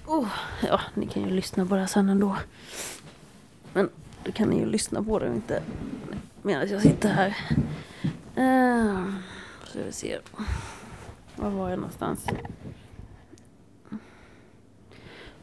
Oh, 0.08 0.28
ja, 0.68 0.82
ni 0.94 1.08
kan 1.08 1.24
ju 1.24 1.30
lyssna 1.30 1.66
på 1.66 1.74
det 1.74 1.80
här 1.80 1.88
sen 1.88 2.10
ändå. 2.10 2.38
Men 3.74 3.90
då 4.24 4.32
kan 4.32 4.50
ni 4.50 4.60
ju 4.60 4.66
lyssna 4.66 5.04
på 5.04 5.20
det 5.20 5.30
och 5.30 5.36
inte 5.36 5.64
medan 6.42 6.68
jag 6.68 6.82
sitter 6.82 7.10
här. 7.10 7.36
Uh, 8.38 9.14
så 9.66 9.80
vi 9.86 9.92
ser. 9.92 10.22
Var 11.36 11.50
var 11.50 11.70
jag 11.70 11.80
någonstans? 11.80 12.28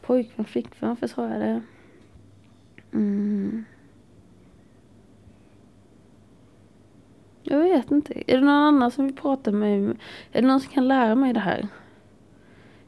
Pojkvän, 0.00 0.44
flickvän, 0.44 0.88
varför 0.88 1.06
sa 1.06 1.28
jag 1.28 1.40
det? 1.40 1.62
Mm. 2.92 3.64
Jag 7.48 7.58
vet 7.58 7.90
inte. 7.90 8.32
Är 8.32 8.36
det 8.36 8.44
någon 8.44 8.54
annan 8.54 8.90
som 8.90 9.04
vill 9.06 9.16
prata 9.16 9.52
med 9.52 9.80
mig? 9.80 9.96
Är 10.32 10.42
det 10.42 10.48
någon 10.48 10.60
som 10.60 10.72
kan 10.72 10.88
lära 10.88 11.14
mig 11.14 11.32
det 11.32 11.40
här? 11.40 11.68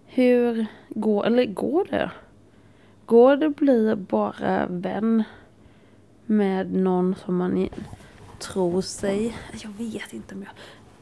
Hur 0.07 0.67
går, 0.89 1.27
eller 1.27 1.45
går 1.45 1.87
det? 1.91 2.11
Går 3.07 3.37
det 3.37 3.47
att 3.47 3.57
bli 3.57 3.95
bara 3.97 4.67
vän 4.67 5.25
med 6.27 6.73
någon 6.73 7.15
som 7.15 7.37
man 7.37 7.69
tror 8.39 8.83
sig... 8.83 9.35
Jag 9.63 9.71
vet 9.71 10.13
inte 10.13 10.35
om 10.35 10.43
jag... 10.43 10.51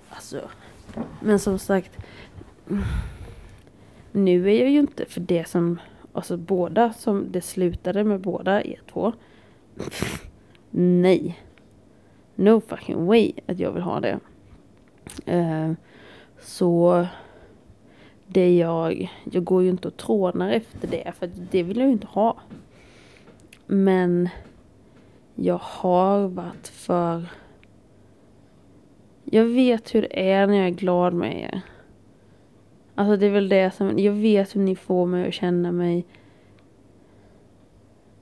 Alltså... 0.09 0.41
Men 1.21 1.39
som 1.39 1.59
sagt... 1.59 1.97
Nu 4.13 4.51
är 4.51 4.61
jag 4.61 4.71
ju 4.71 4.79
inte 4.79 5.05
för 5.05 5.21
det 5.21 5.49
som... 5.49 5.81
Alltså 6.13 6.37
båda 6.37 6.93
som 6.93 7.33
det 7.33 7.41
slutade 7.41 8.05
med 8.05 8.21
båda 8.21 8.65
er 8.65 8.81
två. 8.93 9.13
Nej 10.71 11.46
no 12.37 12.61
fucking 12.61 13.07
way 13.07 13.33
att 13.47 13.59
jag 13.59 13.73
vill 13.73 13.83
ha 13.83 14.01
det. 14.01 14.19
Eh, 15.27 15.73
så 16.41 17.07
det 18.27 18.57
jag, 18.57 19.13
jag 19.25 19.45
går 19.45 19.63
ju 19.63 19.71
inte 19.71 19.89
och 19.89 19.97
trånar 19.97 20.51
efter 20.51 20.89
det 20.89 21.13
för 21.19 21.31
det 21.51 21.63
vill 21.63 21.77
jag 21.77 21.87
ju 21.87 21.93
inte 21.93 22.07
ha. 22.07 22.37
Men 23.67 24.29
jag 25.35 25.61
har 25.63 26.29
varit 26.29 26.69
för... 26.69 27.25
Jag 29.25 29.45
vet 29.45 29.95
hur 29.95 30.03
det 30.03 30.31
är 30.31 30.47
när 30.47 30.57
jag 30.57 30.67
är 30.67 30.71
glad 30.71 31.15
med 31.15 31.41
er. 31.41 31.61
Alltså 32.95 33.17
det 33.17 33.27
är 33.27 33.31
väl 33.31 33.49
det 33.49 33.71
som, 33.71 33.99
jag 33.99 34.13
vet 34.13 34.57
hur 34.57 34.61
ni 34.61 34.77
får 34.77 35.07
mig 35.07 35.29
att 35.29 35.35
känna 35.35 35.73
mig 35.73 36.07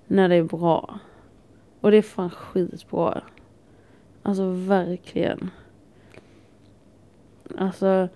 när 0.07 0.29
det 0.29 0.35
är 0.35 0.43
bra. 0.43 0.99
Och 1.81 1.91
det 1.91 1.97
är 1.97 2.03
fan 2.03 2.31
skitbra. 2.31 3.23
Alltså 4.27 4.51
verkligen. 4.51 5.51
Alltså, 7.59 8.09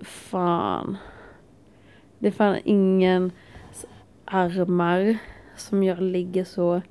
fan. 0.00 0.96
Det 2.18 2.26
är 2.26 2.32
fan 2.32 2.58
ingen 2.64 3.32
armar 4.24 5.18
som 5.56 5.82
jag 5.82 6.00
ligger 6.00 6.44
så 6.44 6.82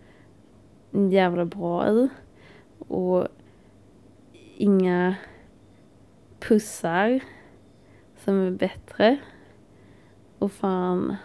jävla 0.91 1.45
bra 1.45 1.89
i. 1.89 2.09
Och 2.87 3.27
inga 4.57 5.15
pussar 6.39 7.19
som 8.17 8.39
är 8.47 8.51
bättre. 8.51 9.17
Och 10.39 10.51
fan. 10.51 11.15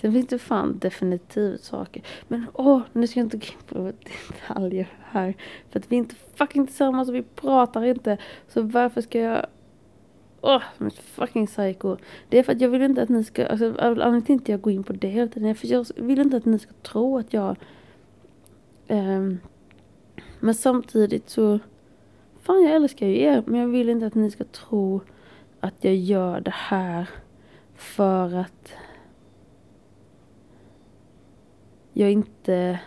Sen 0.00 0.12
finns 0.12 0.26
det 0.26 0.38
fan 0.38 0.78
definitivt 0.78 1.64
saker. 1.64 2.02
Men 2.28 2.46
åh, 2.52 2.80
nu 2.92 3.06
ska 3.06 3.20
jag 3.20 3.26
inte 3.26 3.36
gå 3.36 3.46
in 3.46 3.66
på 3.66 3.92
detaljer 4.32 4.88
här. 5.02 5.34
För 5.70 5.78
att 5.78 5.92
vi 5.92 5.96
är 5.96 5.98
inte 5.98 6.14
fucking 6.34 6.66
tillsammans 6.66 7.08
och 7.08 7.14
vi 7.14 7.22
pratar 7.22 7.84
inte. 7.84 8.18
Så 8.48 8.62
varför 8.62 9.00
ska 9.00 9.20
jag... 9.20 9.46
Åh, 10.40 10.62
som 10.76 10.86
ett 10.86 10.98
fucking 10.98 11.46
psycho. 11.46 11.96
Det 12.28 12.38
är 12.38 12.42
för 12.42 12.52
att 12.52 12.60
jag 12.60 12.68
vill 12.68 12.82
inte 12.82 13.02
att 13.02 13.08
ni 13.08 13.24
ska... 13.24 13.46
Alltså, 13.46 13.74
anledningen 13.78 14.22
till 14.22 14.36
att 14.36 14.48
jag 14.48 14.60
går 14.60 14.72
in 14.72 14.84
på 14.84 14.92
det 14.92 15.08
hela 15.08 15.28
tiden. 15.28 15.54
För 15.54 15.66
jag 15.66 15.86
vill 15.96 16.18
inte 16.18 16.36
att 16.36 16.44
ni 16.44 16.58
ska 16.58 16.72
tro 16.82 17.18
att 17.18 17.32
jag... 17.32 17.56
Um, 18.88 19.38
men 20.40 20.54
samtidigt 20.54 21.28
så... 21.30 21.58
Fan, 22.40 22.62
jag 22.62 22.72
älskar 22.72 23.06
ju 23.06 23.20
er. 23.20 23.42
Men 23.46 23.60
jag 23.60 23.68
vill 23.68 23.88
inte 23.88 24.06
att 24.06 24.14
ni 24.14 24.30
ska 24.30 24.44
tro 24.44 25.00
att 25.60 25.84
jag 25.84 25.94
gör 25.94 26.40
det 26.40 26.54
här 26.54 27.08
för 27.76 28.34
att 28.34 28.72
jag 31.98 32.12
inte... 32.12 32.80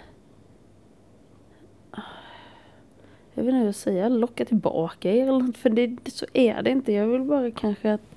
Jag 3.34 3.44
vet 3.44 3.46
inte 3.46 3.58
hur 3.58 3.66
jag 3.66 3.76
säger, 3.76 4.10
locka 4.10 4.46
tillbaka 4.46 5.12
er 5.12 5.28
eller 5.28 5.40
något, 5.40 5.58
för 5.58 5.70
det, 5.70 6.12
så 6.12 6.26
är 6.34 6.62
det 6.62 6.70
inte. 6.70 6.92
Jag 6.92 7.08
vill 7.08 7.22
bara 7.22 7.52
kanske 7.52 7.94
att 7.94 8.16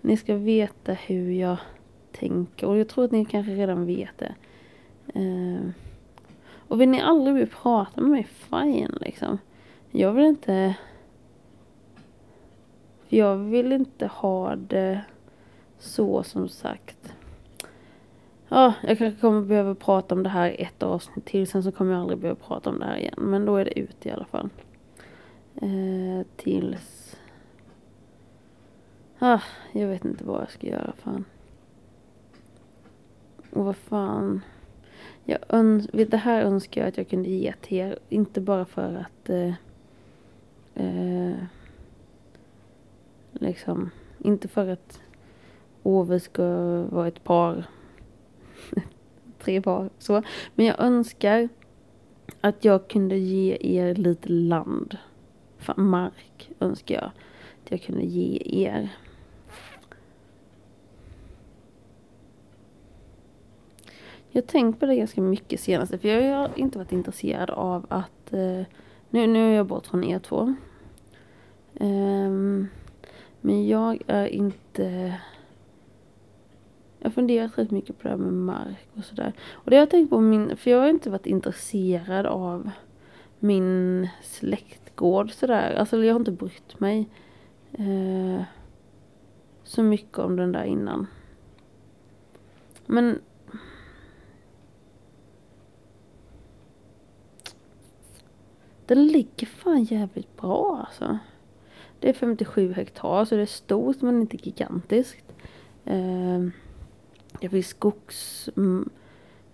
ni 0.00 0.16
ska 0.16 0.34
veta 0.34 0.92
hur 0.92 1.30
jag 1.30 1.56
tänker 2.12 2.66
och 2.66 2.78
jag 2.78 2.88
tror 2.88 3.04
att 3.04 3.10
ni 3.10 3.24
kanske 3.24 3.52
redan 3.52 3.86
vet 3.86 4.18
det. 4.18 4.34
Uh, 5.20 5.70
och 6.68 6.80
vill 6.80 6.88
ni 6.88 7.00
aldrig 7.00 7.34
mer 7.34 7.46
prata 7.46 8.00
med 8.00 8.10
mig, 8.10 8.24
fine 8.24 8.98
liksom. 9.00 9.38
Jag 9.90 10.12
vill 10.12 10.24
inte... 10.24 10.74
Jag 13.08 13.36
vill 13.36 13.72
inte 13.72 14.06
ha 14.06 14.56
det 14.56 15.04
så 15.78 16.22
som 16.22 16.48
sagt. 16.48 16.97
Ja, 18.48 18.74
jag 18.82 18.98
kanske 18.98 19.20
kommer 19.20 19.42
behöva 19.42 19.74
prata 19.74 20.14
om 20.14 20.22
det 20.22 20.28
här 20.28 20.56
ett 20.58 20.82
avsnitt 20.82 21.24
till. 21.24 21.46
Sen 21.46 21.62
så 21.62 21.72
kommer 21.72 21.92
jag 21.92 22.00
aldrig 22.00 22.18
behöva 22.18 22.40
prata 22.40 22.70
om 22.70 22.78
det 22.78 22.84
här 22.84 22.96
igen. 22.96 23.14
Men 23.18 23.44
då 23.44 23.56
är 23.56 23.64
det 23.64 23.78
ute 23.78 24.08
i 24.08 24.12
alla 24.12 24.24
fall. 24.24 24.48
Eh, 25.56 26.26
tills... 26.36 27.16
Ah, 29.18 29.40
jag 29.72 29.88
vet 29.88 30.04
inte 30.04 30.24
vad 30.24 30.40
jag 30.40 30.50
ska 30.50 30.66
göra 30.66 30.92
fan. 31.02 31.24
Och 33.50 33.64
vad 33.64 33.76
fan. 33.76 34.40
Jag 35.24 35.38
öns 35.48 35.86
det 35.92 36.16
här 36.16 36.42
önskar 36.42 36.80
jag 36.80 36.88
att 36.88 36.96
jag 36.96 37.08
kunde 37.08 37.28
ge 37.28 37.52
till 37.52 37.78
er. 37.78 37.98
Inte 38.08 38.40
bara 38.40 38.64
för 38.64 38.94
att... 38.94 39.30
Eh, 39.30 39.54
eh, 40.74 41.36
liksom. 43.32 43.90
Inte 44.18 44.48
för 44.48 44.68
att 44.68 45.00
Ove 45.82 46.20
ska 46.20 46.42
vara 46.82 47.08
ett 47.08 47.24
par 47.24 47.64
tre 49.38 49.62
par 49.62 49.90
så. 49.98 50.22
Men 50.54 50.66
jag 50.66 50.80
önskar 50.80 51.48
att 52.40 52.64
jag 52.64 52.88
kunde 52.88 53.16
ge 53.16 53.58
er 53.60 53.94
lite 53.94 54.28
land. 54.28 54.98
Mark 55.76 56.50
önskar 56.60 56.94
jag 56.94 57.10
att 57.64 57.70
jag 57.70 57.82
kunde 57.82 58.02
ge 58.02 58.42
er. 58.64 58.88
Jag 64.30 64.42
har 64.42 64.46
tänkt 64.46 64.80
på 64.80 64.86
det 64.86 64.96
ganska 64.96 65.20
mycket 65.20 65.60
senaste 65.60 65.98
för 65.98 66.08
jag 66.08 66.36
har 66.36 66.50
inte 66.56 66.78
varit 66.78 66.92
intresserad 66.92 67.50
av 67.50 67.86
att 67.88 68.32
eh, 68.32 68.62
nu, 69.10 69.26
nu 69.26 69.50
är 69.50 69.56
jag 69.56 69.66
bort 69.66 69.86
från 69.86 70.04
er 70.04 70.18
två. 70.18 70.54
Um, 71.80 72.68
men 73.40 73.68
jag 73.68 74.02
är 74.06 74.26
inte 74.26 75.14
jag 76.98 77.08
har 77.08 77.10
funderat 77.10 77.58
rätt 77.58 77.70
mycket 77.70 77.98
på 77.98 78.02
det 78.02 78.08
här 78.08 78.16
med 78.16 78.32
mark 78.32 78.88
och 78.94 79.04
sådär. 79.04 79.32
Och 79.52 79.70
det 79.70 79.76
har 79.76 79.82
jag 79.82 79.90
tänkt 79.90 80.10
på 80.10 80.20
min, 80.20 80.56
för 80.56 80.70
jag 80.70 80.80
har 80.80 80.88
inte 80.88 81.10
varit 81.10 81.26
intresserad 81.26 82.26
av 82.26 82.70
min 83.38 84.08
släktgård 84.22 85.32
sådär. 85.32 85.74
Alltså 85.74 86.04
jag 86.04 86.14
har 86.14 86.20
inte 86.20 86.32
brytt 86.32 86.80
mig 86.80 87.08
eh, 87.72 88.42
så 89.64 89.82
mycket 89.82 90.18
om 90.18 90.36
den 90.36 90.52
där 90.52 90.64
innan. 90.64 91.06
Men 92.86 93.18
Den 98.88 99.06
ligger 99.06 99.46
fan 99.46 99.84
jävligt 99.84 100.36
bra 100.36 100.84
alltså. 100.86 101.18
Det 102.00 102.08
är 102.08 102.12
57 102.12 102.72
hektar 102.72 103.24
så 103.24 103.34
det 103.34 103.42
är 103.42 103.46
stort 103.46 104.02
men 104.02 104.20
inte 104.20 104.36
gigantiskt. 104.36 105.32
Eh, 105.84 106.46
det 107.40 107.48
finns 107.48 107.68
skogs... 107.68 108.48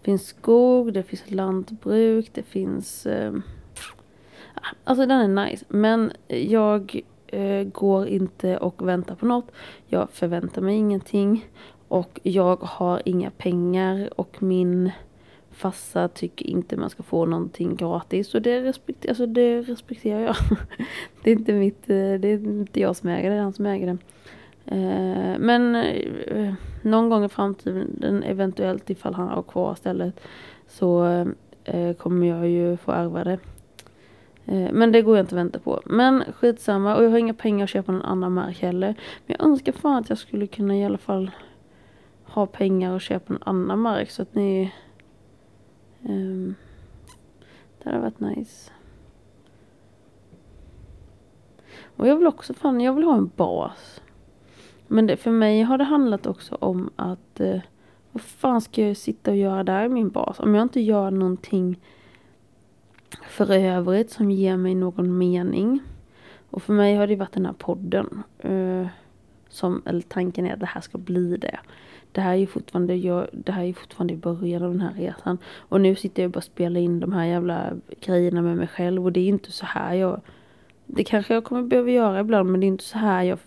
Det 0.01 0.05
finns 0.05 0.27
skog, 0.27 0.93
det 0.93 1.03
finns 1.03 1.31
lantbruk, 1.31 2.31
det 2.33 2.43
finns... 2.43 3.07
Eh, 3.07 3.35
alltså 4.85 5.07
den 5.07 5.39
är 5.39 5.47
nice. 5.47 5.65
Men 5.69 6.13
jag 6.29 7.01
eh, 7.27 7.65
går 7.65 8.07
inte 8.07 8.57
och 8.57 8.89
väntar 8.89 9.15
på 9.15 9.27
något. 9.27 9.53
Jag 9.87 10.11
förväntar 10.11 10.63
mig 10.63 10.77
ingenting. 10.77 11.49
Och 11.89 12.21
jag 12.23 12.57
har 12.57 13.03
inga 13.05 13.31
pengar 13.31 14.21
och 14.21 14.43
min 14.43 14.91
farsa 15.51 16.09
tycker 16.09 16.47
inte 16.47 16.77
man 16.77 16.91
ska 16.91 17.03
få 17.03 17.27
någonting 17.27 17.77
gratis. 17.77 18.35
Och 18.35 18.43
det, 18.43 18.63
respekter, 18.63 19.09
alltså 19.09 19.27
det 19.27 19.63
respekterar 19.63 20.21
jag. 20.21 20.37
det 21.23 21.31
är 21.31 21.35
inte 21.35 21.53
mitt, 21.53 21.91
eh, 21.91 21.95
det 21.95 22.29
är 22.29 22.35
inte 22.35 22.81
jag 22.81 22.97
som 22.97 23.09
äger 23.09 23.31
det, 23.31 23.37
det 23.37 23.41
är 23.41 23.43
han 23.43 23.53
som 23.53 23.67
äger 23.67 23.87
det. 23.87 23.99
Eh, 24.67 25.39
men 25.39 25.77
eh, 25.77 26.55
någon 26.83 27.09
gång 27.09 27.25
i 27.25 27.29
framtiden, 27.29 28.23
eventuellt 28.23 28.91
ifall 28.91 29.15
han 29.15 29.29
har 29.29 29.43
kvar 29.43 29.75
stället, 29.75 30.21
så 30.67 31.05
eh, 31.65 31.93
kommer 31.93 32.27
jag 32.27 32.49
ju 32.49 32.77
få 32.77 32.93
ärva 32.93 33.25
det. 33.25 33.39
Eh, 34.47 34.73
men 34.73 34.93
det 34.93 35.03
går 35.03 35.17
jag 35.17 35.23
inte 35.23 35.35
att 35.35 35.39
vänta 35.39 35.59
på. 35.59 35.81
Men 35.85 36.25
skitsamma. 36.33 36.97
Och 36.97 37.05
jag 37.05 37.11
har 37.11 37.19
inga 37.19 37.35
pengar 37.35 37.65
att 37.65 37.71
köpa 37.71 37.93
någon 37.93 38.03
annan 38.03 38.33
mark 38.33 38.63
heller. 38.63 38.95
Men 39.27 39.37
jag 39.39 39.47
önskar 39.47 39.73
fan 39.73 39.97
att 39.97 40.09
jag 40.09 40.19
skulle 40.19 40.47
kunna 40.47 40.77
i 40.77 40.85
alla 40.85 40.99
fall 40.99 41.31
ha 42.25 42.47
pengar 42.47 42.93
och 42.93 43.01
köpa 43.01 43.33
någon 43.33 43.43
annan 43.47 43.79
mark 43.79 44.11
så 44.11 44.23
att 44.23 44.35
ni... 44.35 44.73
Um, 46.03 46.55
det 47.83 47.91
hade 47.91 48.03
varit 48.03 48.21
nice. 48.21 48.71
Och 51.97 52.09
jag 52.09 52.17
vill 52.17 52.27
också 52.27 52.55
fan, 52.55 52.81
jag 52.81 52.93
vill 52.93 53.05
ha 53.05 53.17
en 53.17 53.31
bas. 53.37 54.01
Men 54.87 55.07
det, 55.07 55.17
för 55.17 55.31
mig 55.31 55.63
har 55.63 55.79
det 55.79 55.85
handlat 55.85 56.27
också 56.27 56.55
om 56.55 56.91
att 56.97 57.41
eh, 57.41 57.61
vad 58.13 58.23
fan 58.23 58.61
ska 58.61 58.87
jag 58.87 58.97
sitta 58.97 59.31
och 59.31 59.37
göra 59.37 59.65
där 59.65 59.85
i 59.85 59.89
min 59.89 60.11
bas? 60.11 60.41
Om 60.41 60.55
jag 60.55 60.63
inte 60.63 60.81
gör 60.81 61.11
någonting 61.11 61.81
för 63.29 63.53
övrigt 63.53 64.11
som 64.11 64.31
ger 64.31 64.57
mig 64.57 64.75
någon 64.75 65.19
mening. 65.19 65.81
Och 66.51 66.63
för 66.63 66.73
mig 66.73 66.97
har 66.97 67.07
det 67.07 67.17
varit 67.17 67.33
den 67.33 67.47
här 67.47 67.53
podden. 67.53 68.23
Eh, 68.39 68.87
som, 69.49 69.83
eller 69.87 70.01
tanken 70.01 70.47
är 70.47 70.53
att 70.53 70.61
det 70.61 70.67
här 70.67 70.81
ska 70.81 70.99
bli 70.99 71.37
det. 71.37 71.59
Det 72.13 72.21
här 72.21 72.33
är 72.33 72.37
ju 72.37 72.47
fortfarande, 72.47 72.95
jag, 72.95 73.27
det 73.33 73.53
här 73.53 73.65
är 73.65 73.73
fortfarande 73.73 74.15
i 74.15 74.17
början 74.17 74.63
av 74.63 74.71
den 74.71 74.81
här 74.81 74.95
resan. 74.95 75.39
Och 75.57 75.81
nu 75.81 75.95
sitter 75.95 76.23
jag 76.23 76.31
bara 76.31 76.39
och 76.39 76.45
spelar 76.45 76.81
in 76.81 77.01
de 77.01 77.13
här 77.13 77.25
jävla 77.25 77.73
grejerna 78.01 78.43
med 78.43 78.57
mig 78.57 78.67
själv. 78.69 79.05
Och 79.05 79.13
det 79.13 79.21
är 79.21 79.29
inte 79.29 79.53
så 79.53 79.67
här 79.67 79.95
jag... 79.95 80.21
Det 80.87 81.05
kanske 81.05 81.35
jag 81.35 81.45
kommer 81.45 81.63
behöva 81.63 81.91
göra 81.91 82.21
ibland 82.21 82.51
men 82.51 82.61
det 82.61 82.67
är 82.67 82.69
inte 82.69 82.85
så 82.85 82.99
här 82.99 83.23
jag 83.23 83.39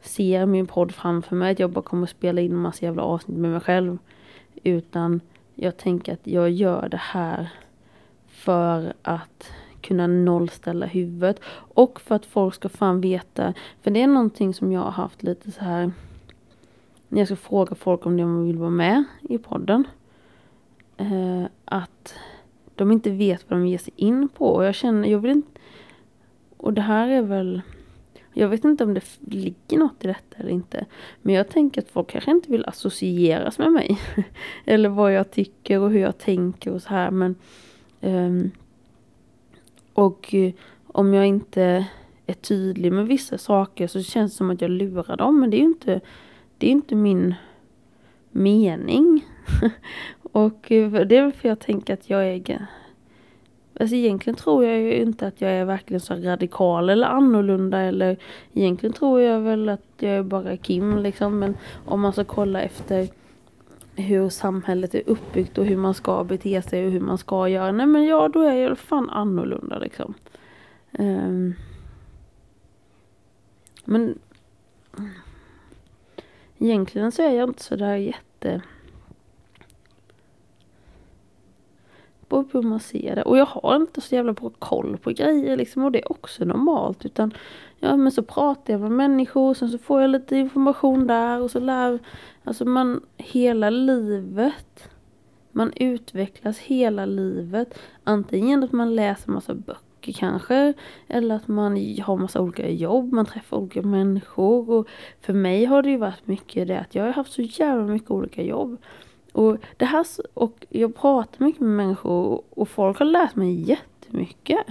ser 0.00 0.46
min 0.46 0.66
podd 0.66 0.92
framför 0.92 1.36
mig. 1.36 1.52
Att 1.52 1.58
jag 1.58 1.70
bara 1.70 1.82
kommer 1.82 2.02
att 2.02 2.10
spela 2.10 2.40
in 2.40 2.52
en 2.52 2.58
massa 2.58 2.84
jävla 2.84 3.02
avsnitt 3.02 3.38
med 3.38 3.50
mig 3.50 3.60
själv. 3.60 3.98
Utan 4.62 5.20
jag 5.54 5.76
tänker 5.76 6.12
att 6.12 6.26
jag 6.26 6.50
gör 6.50 6.88
det 6.88 7.00
här 7.00 7.48
för 8.28 8.92
att 9.02 9.52
kunna 9.80 10.06
nollställa 10.06 10.86
huvudet. 10.86 11.40
Och 11.74 12.00
för 12.00 12.14
att 12.14 12.26
folk 12.26 12.54
ska 12.54 12.68
fan 12.68 13.00
veta. 13.00 13.54
För 13.82 13.90
det 13.90 14.02
är 14.02 14.06
någonting 14.06 14.54
som 14.54 14.72
jag 14.72 14.80
har 14.80 14.90
haft 14.90 15.22
lite 15.22 15.50
så 15.50 15.60
här 15.64 15.92
när 17.08 17.20
jag 17.20 17.28
ska 17.28 17.36
fråga 17.36 17.74
folk 17.74 18.06
om 18.06 18.16
de 18.16 18.46
vill 18.46 18.58
vara 18.58 18.70
med 18.70 19.04
i 19.20 19.38
podden. 19.38 19.84
Eh, 20.96 21.44
att 21.64 22.14
de 22.74 22.92
inte 22.92 23.10
vet 23.10 23.50
vad 23.50 23.58
de 23.60 23.66
ger 23.66 23.78
sig 23.78 23.92
in 23.96 24.28
på. 24.28 24.46
Och 24.46 24.64
jag 24.64 24.74
känner, 24.74 25.08
jag 25.08 25.18
vill 25.18 25.30
inte... 25.30 25.60
Och 26.56 26.72
det 26.72 26.80
här 26.80 27.08
är 27.08 27.22
väl... 27.22 27.62
Jag 28.32 28.48
vet 28.48 28.64
inte 28.64 28.84
om 28.84 28.94
det 28.94 29.18
ligger 29.20 29.78
något 29.78 30.04
i 30.04 30.06
detta 30.06 30.36
eller 30.36 30.50
inte. 30.50 30.86
Men 31.22 31.34
jag 31.34 31.48
tänker 31.48 31.80
att 31.82 31.90
folk 31.90 32.10
kanske 32.10 32.30
inte 32.30 32.50
vill 32.50 32.64
associeras 32.64 33.58
med 33.58 33.72
mig. 33.72 34.00
eller 34.64 34.88
vad 34.88 35.12
jag 35.12 35.30
tycker 35.30 35.80
och 35.80 35.90
hur 35.90 36.00
jag 36.00 36.18
tänker 36.18 36.70
och 36.70 36.82
så 36.82 36.88
här. 36.88 37.10
Men, 37.10 37.34
um, 38.00 38.50
och 39.92 40.34
eh, 40.34 40.52
om 40.86 41.14
jag 41.14 41.26
inte 41.26 41.86
är 42.26 42.34
tydlig 42.34 42.92
med 42.92 43.06
vissa 43.06 43.38
saker 43.38 43.86
så 43.86 44.02
känns 44.02 44.32
det 44.32 44.36
som 44.36 44.50
att 44.50 44.60
jag 44.60 44.70
lurar 44.70 45.16
dem. 45.16 45.40
Men 45.40 45.50
det 45.50 45.56
är 45.56 45.60
ju 45.60 45.66
inte, 45.66 46.00
det 46.58 46.66
är 46.66 46.70
inte 46.70 46.94
min 46.94 47.34
mening. 48.30 49.26
och 50.22 50.72
eh, 50.72 50.92
det 50.92 51.16
är 51.16 51.22
väl 51.22 51.32
för 51.32 51.48
jag 51.48 51.60
tänker 51.60 51.94
att 51.94 52.10
jag 52.10 52.26
är 52.28 52.36
Alltså 53.80 53.96
egentligen 53.96 54.36
tror 54.36 54.64
jag 54.64 54.80
ju 54.80 54.94
inte 54.94 55.26
att 55.26 55.40
jag 55.40 55.50
är 55.50 55.64
verkligen 55.64 56.00
så 56.00 56.14
radikal 56.14 56.90
eller 56.90 57.06
annorlunda 57.06 57.78
eller 57.78 58.16
egentligen 58.52 58.92
tror 58.92 59.20
jag 59.20 59.40
väl 59.40 59.68
att 59.68 59.84
jag 59.98 60.12
är 60.12 60.22
bara 60.22 60.56
Kim 60.56 60.98
liksom 60.98 61.38
men 61.38 61.56
om 61.84 62.00
man 62.00 62.12
ska 62.12 62.24
kolla 62.24 62.62
efter 62.62 63.08
hur 63.96 64.28
samhället 64.28 64.94
är 64.94 65.02
uppbyggt 65.06 65.58
och 65.58 65.64
hur 65.64 65.76
man 65.76 65.94
ska 65.94 66.24
bete 66.24 66.62
sig 66.62 66.86
och 66.86 66.92
hur 66.92 67.00
man 67.00 67.18
ska 67.18 67.48
göra. 67.48 67.72
Nej 67.72 67.86
men 67.86 68.04
ja, 68.04 68.28
då 68.28 68.42
är 68.42 68.54
jag 68.54 68.78
fan 68.78 69.10
annorlunda 69.10 69.78
liksom. 69.78 70.14
Um, 70.98 71.54
men 73.84 74.18
egentligen 76.58 77.12
så 77.12 77.22
är 77.22 77.30
jag 77.30 77.48
inte 77.48 77.62
så 77.62 77.76
där 77.76 77.96
jätte 77.96 78.62
på 82.30 82.58
hur 82.58 82.62
man 82.62 82.80
ser 82.80 83.16
det. 83.16 83.22
Och 83.22 83.38
jag 83.38 83.46
har 83.46 83.76
inte 83.76 84.00
så 84.00 84.14
jävla 84.14 84.32
bra 84.32 84.50
koll 84.58 84.96
på 84.96 85.10
grejer 85.10 85.56
liksom 85.56 85.84
och 85.84 85.92
det 85.92 85.98
är 85.98 86.12
också 86.12 86.44
normalt. 86.44 87.04
Utan 87.04 87.34
ja 87.78 87.96
men 87.96 88.12
så 88.12 88.22
pratar 88.22 88.72
jag 88.72 88.80
med 88.80 88.92
människor, 88.92 89.54
sen 89.54 89.68
så 89.68 89.78
får 89.78 90.00
jag 90.00 90.10
lite 90.10 90.36
information 90.36 91.06
där 91.06 91.40
och 91.40 91.50
så 91.50 91.60
lär, 91.60 91.98
alltså 92.44 92.64
man 92.64 93.00
hela 93.16 93.70
livet. 93.70 94.90
Man 95.52 95.72
utvecklas 95.76 96.58
hela 96.58 97.06
livet. 97.06 97.78
Antingen 98.04 98.64
att 98.64 98.72
man 98.72 98.94
läser 98.94 99.30
massa 99.30 99.54
böcker 99.54 100.12
kanske. 100.12 100.72
Eller 101.08 101.34
att 101.34 101.48
man 101.48 101.72
har 102.02 102.16
massa 102.16 102.40
olika 102.40 102.68
jobb, 102.68 103.12
man 103.12 103.26
träffar 103.26 103.56
olika 103.56 103.82
människor. 103.82 104.70
Och 104.70 104.88
för 105.20 105.32
mig 105.32 105.64
har 105.64 105.82
det 105.82 105.90
ju 105.90 105.96
varit 105.96 106.26
mycket 106.26 106.68
det 106.68 106.80
att 106.80 106.94
jag 106.94 107.04
har 107.04 107.12
haft 107.12 107.32
så 107.32 107.42
jävla 107.42 107.86
mycket 107.86 108.10
olika 108.10 108.42
jobb. 108.42 108.76
Och, 109.32 109.56
det 109.76 109.84
här, 109.84 110.06
och 110.34 110.66
jag 110.68 110.94
pratar 110.94 111.44
mycket 111.44 111.60
med 111.60 111.70
människor 111.70 112.42
och 112.50 112.68
folk 112.68 112.98
har 112.98 113.06
lärt 113.06 113.36
mig 113.36 113.68
jättemycket. 113.68 114.66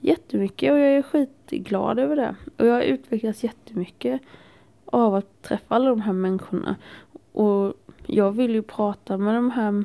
Jättemycket 0.00 0.72
och 0.72 0.78
jag 0.78 0.96
är 0.96 1.02
skitglad 1.02 1.98
över 1.98 2.16
det. 2.16 2.36
Och 2.56 2.66
jag 2.66 2.74
har 2.74 2.82
utvecklats 2.82 3.44
jättemycket 3.44 4.20
av 4.84 5.14
att 5.14 5.42
träffa 5.42 5.74
alla 5.74 5.90
de 5.90 6.00
här 6.00 6.12
människorna. 6.12 6.76
Och 7.32 7.74
jag 8.06 8.32
vill 8.32 8.54
ju 8.54 8.62
prata 8.62 9.16
med 9.18 9.34
de 9.34 9.50
här 9.50 9.84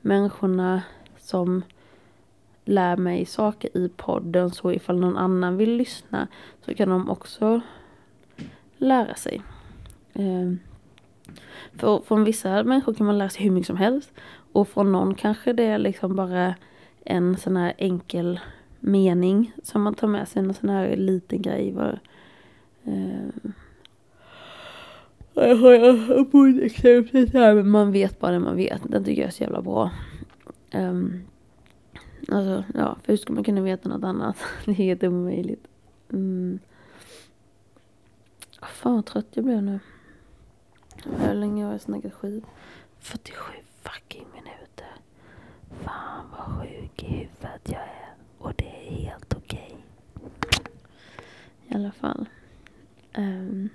människorna 0.00 0.82
som 1.18 1.62
lär 2.64 2.96
mig 2.96 3.26
saker 3.26 3.76
i 3.76 3.88
podden 3.96 4.50
så 4.50 4.72
ifall 4.72 5.00
någon 5.00 5.16
annan 5.16 5.56
vill 5.56 5.76
lyssna 5.76 6.28
så 6.64 6.74
kan 6.74 6.88
de 6.88 7.10
också 7.10 7.60
lära 8.76 9.14
sig. 9.14 9.42
Um, 10.12 10.58
för 11.76 12.00
från 12.00 12.24
vissa 12.24 12.62
människor 12.62 12.94
kan 12.94 13.06
man 13.06 13.18
lära 13.18 13.28
sig 13.28 13.42
hur 13.42 13.50
mycket 13.50 13.66
som 13.66 13.76
helst. 13.76 14.12
Och 14.52 14.68
från 14.68 14.92
någon 14.92 15.14
kanske 15.14 15.52
det 15.52 15.64
är 15.64 15.78
liksom 15.78 16.16
bara 16.16 16.54
en 17.04 17.36
sån 17.36 17.56
här 17.56 17.74
enkel 17.78 18.40
mening 18.80 19.52
som 19.62 19.82
man 19.82 19.94
tar 19.94 20.08
med 20.08 20.28
sig. 20.28 20.42
En 20.42 20.54
sån 20.54 20.68
här 20.68 20.96
liten 20.96 21.42
grej. 21.42 21.72
Var, 21.72 22.00
eh, 22.84 23.50
jag 25.34 25.56
har 25.56 26.24
på 26.24 26.44
ett 26.44 26.62
exempel 26.62 27.28
här, 27.32 27.54
men 27.54 27.70
man 27.70 27.92
vet 27.92 28.20
bara 28.20 28.32
det 28.32 28.38
man 28.38 28.56
vet. 28.56 28.82
Den 28.84 29.04
tycker 29.04 29.22
jag 29.22 29.28
är 29.28 29.32
så 29.32 29.42
jävla 29.42 29.62
bra. 29.62 29.90
Um, 30.74 31.22
alltså, 32.28 32.64
ja, 32.74 32.96
för 33.02 33.12
hur 33.12 33.16
ska 33.16 33.32
man 33.32 33.44
kunna 33.44 33.60
veta 33.60 33.88
något 33.88 34.04
annat? 34.04 34.36
det 34.64 34.70
är 34.70 34.74
helt 34.74 35.02
omöjligt. 35.02 35.66
Mm. 36.12 36.58
Ah, 38.60 38.66
fan 38.66 38.94
vad 38.94 39.06
trött 39.06 39.26
jag 39.30 39.44
blev 39.44 39.62
nu. 39.62 39.80
Hur 41.16 41.34
länge 41.34 41.64
har 41.64 41.72
jag 41.72 41.80
snackat 41.80 42.12
skit? 42.14 42.44
47 42.98 43.42
fucking 43.82 44.26
minuter. 44.34 44.92
Fan 45.84 46.26
vad 46.30 46.60
sjuk 46.60 47.02
i 47.02 47.06
huvudet 47.06 47.62
jag 47.64 47.80
är. 47.80 48.14
Och 48.38 48.52
det 48.56 48.64
är 48.64 48.94
helt 48.94 49.34
okej. 49.34 49.76
Okay. 50.14 50.64
I 51.68 51.74
alla 51.74 51.92
fall. 51.92 52.28
Um. 53.16 53.68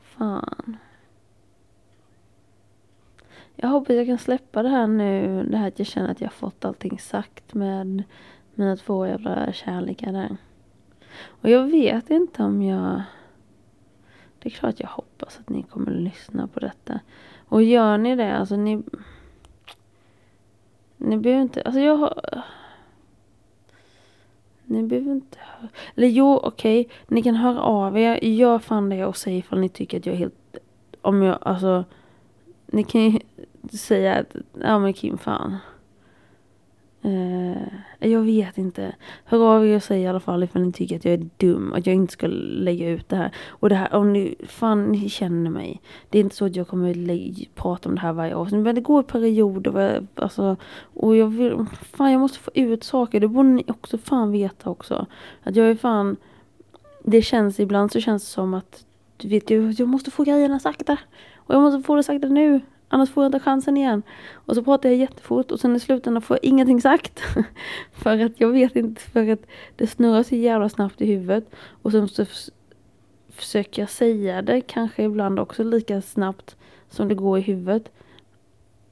Fan. 0.00 0.76
Jag 3.56 3.68
hoppas 3.68 3.96
jag 3.96 4.06
kan 4.06 4.18
släppa 4.18 4.62
det 4.62 4.68
här 4.68 4.86
nu. 4.86 5.44
Det 5.44 5.56
här 5.56 5.68
att 5.68 5.78
jag 5.78 5.88
känner 5.88 6.08
att 6.08 6.20
jag 6.20 6.32
fått 6.32 6.64
allting 6.64 6.98
sagt 6.98 7.54
med 7.54 8.02
mina 8.54 8.76
två 8.76 9.06
jävla 9.06 9.52
kärlekar 9.52 10.12
där. 10.12 10.36
Och 11.26 11.50
jag 11.50 11.64
vet 11.64 12.10
inte 12.10 12.42
om 12.42 12.62
jag... 12.62 13.02
Det 14.38 14.48
är 14.48 14.50
klart 14.50 14.80
jag 14.80 14.88
hoppas 14.88 15.38
att 15.38 15.48
ni 15.48 15.62
kommer 15.62 15.90
att 15.90 16.02
lyssna 16.02 16.46
på 16.46 16.60
detta. 16.60 17.00
Och 17.48 17.62
gör 17.62 17.98
ni 17.98 18.16
det, 18.16 18.36
alltså 18.36 18.56
ni... 18.56 18.82
Ni 20.96 21.18
behöver 21.18 21.42
inte... 21.42 21.62
Alltså 21.62 21.80
jag 21.80 21.96
har... 21.96 22.42
Ni 24.64 24.82
behöver 24.82 25.12
inte 25.12 25.38
höra... 25.40 25.70
Eller 25.96 26.08
jo, 26.08 26.36
okej. 26.36 26.80
Okay, 26.80 26.96
ni 27.08 27.22
kan 27.22 27.34
höra 27.34 27.60
av 27.60 27.98
er. 27.98 28.24
Gör 28.24 28.58
fan 28.58 28.88
det 28.88 29.04
och 29.04 29.16
säg 29.16 29.38
ifall 29.38 29.60
ni 29.60 29.68
tycker 29.68 29.98
att 29.98 30.06
jag 30.06 30.14
är 30.14 30.18
helt... 30.18 30.56
Om 31.00 31.22
jag, 31.22 31.38
alltså... 31.40 31.84
Ni 32.66 32.84
kan 32.84 33.00
ju 33.00 33.18
säga 33.72 34.14
att, 34.14 34.36
ja 34.60 34.78
men 34.78 34.92
Kim 34.92 35.18
fan. 35.18 35.56
Eh, 37.02 38.08
jag 38.10 38.20
vet 38.20 38.58
inte. 38.58 38.94
Hör 39.24 39.56
av 39.56 39.66
er 39.66 39.76
och 39.76 39.82
säg 39.82 40.02
i 40.02 40.06
alla 40.06 40.20
fall 40.20 40.42
ifall 40.42 40.62
ni 40.62 40.72
tycker 40.72 40.96
att 40.96 41.04
jag 41.04 41.14
är 41.14 41.28
dum. 41.36 41.72
Att 41.72 41.86
jag 41.86 41.96
inte 41.96 42.12
ska 42.12 42.26
lägga 42.26 42.88
ut 42.88 43.08
det 43.08 43.16
här. 43.16 43.34
Och 43.48 43.68
det 43.68 43.74
här, 43.74 43.94
om 43.94 44.12
ni, 44.12 44.34
fan 44.46 44.84
ni 44.84 45.08
känner 45.08 45.50
mig. 45.50 45.80
Det 46.10 46.18
är 46.18 46.20
inte 46.20 46.36
så 46.36 46.44
att 46.44 46.56
jag 46.56 46.68
kommer 46.68 46.94
lägga, 46.94 47.46
prata 47.54 47.88
om 47.88 47.94
det 47.94 48.00
här 48.00 48.12
varje 48.12 48.34
år. 48.34 48.48
Men 48.50 48.74
det 48.74 48.80
går 48.80 49.00
i 49.00 49.06
perioder. 49.06 50.06
Alltså, 50.14 50.56
och 50.94 51.16
jag 51.16 51.26
vill, 51.26 51.66
fan 51.82 52.12
jag 52.12 52.20
måste 52.20 52.38
få 52.38 52.50
ut 52.54 52.84
saker. 52.84 53.20
Det 53.20 53.28
borde 53.28 53.48
ni 53.48 53.64
också 53.68 53.98
fan 53.98 54.32
veta 54.32 54.70
också. 54.70 55.06
Att 55.42 55.56
jag 55.56 55.70
är 55.70 55.74
fan, 55.74 56.16
det 57.04 57.22
känns 57.22 57.60
ibland 57.60 57.92
så 57.92 58.00
känns 58.00 58.22
det 58.22 58.30
som 58.30 58.54
att, 58.54 58.84
du 59.16 59.28
vet 59.28 59.50
jag, 59.50 59.72
jag 59.72 59.88
måste 59.88 60.10
få 60.10 60.24
grejerna 60.24 60.58
sakta. 60.58 60.96
Och 61.36 61.54
jag 61.54 61.62
måste 61.62 61.86
få 61.86 61.96
det 61.96 62.02
sakta 62.02 62.28
nu. 62.28 62.60
Annars 62.92 63.10
får 63.10 63.24
jag 63.24 63.28
inte 63.28 63.40
chansen 63.40 63.76
igen. 63.76 64.02
Och 64.32 64.54
så 64.54 64.62
pratar 64.62 64.88
jag 64.88 64.98
jättefort 64.98 65.50
och 65.50 65.60
sen 65.60 65.76
i 65.76 65.80
slutändan 65.80 66.22
får 66.22 66.36
jag 66.36 66.44
ingenting 66.44 66.80
sagt. 66.80 67.20
för 67.92 68.20
att 68.20 68.40
jag 68.40 68.48
vet 68.48 68.76
inte, 68.76 69.00
för 69.00 69.28
att 69.28 69.46
det 69.76 69.86
snurrar 69.86 70.22
så 70.22 70.34
jävla 70.34 70.68
snabbt 70.68 71.00
i 71.00 71.06
huvudet. 71.06 71.50
Och 71.82 71.92
sen 71.92 72.08
så 72.08 72.24
försöker 73.28 73.82
jag 73.82 73.90
säga 73.90 74.42
det 74.42 74.60
kanske 74.60 75.02
ibland 75.02 75.38
också 75.38 75.64
lika 75.64 76.02
snabbt 76.02 76.56
som 76.88 77.08
det 77.08 77.14
går 77.14 77.38
i 77.38 77.42
huvudet. 77.42 77.92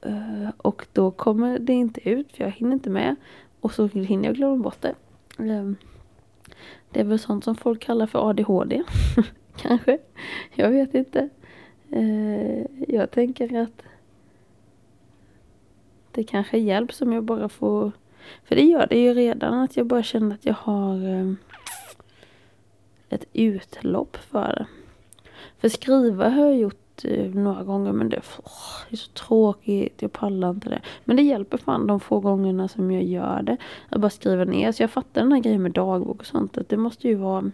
Uh, 0.05 0.49
och 0.57 0.87
då 0.93 1.11
kommer 1.11 1.59
det 1.59 1.73
inte 1.73 2.09
ut 2.09 2.31
för 2.31 2.43
jag 2.43 2.51
hinner 2.51 2.73
inte 2.73 2.89
med. 2.89 3.15
Och 3.61 3.73
så 3.73 3.87
hinner 3.87 4.25
jag 4.25 4.35
glömma 4.35 4.63
bort 4.63 4.81
det. 4.81 4.95
Ehm, 5.37 5.75
det 6.91 6.99
är 6.99 7.03
väl 7.03 7.19
sånt 7.19 7.43
som 7.43 7.55
folk 7.55 7.81
kallar 7.81 8.07
för 8.07 8.29
ADHD. 8.29 8.83
kanske. 9.55 9.97
Jag 10.55 10.69
vet 10.69 10.95
inte. 10.95 11.29
Uh, 11.95 12.65
jag 12.87 13.11
tänker 13.11 13.61
att 13.61 13.81
det 16.19 16.23
kanske 16.23 16.57
hjälps 16.57 17.01
om 17.01 17.13
jag 17.13 17.23
bara 17.23 17.49
får... 17.49 17.91
För 18.43 18.55
det 18.55 18.61
gör 18.61 18.87
det 18.87 18.99
ju 18.99 19.13
redan 19.13 19.53
att 19.53 19.77
jag 19.77 19.85
bara 19.85 20.03
känner 20.03 20.35
att 20.35 20.45
jag 20.45 20.53
har 20.53 20.93
ehm, 20.93 21.37
ett 23.09 23.25
utlopp 23.33 24.17
för 24.17 24.55
det. 24.55 24.65
För 25.59 25.69
skriva 25.69 26.29
har 26.29 26.45
jag 26.45 26.57
gjort 26.57 27.05
eh, 27.05 27.31
några 27.31 27.63
gånger 27.63 27.91
men 27.91 28.09
det, 28.09 28.21
åh, 28.43 28.51
det 28.89 28.95
är 28.95 28.97
så 28.97 29.11
tråkigt, 29.11 30.01
jag 30.01 30.11
pallar 30.11 30.49
inte 30.49 30.69
det. 30.69 30.81
Men 31.03 31.15
det 31.15 31.23
hjälper 31.23 31.57
fan 31.57 31.87
de 31.87 31.99
få 31.99 32.19
gångerna 32.19 32.67
som 32.67 32.91
jag 32.91 33.03
gör 33.03 33.41
det. 33.41 33.57
Att 33.89 34.01
bara 34.01 34.09
skriva 34.09 34.43
ner. 34.43 34.71
Så 34.71 34.83
jag 34.83 34.91
fattar 34.91 35.21
den 35.21 35.31
här 35.31 35.39
grejen 35.39 35.63
med 35.63 35.71
dagbok 35.71 36.19
och 36.19 36.25
sånt. 36.25 36.57
Att 36.57 36.69
det 36.69 36.77
måste 36.77 37.07
ju 37.07 37.15
vara... 37.15 37.51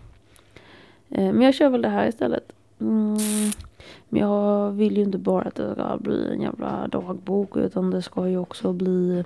Eh, 1.10 1.34
men 1.34 1.42
jag 1.42 1.54
kör 1.54 1.70
väl 1.70 1.82
det 1.82 1.90
här 1.90 2.08
istället. 2.08 2.52
Mm. 2.80 3.18
Men 4.10 4.22
jag 4.22 4.72
vill 4.72 4.98
ju 4.98 5.04
inte 5.04 5.18
bara 5.18 5.44
att 5.44 5.56
det 5.56 5.74
ska 5.74 5.98
bli 5.98 6.30
en 6.34 6.42
jävla 6.42 6.88
dagbok 6.88 7.58
utan 7.58 7.92
det 7.92 8.02
ska 8.02 8.28
ju 8.28 8.38
också 8.38 8.74
bli... 8.74 9.24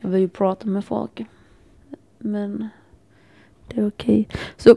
Jag 0.00 0.08
vill 0.08 0.20
ju 0.20 0.28
prata 0.28 0.66
med 0.66 0.84
folk. 0.84 1.24
Men 2.18 2.68
det 3.68 3.80
är 3.80 3.88
okej. 3.88 4.26
Okay. 4.28 4.40
Så 4.56 4.76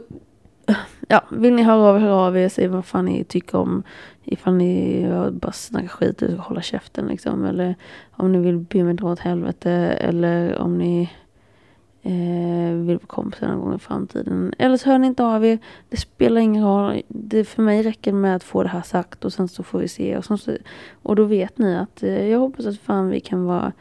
ja, 1.08 1.24
vill 1.30 1.54
ni 1.54 1.62
höra 1.62 1.82
av 1.82 1.96
er, 1.96 2.00
hör 2.00 2.26
av 2.26 2.36
er, 2.36 2.48
säg 2.48 2.68
vad 2.68 2.84
fan 2.84 3.04
ni 3.04 3.24
tycker 3.24 3.58
om. 3.58 3.82
Ifall 4.24 4.54
ni 4.54 5.06
bara 5.32 5.52
snackar 5.52 5.88
skit 5.88 6.22
och 6.22 6.30
hålla 6.30 6.62
käften 6.62 7.06
liksom. 7.06 7.44
Eller 7.44 7.74
om 8.10 8.32
ni 8.32 8.38
vill 8.38 8.58
be 8.58 8.84
mig 8.84 8.94
dra 8.94 9.12
åt 9.12 9.18
helvete. 9.18 9.70
Eller 10.00 10.58
om 10.58 10.78
ni 10.78 11.10
eh, 12.06 12.74
vill 12.74 12.96
vara 12.96 13.06
kompisar 13.06 13.48
någon 13.48 13.60
gång 13.60 13.74
i 13.74 13.78
framtiden. 13.78 14.54
Eller 14.58 14.76
så 14.76 14.90
hör 14.90 14.98
ni 14.98 15.06
inte 15.06 15.24
av 15.24 15.44
er. 15.44 15.58
Det 15.88 15.96
spelar 15.96 16.40
ingen 16.40 16.64
roll. 16.64 17.02
Det, 17.08 17.44
för 17.44 17.62
mig 17.62 17.82
räcker 17.82 18.12
med 18.12 18.36
att 18.36 18.44
få 18.44 18.62
det 18.62 18.68
här 18.68 18.82
sagt 18.82 19.24
och 19.24 19.32
sen 19.32 19.48
så 19.48 19.62
får 19.62 19.78
vi 19.78 19.88
se. 19.88 20.16
Och, 20.16 20.24
så, 20.24 20.56
och 21.02 21.16
då 21.16 21.24
vet 21.24 21.58
ni 21.58 21.76
att 21.76 22.02
eh, 22.02 22.28
jag 22.28 22.38
hoppas 22.38 22.66
att 22.66 22.78
fan 22.78 23.08
vi 23.08 23.20
kan 23.20 23.44
vara 23.44 23.72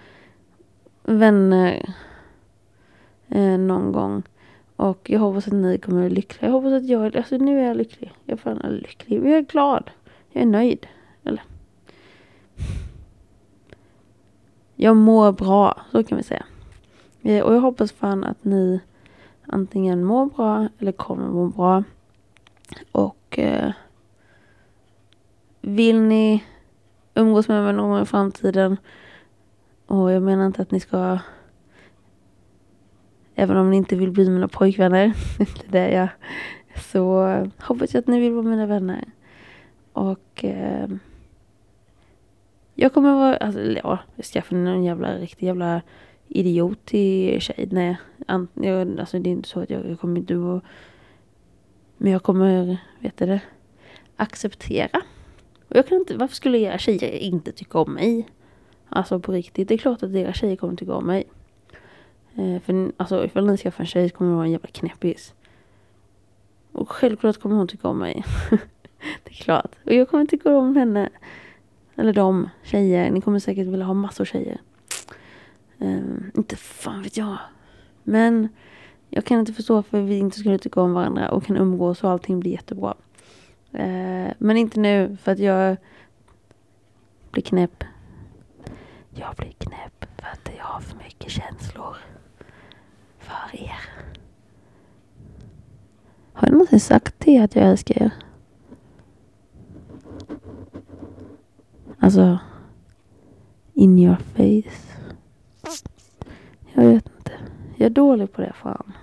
vänner 1.04 1.94
eh, 3.28 3.58
någon 3.58 3.92
gång. 3.92 4.24
Och 4.76 5.10
jag 5.10 5.20
hoppas 5.20 5.48
att 5.48 5.54
ni 5.54 5.78
kommer 5.78 6.06
att 6.06 6.12
bli 6.12 6.16
lyckliga. 6.16 6.48
Jag 6.48 6.54
hoppas 6.54 6.74
att 6.74 6.86
jag, 6.86 7.18
alltså 7.18 7.38
nu 7.38 7.60
är 7.60 7.68
jag 7.68 7.78
lycklig. 7.78 8.14
Jag 8.26 8.34
är 8.34 8.38
fan 8.38 8.58
lycklig. 8.58 9.18
Jag 9.18 9.38
är 9.38 9.42
glad. 9.42 9.92
Jag 10.32 10.42
är 10.42 10.48
nöjd. 10.48 10.88
Eller? 11.24 11.44
Jag 14.76 14.96
mår 14.96 15.32
bra, 15.32 15.82
så 15.92 16.04
kan 16.04 16.18
vi 16.18 16.24
säga. 16.24 16.46
Och 17.26 17.32
jag 17.32 17.62
hoppas 17.62 17.92
fan 17.92 18.24
att 18.24 18.44
ni 18.44 18.80
antingen 19.46 20.04
mår 20.04 20.26
bra 20.26 20.68
eller 20.80 20.92
kommer 20.92 21.28
må 21.28 21.48
bra. 21.48 21.84
Och 22.92 23.40
eh, 23.40 23.72
vill 25.62 26.02
ni 26.02 26.44
umgås 27.14 27.48
med 27.48 27.64
mig 27.64 27.74
någon 27.74 27.90
gång 27.90 28.02
i 28.02 28.06
framtiden 28.06 28.78
och 29.86 30.12
jag 30.12 30.24
menar 30.24 30.46
inte 30.46 30.62
att 30.62 30.72
ni 30.72 30.80
ska 30.80 31.20
Även 33.36 33.58
om 33.58 33.70
ni 33.70 33.78
inte 33.78 33.96
vill 33.96 34.12
bli 34.12 34.30
mina 34.30 34.48
pojkvänner. 34.48 35.06
inte 35.40 35.68
det 35.68 35.92
jag. 35.92 36.08
Så 36.76 37.26
hoppas 37.60 37.94
jag 37.94 38.02
att 38.02 38.08
ni 38.08 38.20
vill 38.20 38.34
vara 38.34 38.46
mina 38.46 38.66
vänner. 38.66 39.06
Och 39.94 40.46
eh, 40.46 40.88
jag 42.76 42.94
kommer 42.94 43.14
vara, 43.14 43.38
alltså 43.38 43.62
ja, 43.62 44.00
jag 44.16 44.26
skaffar 44.26 44.56
någon 44.56 44.84
jävla 44.84 45.18
riktig 45.18 45.48
jävla 45.48 45.82
idiot 46.28 46.86
till 46.86 47.42
tjej. 47.42 47.68
Nej, 47.72 47.98
an, 48.28 48.48
jag, 48.54 49.00
alltså 49.00 49.20
det 49.20 49.30
är 49.30 49.32
inte 49.32 49.50
så 49.50 49.60
att 49.60 49.70
jag, 49.70 49.90
jag 49.90 50.00
kommer 50.00 50.20
inte 50.20 50.34
att 50.34 50.64
men 51.98 52.12
jag 52.12 52.24
kommer, 52.24 52.78
vet 53.00 53.18
du 53.18 53.26
det, 53.26 53.42
acceptera. 54.16 55.02
Och 55.70 55.76
jag 55.76 55.88
kan 55.88 55.98
inte, 55.98 56.18
varför 56.18 56.36
skulle 56.36 56.58
era 56.58 56.78
tjejer 56.78 57.12
inte 57.12 57.52
tycka 57.52 57.80
om 57.80 57.94
mig? 57.94 58.30
Alltså 58.90 59.20
på 59.20 59.32
riktigt, 59.32 59.68
det 59.68 59.74
är 59.74 59.78
klart 59.78 60.04
att 60.04 60.12
era 60.12 60.34
tjejer 60.34 60.56
kommer 60.56 60.76
tycka 60.76 60.94
om 60.94 61.06
mig. 61.06 61.24
Eh, 62.36 62.62
för 62.62 62.92
alltså 62.98 63.26
ifall 63.26 63.48
ni 63.48 63.58
skaffar 63.58 63.84
en 63.84 63.88
tjej 63.88 64.10
så 64.10 64.16
kommer 64.16 64.30
hon 64.30 64.38
vara 64.38 64.46
en 64.46 64.52
jävla 64.52 64.70
knäppis. 64.70 65.34
Och 66.72 66.92
självklart 66.92 67.38
kommer 67.38 67.56
hon 67.56 67.68
tycka 67.68 67.88
om 67.88 68.00
mig. 68.00 68.24
det 69.24 69.30
är 69.30 69.44
klart. 69.44 69.76
Och 69.86 69.94
jag 69.94 70.10
kommer 70.10 70.26
tycka 70.26 70.58
om 70.58 70.76
henne. 70.76 71.10
Eller 71.96 72.14
de 72.14 72.50
tjejer. 72.64 73.12
Ni 73.12 73.22
kommer 73.22 73.40
säkert 73.40 73.68
vilja 73.68 73.86
ha 73.86 73.94
massor 73.94 74.26
tjejer. 74.26 74.62
Um, 75.80 76.32
inte 76.36 76.56
fan 76.56 77.04
vet 77.04 77.18
jag. 77.18 77.38
Men 78.04 78.50
jag 79.10 79.26
kan 79.26 79.40
inte 79.40 79.54
förstå 79.54 79.76
varför 79.76 80.02
vi 80.02 80.18
inte 80.18 80.40
skulle 80.40 80.58
tycka 80.58 80.82
om 80.82 80.94
varandra 80.94 81.32
och 81.32 81.46
kan 81.46 81.58
umgås 81.58 82.04
och 82.04 82.12
allting 82.12 82.40
blir 82.40 82.52
jättebra. 82.52 82.96
Uh, 83.74 84.32
men 84.38 84.58
inte 84.58 84.80
nu 84.80 85.18
för 85.22 85.32
att 85.32 85.40
jag 85.40 85.78
blir 87.32 87.44
knäpp. 87.44 87.84
Jag 89.10 89.36
blir 89.36 89.52
knäpp 89.52 90.06
för 90.18 90.28
att 90.28 90.50
jag 90.58 90.64
har 90.64 90.82
för 90.82 90.98
mycket 90.98 91.32
känslor 91.32 91.98
för 93.20 93.60
er. 93.60 93.80
Har 96.34 96.48
jag 96.48 96.52
någonsin 96.54 96.80
sagt 96.80 97.16
det 97.18 97.38
att 97.40 97.56
jag 97.56 97.66
älskar 97.66 98.04
er? 98.04 98.12
Alltså, 102.00 102.40
in 103.74 104.00
your 104.00 104.16
face. 104.36 104.95
Jag 106.78 106.86
vet 106.86 107.08
inte. 107.18 107.32
Jag 107.76 107.86
är 107.86 107.90
dålig 107.90 108.32
på 108.32 108.42
det 108.42 108.54
fan. 108.54 108.94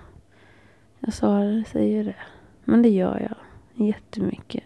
Jag 0.99 1.13
sa 1.13 1.39
det, 1.39 1.63
säger 1.67 2.03
det. 2.03 2.15
Men 2.63 2.81
det 2.81 2.89
gör 2.89 3.19
jag. 3.19 3.37
Jättemycket. 3.87 4.63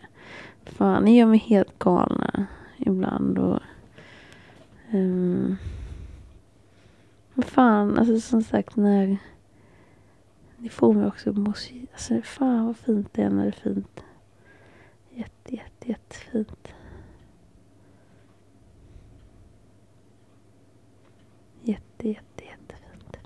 Fan, 0.63 1.03
ni 1.03 1.17
gör 1.17 1.25
mig 1.25 1.39
helt 1.39 1.79
galna 1.79 2.47
ibland 2.77 3.37
och... 3.37 3.59
Um, 4.91 5.57
fan, 7.37 7.99
alltså 7.99 8.19
som 8.19 8.43
sagt 8.43 8.75
när 8.75 9.17
det 10.57 10.69
får 10.69 10.93
mig 10.93 11.07
också 11.07 11.29
att 11.29 11.37
må 11.37 11.49
alltså, 11.91 12.21
Fan 12.23 12.65
vad 12.65 12.77
fint 12.77 13.13
det 13.13 13.21
är 13.21 13.29
när 13.29 13.43
det 13.43 13.49
är 13.49 13.73
fint. 13.73 14.03
Jätte, 15.09 15.55
jätte, 15.55 15.89
jättefint. 15.89 16.67
Jätte, 21.63 22.07
jätte, 22.09 22.43
jättefint. 22.43 23.17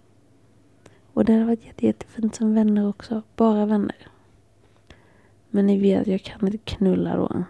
Och 1.14 1.26
det 1.26 1.34
hade 1.34 1.45
varit 1.45 1.66
jätte, 1.66 1.86
jättefint 1.86 2.36
som 2.36 2.55
vänner 2.55 2.88
också. 2.88 3.22
Bara 3.36 3.66
vänner. 3.66 4.07
Men 5.49 5.66
ni 5.66 5.80
vet, 5.80 6.07
jag 6.07 6.22
kan 6.22 6.45
inte 6.47 6.57
knulla 6.57 7.16
då. 7.16 7.43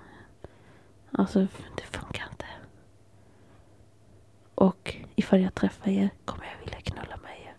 Alltså, 1.11 1.47
det 1.77 1.83
funkar 1.83 2.27
inte. 2.31 2.45
Och 4.55 4.95
ifall 5.15 5.41
jag 5.41 5.55
träffar 5.55 5.91
er 5.91 6.09
kommer 6.25 6.45
jag 6.45 6.59
vilja 6.65 6.81
knulla 6.81 7.17
med 7.17 7.31
er. 7.45 7.55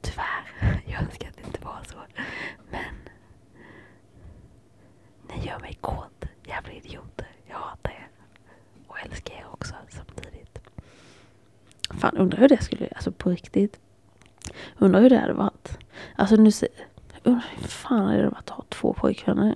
Tyvärr. 0.00 0.82
Jag 0.90 1.02
önskar 1.02 1.28
att 1.28 1.36
det 1.36 1.46
inte 1.46 1.64
var 1.64 1.80
så. 1.88 1.96
Men 2.70 2.94
ni 5.28 5.46
gör 5.46 5.58
mig 5.60 5.78
kåt. 5.80 6.24
Jävla 6.44 6.72
idioter. 6.72 7.28
Jag 7.48 7.56
hatar 7.56 7.90
er. 7.90 8.08
Och 8.86 8.96
älskar 9.04 9.34
er 9.34 9.46
också 9.50 9.74
samtidigt. 9.88 10.58
Fan, 11.90 12.16
undrar 12.16 12.38
hur 12.38 12.48
det 12.48 12.62
skulle, 12.62 12.88
alltså 12.88 13.12
på 13.12 13.30
riktigt. 13.30 13.80
Undrar 14.82 15.00
hur 15.00 15.10
det 15.10 15.18
hade 15.18 15.32
varit. 15.32 15.78
Alltså 16.16 16.36
nu 16.36 16.50
ser, 16.50 16.68
undrar 17.22 17.46
hur 17.56 17.68
fan 17.68 18.06
hade 18.06 18.22
det 18.22 18.28
varit 18.28 18.38
att 18.38 18.50
ha 18.50 18.64
två 18.68 18.92
pojkvänner. 18.92 19.54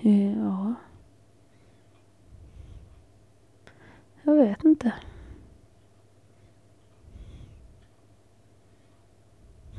Ja. 0.00 0.74
Jag 4.22 4.34
vet 4.34 4.64
inte. 4.64 4.92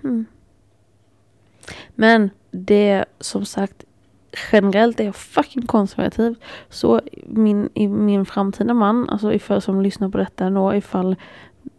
Mm. 0.03 0.25
Men 1.95 2.29
det 2.51 3.05
som 3.19 3.45
sagt 3.45 3.85
generellt 4.51 4.99
är 4.99 5.03
jag 5.03 5.15
fucking 5.15 5.67
konservativ. 5.67 6.35
Så 6.69 7.01
min, 7.27 7.69
min 7.89 8.25
framtida 8.25 8.73
man, 8.73 9.09
alltså 9.09 9.33
ifall 9.33 9.61
som 9.61 9.81
lyssnar 9.81 10.09
på 10.09 10.17
detta 10.17 10.49
då, 10.49 10.75
ifall 10.75 11.15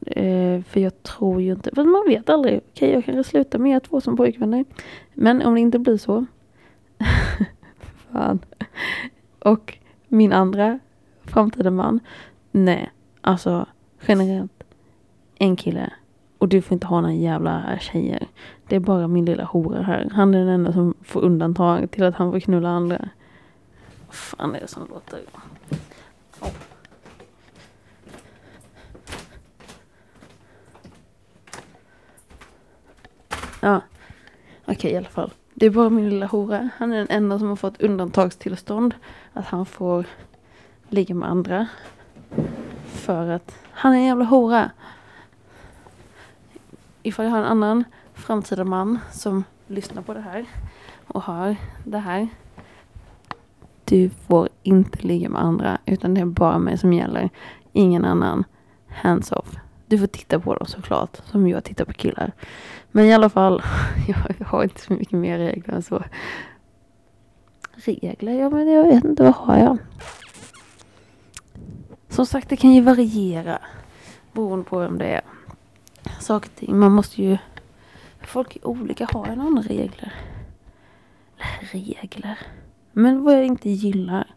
eh, 0.07 0.63
för 0.63 0.81
jag 0.81 1.03
tror 1.03 1.43
ju 1.43 1.53
inte, 1.53 1.71
för 1.75 1.85
man 1.85 2.05
vet 2.09 2.31
aldrig. 2.31 2.59
Okej, 2.59 2.71
okay, 2.73 2.91
jag 2.91 3.05
kanske 3.05 3.31
slutar 3.31 3.59
med 3.59 3.77
er 3.77 3.81
två 3.81 4.01
som 4.01 4.17
pojkvänner. 4.17 4.65
Men 5.15 5.43
om 5.43 5.55
det 5.55 5.61
inte 5.61 5.79
blir 5.79 5.97
så. 5.97 6.27
fan. 8.13 8.39
Och 9.39 9.79
min 10.09 10.33
andra 10.33 10.79
framtida 11.25 11.71
man. 11.71 12.01
Nej, 12.51 12.91
alltså 13.21 13.67
generellt. 14.07 14.63
En 15.39 15.57
kille. 15.57 15.93
Och 16.39 16.49
du 16.49 16.63
får 16.63 16.75
inte 16.75 16.87
ha 16.87 17.01
några 17.01 17.15
jävla 17.15 17.79
tjejer. 17.81 18.27
Det 18.73 18.77
är 18.77 18.81
bara 18.81 19.09
min 19.09 19.25
lilla 19.25 19.45
hora 19.45 19.83
här. 19.83 20.09
Han 20.13 20.35
är 20.35 20.39
den 20.39 20.49
enda 20.49 20.73
som 20.73 20.95
får 21.03 21.21
undantag 21.25 21.91
till 21.91 22.05
att 22.05 22.15
han 22.15 22.33
får 22.33 22.41
knulla 22.41 22.69
andra. 22.69 23.09
Vad 24.07 24.15
fan 24.15 24.55
är 24.55 24.61
det 24.61 24.67
som 24.67 24.89
låter? 24.89 25.21
Oh. 26.41 26.49
Ja, 33.61 33.81
okej 34.63 34.77
okay, 34.77 34.91
i 34.91 34.97
alla 34.97 35.09
fall. 35.09 35.31
Det 35.55 35.67
är 35.67 35.71
bara 35.71 35.91
min 35.91 36.11
lilla 36.11 36.27
hora. 36.27 36.69
Han 36.77 36.93
är 36.93 36.99
den 36.99 37.11
enda 37.11 37.39
som 37.39 37.49
har 37.49 37.57
fått 37.57 37.81
undantagstillstånd. 37.83 38.95
Att 39.33 39.47
han 39.47 39.67
får 39.67 40.05
ligga 40.89 41.15
med 41.15 41.29
andra. 41.29 41.67
För 42.85 43.29
att 43.29 43.57
han 43.71 43.93
är 43.93 43.97
en 43.97 44.05
jävla 44.05 44.25
hora. 44.25 44.71
Ifall 47.03 47.25
jag 47.25 47.33
har 47.33 47.39
en 47.39 47.45
annan 47.45 47.85
framtida 48.23 48.65
man 48.65 48.99
som 49.13 49.45
lyssnar 49.67 50.03
på 50.03 50.15
det 50.15 50.21
här 50.21 50.45
och 51.07 51.23
hör 51.23 51.57
det 51.85 51.99
här. 51.99 52.29
Du 53.85 54.11
får 54.11 54.49
inte 54.63 55.07
ligga 55.07 55.29
med 55.29 55.43
andra 55.43 55.79
utan 55.87 56.15
det 56.15 56.21
är 56.21 56.25
bara 56.25 56.59
mig 56.59 56.79
som 56.79 56.93
gäller. 56.93 57.31
Ingen 57.73 58.05
annan. 58.05 58.45
Hands 58.89 59.33
off. 59.33 59.57
Du 59.87 59.99
får 59.99 60.07
titta 60.07 60.41
på 60.41 60.55
dem 60.55 60.67
såklart, 60.67 61.21
som 61.25 61.49
jag 61.49 61.65
tittar 61.65 61.85
på 61.85 61.93
killar. 61.93 62.33
Men 62.91 63.05
i 63.05 63.15
alla 63.15 63.29
fall, 63.29 63.63
jag 64.09 64.47
har 64.47 64.63
inte 64.63 64.81
så 64.81 64.93
mycket 64.93 65.19
mer 65.19 65.39
regler 65.39 65.75
än 65.75 65.83
så. 65.83 66.03
Regler? 67.75 68.33
Ja, 68.33 68.51
men 68.51 68.69
jag 68.69 68.85
vet 68.85 69.05
inte, 69.05 69.23
vad 69.23 69.35
har 69.35 69.59
jag? 69.59 69.79
Som 72.09 72.27
sagt, 72.27 72.49
det 72.49 72.57
kan 72.57 72.73
ju 72.73 72.81
variera 72.81 73.59
beroende 74.33 74.65
på 74.65 74.79
vem 74.79 74.99
det 74.99 75.07
är. 75.07 75.23
saker 76.21 76.51
och 76.51 76.57
ting. 76.57 76.79
Man 76.79 76.93
måste 76.93 77.23
ju... 77.23 77.39
Folk 78.27 78.57
är 78.57 78.67
olika, 78.67 79.09
har 79.13 79.27
ju 79.27 79.35
några 79.35 79.63
regler. 79.63 80.15
Regler? 81.61 82.39
Men 82.93 83.23
vad 83.23 83.35
jag 83.35 83.45
inte 83.45 83.71
gillar. 83.71 84.35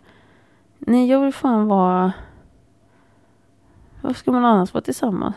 Nej, 0.80 1.08
jag 1.08 1.20
vill 1.20 1.34
fan 1.34 1.68
vara... 1.68 2.14
Varför 4.02 4.20
ska 4.20 4.32
man 4.32 4.46
annars 4.46 4.74
vara 4.74 4.84
tillsammans? 4.84 5.36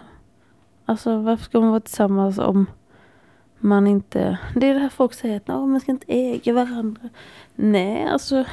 Alltså 0.84 1.18
varför 1.18 1.44
ska 1.44 1.60
man 1.60 1.70
vara 1.70 1.80
tillsammans 1.80 2.38
om 2.38 2.66
man 3.58 3.86
inte... 3.86 4.38
Det 4.54 4.66
är 4.66 4.74
det 4.74 4.80
här 4.80 4.88
folk 4.88 5.14
säger 5.14 5.36
att 5.36 5.46
man 5.46 5.80
ska 5.80 5.92
inte 5.92 6.06
äga 6.08 6.52
varandra. 6.52 7.08
Nej, 7.54 8.08
alltså... 8.08 8.44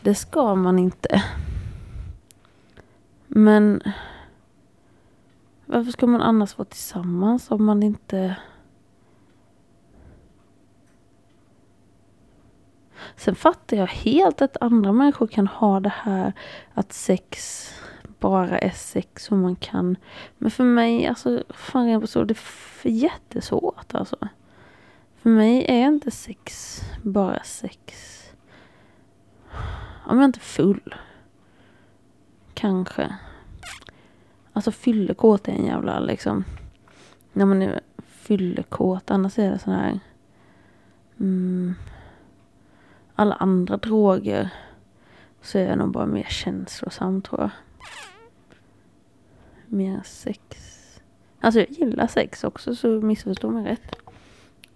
Det 0.00 0.14
ska 0.14 0.54
man 0.54 0.78
inte. 0.78 1.22
Men... 3.26 3.82
Varför 5.70 5.90
ska 5.92 6.06
man 6.06 6.20
annars 6.22 6.58
vara 6.58 6.68
tillsammans 6.68 7.50
om 7.50 7.64
man 7.64 7.82
inte... 7.82 8.36
Sen 13.16 13.34
fattar 13.34 13.76
jag 13.76 13.86
helt 13.86 14.42
att 14.42 14.56
andra 14.60 14.92
människor 14.92 15.26
kan 15.26 15.46
ha 15.46 15.80
det 15.80 15.92
här 15.96 16.32
att 16.74 16.92
sex 16.92 17.64
bara 18.18 18.58
är 18.58 18.70
sex 18.70 19.30
och 19.30 19.38
man 19.38 19.56
kan. 19.56 19.96
Men 20.38 20.50
för 20.50 20.64
mig, 20.64 21.06
alltså, 21.06 21.42
fan 21.48 22.06
så, 22.06 22.24
det 22.24 22.38
är 22.82 22.90
jättesvårt 22.90 23.94
alltså. 23.94 24.28
För 25.16 25.30
mig 25.30 25.64
är 25.68 25.86
inte 25.88 26.10
sex 26.10 26.80
bara 27.02 27.42
sex. 27.42 28.14
Om 30.06 30.18
jag 30.18 30.24
inte 30.24 30.38
är 30.38 30.40
full. 30.40 30.94
Kanske. 32.54 33.16
Alltså 34.58 34.70
fyllekåt 34.70 35.48
är 35.48 35.52
en 35.52 35.64
jävla 35.66 36.00
liksom. 36.00 36.44
När 37.32 37.46
man 37.46 37.62
är 37.62 37.80
fyllekåt, 38.06 39.10
annars 39.10 39.38
är 39.38 39.50
det 39.50 39.58
sån 39.58 39.72
här. 39.72 40.00
Mm, 41.20 41.74
alla 43.14 43.34
andra 43.34 43.76
droger. 43.76 44.50
Så 45.42 45.58
är 45.58 45.68
jag 45.68 45.78
nog 45.78 45.90
bara 45.90 46.06
mer 46.06 46.26
känslosam 46.28 47.22
tror 47.22 47.40
jag 47.40 47.50
mer 49.66 50.00
sex. 50.04 50.40
Alltså 51.40 51.60
jag 51.60 51.70
gillar 51.70 52.06
sex 52.06 52.44
också 52.44 52.76
så 52.76 52.88
missförstå 52.88 53.50
mig 53.50 53.64
rätt. 53.64 53.96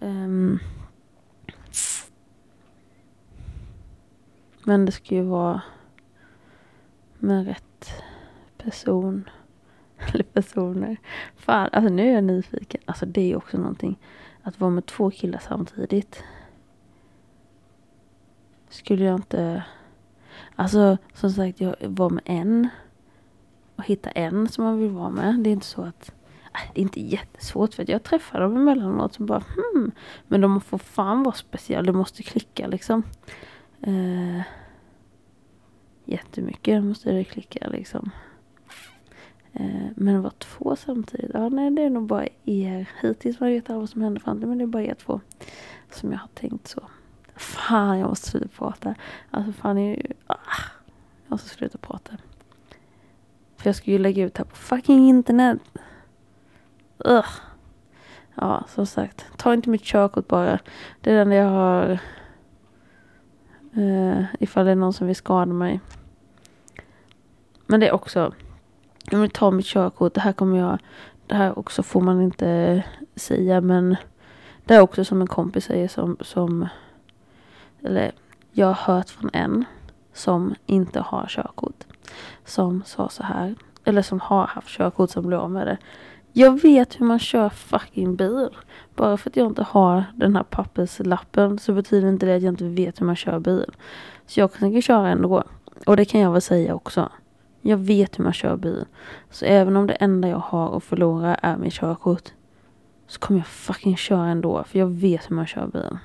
Um, 0.01 0.59
men 4.65 4.87
det 4.87 4.93
ska 4.93 5.15
ju 5.15 5.23
vara 5.23 5.63
med 7.19 7.47
rätt 7.47 8.03
person. 8.59 9.29
Eller 10.13 10.25
personer. 10.25 10.97
Fan, 11.37 11.69
alltså 11.73 11.93
nu 11.93 12.09
är 12.09 12.15
jag 12.15 12.25
nyfiken. 12.25 12.81
Alltså 12.85 13.07
det 13.07 13.21
är 13.21 13.27
ju 13.27 13.37
också 13.37 13.59
någonting. 13.59 13.99
Att 14.43 14.61
vara 14.61 14.71
med 14.71 14.87
två 14.87 15.11
killar 15.11 15.39
samtidigt. 15.39 16.25
Skulle 18.69 19.05
jag 19.05 19.15
inte... 19.15 19.65
Alltså 20.57 20.99
som 21.15 21.31
sagt, 21.31 21.61
jag 21.61 21.77
var 21.81 22.11
med 22.11 22.23
en 22.27 22.69
och 23.77 23.85
hitta 23.85 24.11
en 24.11 24.49
som 24.49 24.65
man 24.65 24.79
vill 24.79 24.91
vara 24.91 25.11
med. 25.11 25.35
Det 25.41 25.51
är 25.51 25.53
inte 25.53 25.67
så 25.67 25.83
att 25.83 26.15
äh, 26.55 26.73
det 26.75 26.81
är 26.81 26.83
inte 26.83 27.01
jättesvårt 27.01 27.75
för 27.75 27.83
att 27.83 27.89
jag 27.89 28.03
träffar 28.03 28.41
dem 28.41 28.57
emellanåt 28.57 29.15
som 29.15 29.27
bara 29.27 29.45
hmm. 29.57 29.93
Men 30.29 30.41
de 30.41 30.61
får 30.61 30.79
fan 30.79 31.23
vara 31.23 31.35
speciella. 31.35 31.83
Det 31.83 31.93
måste 31.93 32.23
klicka 32.23 32.67
liksom. 32.67 33.03
Uh, 33.87 34.41
jättemycket 36.05 36.85
måste 36.85 37.13
det 37.13 37.25
klicka 37.25 37.69
liksom. 37.69 38.11
Eh, 39.53 39.87
men 39.97 40.17
att 40.17 40.23
vara 40.23 40.33
två 40.39 40.77
samtidigt. 40.77 41.31
Ja 41.35 41.49
nej 41.49 41.71
det 41.71 41.83
är 41.83 41.91
nog 41.91 42.07
bara 42.07 42.27
er. 42.45 42.89
Hittills 43.03 43.41
man 43.41 43.49
vet 43.49 43.69
vad 43.69 43.89
som 43.89 44.03
hände. 44.03 44.21
fram 44.21 44.39
till 44.39 44.49
men 44.49 44.59
det 44.59 44.65
är 44.65 44.67
bara 44.67 44.83
er 44.83 44.95
två. 44.95 45.21
Som 45.91 46.13
jag 46.13 46.19
har 46.19 46.29
tänkt 46.35 46.69
så. 46.69 46.83
Fan 47.37 47.99
jag 47.99 48.09
måste 48.09 48.31
sluta 48.31 48.49
prata. 48.49 48.95
Alltså 49.31 49.53
fan 49.53 49.79
är 49.79 49.97
ju, 49.97 50.03
ah, 50.27 50.37
jag 51.23 51.31
måste 51.31 51.49
sluta 51.49 51.79
prata. 51.79 52.13
För 53.57 53.69
jag 53.69 53.77
ska 53.77 53.91
ju 53.91 53.99
lägga 53.99 54.25
ut 54.25 54.39
här 54.39 54.45
på 54.45 54.57
fucking 54.57 55.09
internet. 55.09 55.59
Ugh. 56.99 57.31
Ja, 58.35 58.65
som 58.69 58.87
sagt. 58.87 59.27
Ta 59.37 59.55
inte 59.55 59.71
mitt 59.71 59.83
körkort 59.83 60.29
bara. 60.29 60.59
Det 61.01 61.11
är 61.11 61.15
det 61.15 61.21
enda 61.21 61.35
jag 61.35 61.49
har. 61.49 61.99
Uh, 63.77 64.25
ifall 64.41 64.65
det 64.65 64.71
är 64.71 64.77
någon 64.77 64.93
som 64.93 65.07
vill 65.07 65.17
skada 65.17 65.53
mig. 65.53 65.81
Men 67.67 67.81
det 67.81 67.89
är 67.89 67.93
också. 67.93 68.33
Jag 69.11 69.19
vill 69.19 69.31
ta 69.31 69.51
mitt 69.51 69.67
körkort. 69.67 70.15
Det 70.15 70.21
här 70.21 70.33
kommer 70.33 70.59
jag. 70.59 70.79
Det 71.27 71.35
här 71.35 71.59
också 71.59 71.83
får 71.83 72.01
man 72.01 72.23
inte 72.23 72.83
säga. 73.17 73.61
Men 73.61 73.97
det 74.65 74.75
är 74.75 74.81
också 74.81 75.05
som 75.05 75.21
en 75.21 75.27
kompis 75.27 75.65
säger 75.65 75.89
som. 75.89 76.17
som 76.21 76.69
eller 77.83 78.13
jag 78.53 78.67
har 78.67 78.95
hört 78.95 79.11
från 79.11 79.31
en. 79.33 79.65
Som 80.15 80.55
inte 80.67 81.01
har 81.01 81.27
körkort 81.27 81.85
som 82.45 82.83
sa 82.87 83.09
så 83.09 83.23
här, 83.23 83.55
eller 83.85 84.03
som 84.03 84.21
har 84.21 84.47
haft 84.47 84.69
körkort 84.69 85.11
som 85.11 85.27
blev 85.27 85.41
av 85.41 85.51
med 85.51 85.67
det. 85.67 85.79
Jag 86.33 86.63
vet 86.63 87.01
hur 87.01 87.07
man 87.07 87.19
kör 87.19 87.49
fucking 87.49 88.17
bil. 88.17 88.49
Bara 88.95 89.17
för 89.17 89.31
att 89.31 89.37
jag 89.37 89.47
inte 89.47 89.63
har 89.63 90.05
den 90.15 90.37
här 90.37 90.43
papperslappen 90.43 91.59
så 91.59 91.73
betyder 91.73 92.09
inte 92.09 92.27
det 92.27 92.37
att 92.37 92.43
jag 92.43 92.53
inte 92.53 92.65
vet 92.65 93.01
hur 93.01 93.07
man 93.07 93.17
kör 93.17 93.39
bil. 93.39 93.71
Så 94.27 94.41
jag 94.41 94.53
tänker 94.53 94.81
köra 94.81 95.09
ändå. 95.09 95.45
Och 95.87 95.97
det 95.97 96.05
kan 96.05 96.21
jag 96.21 96.33
väl 96.33 96.43
säga 96.43 96.75
också. 96.75 97.09
Jag 97.63 97.77
vet 97.77 98.19
hur 98.19 98.25
man 98.25 98.33
kör 98.33 98.57
bil. 98.57 98.85
Så 99.31 99.45
även 99.45 99.77
om 99.77 99.87
det 99.87 99.95
enda 99.95 100.29
jag 100.29 100.39
har 100.39 100.77
att 100.77 100.85
förlora 100.85 101.35
är 101.35 101.57
mitt 101.57 101.73
körkort. 101.73 102.33
Så 103.07 103.21
kommer 103.21 103.41
jag 103.41 103.47
fucking 103.47 103.97
köra 103.97 104.29
ändå. 104.29 104.65
För 104.65 104.79
jag 104.79 104.87
vet 104.87 105.31
hur 105.31 105.37
man 105.37 105.47
kör 105.47 105.67
bil. 105.67 105.99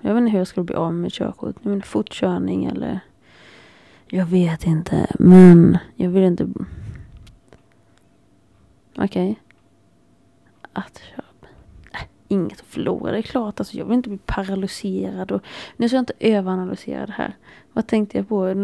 Jag 0.00 0.14
vet 0.14 0.20
inte 0.20 0.30
hur 0.30 0.38
jag 0.38 0.46
skulle 0.46 0.64
bli 0.64 0.76
av 0.76 0.92
med 0.92 1.02
mitt 1.02 1.12
körkort. 1.12 1.56
Jag 1.62 1.70
menar 1.70 1.82
fortkörning 1.82 2.64
eller 2.64 3.00
jag 4.06 4.26
vet 4.26 4.64
inte, 4.66 5.06
men 5.18 5.78
jag 5.94 6.10
vill 6.10 6.22
inte... 6.22 6.48
Okej. 8.96 9.04
Okay. 9.04 9.34
Att 10.72 10.98
köra 10.98 11.24
Äh, 11.94 12.00
inget 12.28 12.60
att 12.60 12.66
förlora, 12.66 13.12
det 13.12 13.18
är 13.18 13.22
klart. 13.22 13.60
Alltså, 13.60 13.76
jag 13.76 13.84
vill 13.84 13.94
inte 13.94 14.08
bli 14.08 14.18
paralyserad. 14.26 15.32
Och, 15.32 15.42
nu 15.76 15.88
ska 15.88 15.96
jag 15.96 16.02
inte 16.02 16.12
överanalysera 16.20 17.06
det 17.06 17.12
här. 17.12 17.36
Vad 17.72 17.86
tänkte 17.86 18.18
jag 18.18 18.28
på? 18.28 18.54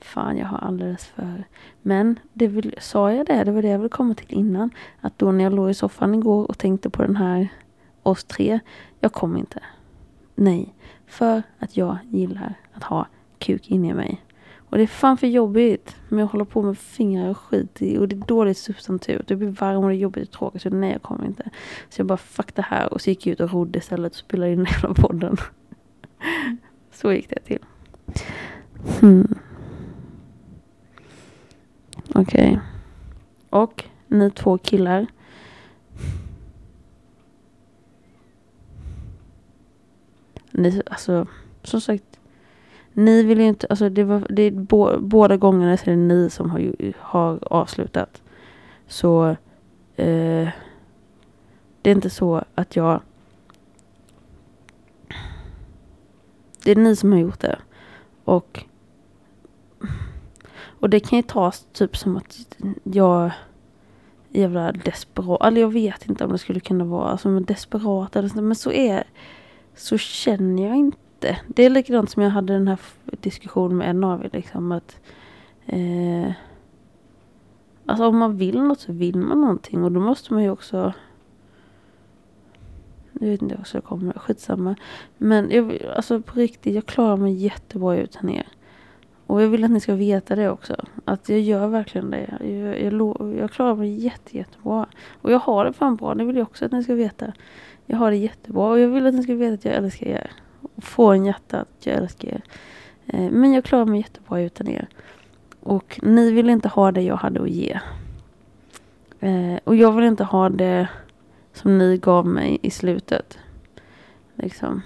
Fan, 0.00 0.36
jag 0.36 0.46
har 0.46 0.58
alldeles 0.58 1.06
för... 1.06 1.44
Men, 1.82 2.18
det 2.32 2.46
vill, 2.46 2.74
sa 2.78 3.12
jag 3.12 3.26
det? 3.26 3.44
Det 3.44 3.52
var 3.52 3.62
det 3.62 3.68
jag 3.68 3.78
ville 3.78 3.88
komma 3.88 4.14
till 4.14 4.32
innan. 4.32 4.70
Att 5.00 5.18
då 5.18 5.32
när 5.32 5.44
jag 5.44 5.52
låg 5.52 5.70
i 5.70 5.74
soffan 5.74 6.14
igår 6.14 6.44
och 6.50 6.58
tänkte 6.58 6.90
på 6.90 7.02
den 7.02 7.16
här 7.16 7.48
oss 8.02 8.24
tre. 8.24 8.60
Jag 9.00 9.12
kom 9.12 9.36
inte. 9.36 9.62
Nej. 10.34 10.74
För 11.06 11.42
att 11.58 11.76
jag 11.76 11.98
gillar 12.10 12.54
att 12.72 12.82
ha 12.82 13.06
kuk 13.38 13.70
inne 13.70 13.88
i 13.88 13.94
mig. 13.94 14.22
Och 14.70 14.76
det 14.76 14.82
är 14.82 14.86
fan 14.86 15.16
för 15.16 15.26
jobbigt. 15.26 15.96
Men 16.08 16.18
jag 16.18 16.26
håller 16.26 16.44
på 16.44 16.62
med 16.62 16.78
fingrar 16.78 17.30
och 17.30 17.38
skit 17.38 17.82
i. 17.82 17.98
Och 17.98 18.08
det 18.08 18.16
är 18.16 18.26
dåligt 18.26 18.58
substantiv. 18.58 19.22
Det 19.26 19.36
blir 19.36 19.48
varmt 19.48 19.82
och 19.84 19.88
det 19.88 19.96
är 19.96 19.98
jobbigt 19.98 20.28
och 20.28 20.34
tråkigt. 20.34 20.62
Så 20.62 20.70
nej 20.70 20.92
jag 20.92 21.02
kommer 21.02 21.26
inte. 21.26 21.50
Så 21.88 22.00
jag 22.00 22.06
bara 22.06 22.16
fuck 22.16 22.54
det 22.54 22.62
här. 22.62 22.92
Och 22.92 23.00
så 23.00 23.10
gick 23.10 23.26
jag 23.26 23.32
ut 23.32 23.40
och 23.40 23.52
rodde 23.52 23.78
istället. 23.78 24.12
Och 24.12 24.18
spelade 24.18 24.52
in 24.52 24.66
hela 24.66 24.94
podden. 24.94 25.36
så 26.92 27.12
gick 27.12 27.30
det 27.30 27.40
till. 27.40 27.64
Hmm. 29.00 29.34
Okej. 32.16 32.48
Okay. 32.48 32.58
Och 33.50 33.84
ni 34.06 34.30
två 34.30 34.58
killar. 34.58 35.06
Ni, 40.50 40.82
alltså, 40.86 41.26
som 41.62 41.80
sagt 41.80 42.20
ni 42.92 43.22
vill 43.22 43.40
ju 43.40 43.46
inte, 43.46 43.66
alltså 43.70 43.88
det 43.88 44.04
var, 44.04 44.26
det 44.30 44.42
är 44.42 44.50
bo, 44.50 45.00
båda 45.00 45.36
gångerna 45.36 45.76
så 45.76 45.90
är 45.90 45.90
det 45.90 46.00
ni 46.00 46.30
som 46.30 46.50
har, 46.50 46.92
har 46.98 47.38
avslutat. 47.42 48.22
Så 48.86 49.28
eh, 49.96 50.48
det 51.82 51.90
är 51.90 51.94
inte 51.94 52.10
så 52.10 52.44
att 52.54 52.76
jag 52.76 53.00
Det 56.64 56.70
är 56.70 56.76
ni 56.76 56.96
som 56.96 57.12
har 57.12 57.18
gjort 57.18 57.40
det. 57.40 57.58
Och 58.24 58.64
och 60.80 60.90
det 60.90 61.00
kan 61.00 61.16
ju 61.16 61.22
tas 61.22 61.66
typ 61.72 61.96
som 61.96 62.16
att 62.16 62.56
jag 62.82 63.24
är 63.24 63.32
jävla 64.40 64.72
desperat, 64.72 65.46
eller 65.46 65.60
jag 65.60 65.72
vet 65.72 66.08
inte 66.08 66.24
om 66.24 66.32
det 66.32 66.38
skulle 66.38 66.60
kunna 66.60 66.84
vara 66.84 67.10
alltså, 67.10 67.22
som 67.22 67.36
en 67.36 67.44
desperat 67.44 68.16
eller 68.16 68.28
så, 68.28 68.42
men 68.42 68.56
så 68.56 68.72
är 68.72 69.04
så 69.76 69.98
känner 69.98 70.66
jag 70.66 70.76
inte. 70.76 71.38
Det 71.46 71.64
är 71.64 71.70
likadant 71.70 72.10
som 72.10 72.22
jag 72.22 72.30
hade 72.30 72.52
den 72.52 72.68
här 72.68 72.80
diskussionen 73.04 73.76
med 73.76 73.90
en 73.90 74.04
av 74.04 74.24
er. 74.24 74.30
Liksom, 74.32 74.72
att, 74.72 75.00
eh, 75.66 76.32
alltså 77.86 78.06
om 78.06 78.18
man 78.18 78.36
vill 78.36 78.62
något 78.62 78.80
så 78.80 78.92
vill 78.92 79.16
man 79.16 79.40
någonting. 79.40 79.84
Och 79.84 79.92
då 79.92 80.00
måste 80.00 80.34
man 80.34 80.42
ju 80.42 80.50
också... 80.50 80.92
Jag 83.20 83.28
vet 83.28 83.42
inte 83.42 83.56
vad 83.56 83.68
jag 83.72 83.84
kommer. 83.84 84.12
Skitsamma. 84.12 84.76
Men 85.18 85.50
jag, 85.50 85.82
alltså 85.96 86.22
på 86.22 86.38
riktigt, 86.38 86.74
jag 86.74 86.86
klarar 86.86 87.16
mig 87.16 87.32
jättebra 87.32 87.96
utan 87.96 88.28
er. 88.28 88.46
Och 89.26 89.42
jag 89.42 89.48
vill 89.48 89.64
att 89.64 89.70
ni 89.70 89.80
ska 89.80 89.94
veta 89.94 90.36
det 90.36 90.50
också. 90.50 90.76
Att 91.04 91.28
jag 91.28 91.40
gör 91.40 91.66
verkligen 91.66 92.10
det. 92.10 92.38
Jag, 92.40 92.92
jag, 92.92 93.36
jag 93.38 93.50
klarar 93.50 93.74
mig 93.74 93.94
jätte, 94.04 94.38
jättebra. 94.38 94.86
Och 95.22 95.32
jag 95.32 95.38
har 95.38 95.64
det 95.64 95.72
fan 95.72 95.96
bra. 95.96 96.14
Det 96.14 96.24
vill 96.24 96.36
jag 96.36 96.46
också 96.46 96.64
att 96.64 96.72
ni 96.72 96.84
ska 96.84 96.94
veta. 96.94 97.32
Jag 97.86 97.96
har 97.96 98.10
det 98.10 98.16
jättebra. 98.16 98.68
Och 98.68 98.80
jag 98.80 98.88
vill 98.88 99.06
att 99.06 99.14
ni 99.14 99.22
ska 99.22 99.34
veta 99.34 99.54
att 99.54 99.64
jag 99.64 99.74
älskar 99.74 100.06
er. 100.06 100.30
Och 100.62 100.84
få 100.84 101.12
en 101.12 101.26
hjärta 101.26 101.60
att 101.60 101.86
jag 101.86 101.96
älskar 101.96 102.28
er. 102.28 102.42
Eh, 103.06 103.30
men 103.30 103.52
jag 103.52 103.64
klarar 103.64 103.84
mig 103.84 104.00
jättebra 104.00 104.40
utan 104.40 104.68
er. 104.68 104.88
Och 105.60 106.00
ni 106.02 106.32
vill 106.32 106.50
inte 106.50 106.68
ha 106.68 106.92
det 106.92 107.02
jag 107.02 107.16
hade 107.16 107.42
att 107.42 107.50
ge. 107.50 107.80
Eh, 109.20 109.58
och 109.64 109.76
jag 109.76 109.92
vill 109.92 110.04
inte 110.04 110.24
ha 110.24 110.48
det 110.48 110.88
som 111.52 111.78
ni 111.78 111.98
gav 111.98 112.26
mig 112.26 112.58
i 112.62 112.70
slutet. 112.70 113.38
Liksom. 114.34 114.82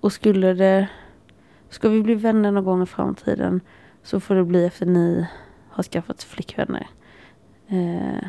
Och 0.00 0.12
skulle 0.12 0.54
det... 0.54 0.88
Ska 1.68 1.88
vi 1.88 2.02
bli 2.02 2.14
vänner 2.14 2.52
någon 2.52 2.64
gång 2.64 2.82
i 2.82 2.86
framtiden 2.86 3.60
så 4.02 4.20
får 4.20 4.34
det 4.34 4.44
bli 4.44 4.66
efter 4.66 4.86
ni 4.86 5.26
har 5.70 5.82
skaffat 5.82 6.22
flickvänner. 6.22 6.86
Eh, 7.68 8.28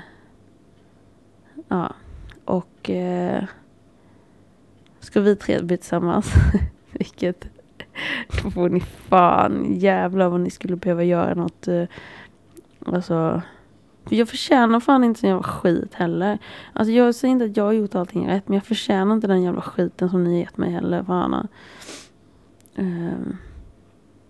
ja. 1.68 1.94
Och 2.46 2.90
eh, 2.90 3.44
ska 5.00 5.22
vi 5.22 5.36
tre 5.36 5.62
bli 5.62 5.78
tillsammans, 5.78 6.34
vilket 6.92 7.48
då 8.44 8.52
får 8.52 8.70
ni 8.70 8.80
fan 8.80 9.74
jävlar 9.80 10.30
vad 10.30 10.40
ni 10.40 10.50
skulle 10.50 10.76
behöva 10.76 11.04
göra 11.04 11.34
något. 11.34 11.68
Eh, 11.68 11.84
alltså 12.86 13.42
jag 14.10 14.30
förtjänar 14.30 14.80
fan 14.80 15.04
inte 15.04 15.20
sån 15.20 15.30
jävla 15.30 15.44
skit 15.44 15.94
heller. 15.94 16.38
Alltså 16.74 16.92
jag 16.92 17.16
säger 17.16 17.32
inte 17.32 17.46
att 17.46 17.58
jag 17.58 17.64
har 17.64 17.72
gjort 17.72 17.96
allting 17.96 18.28
rätt. 18.28 18.48
Men 18.48 18.56
jag 18.56 18.66
förtjänar 18.66 19.16
inte 19.16 19.28
den 19.28 19.44
jävla 19.44 19.62
skiten 19.62 20.10
som 20.10 20.24
ni 20.24 20.30
har 20.30 20.40
gett 20.40 20.58
mig 20.58 20.72
heller. 20.72 21.04
Fan. 21.04 21.48
Um. 22.78 23.38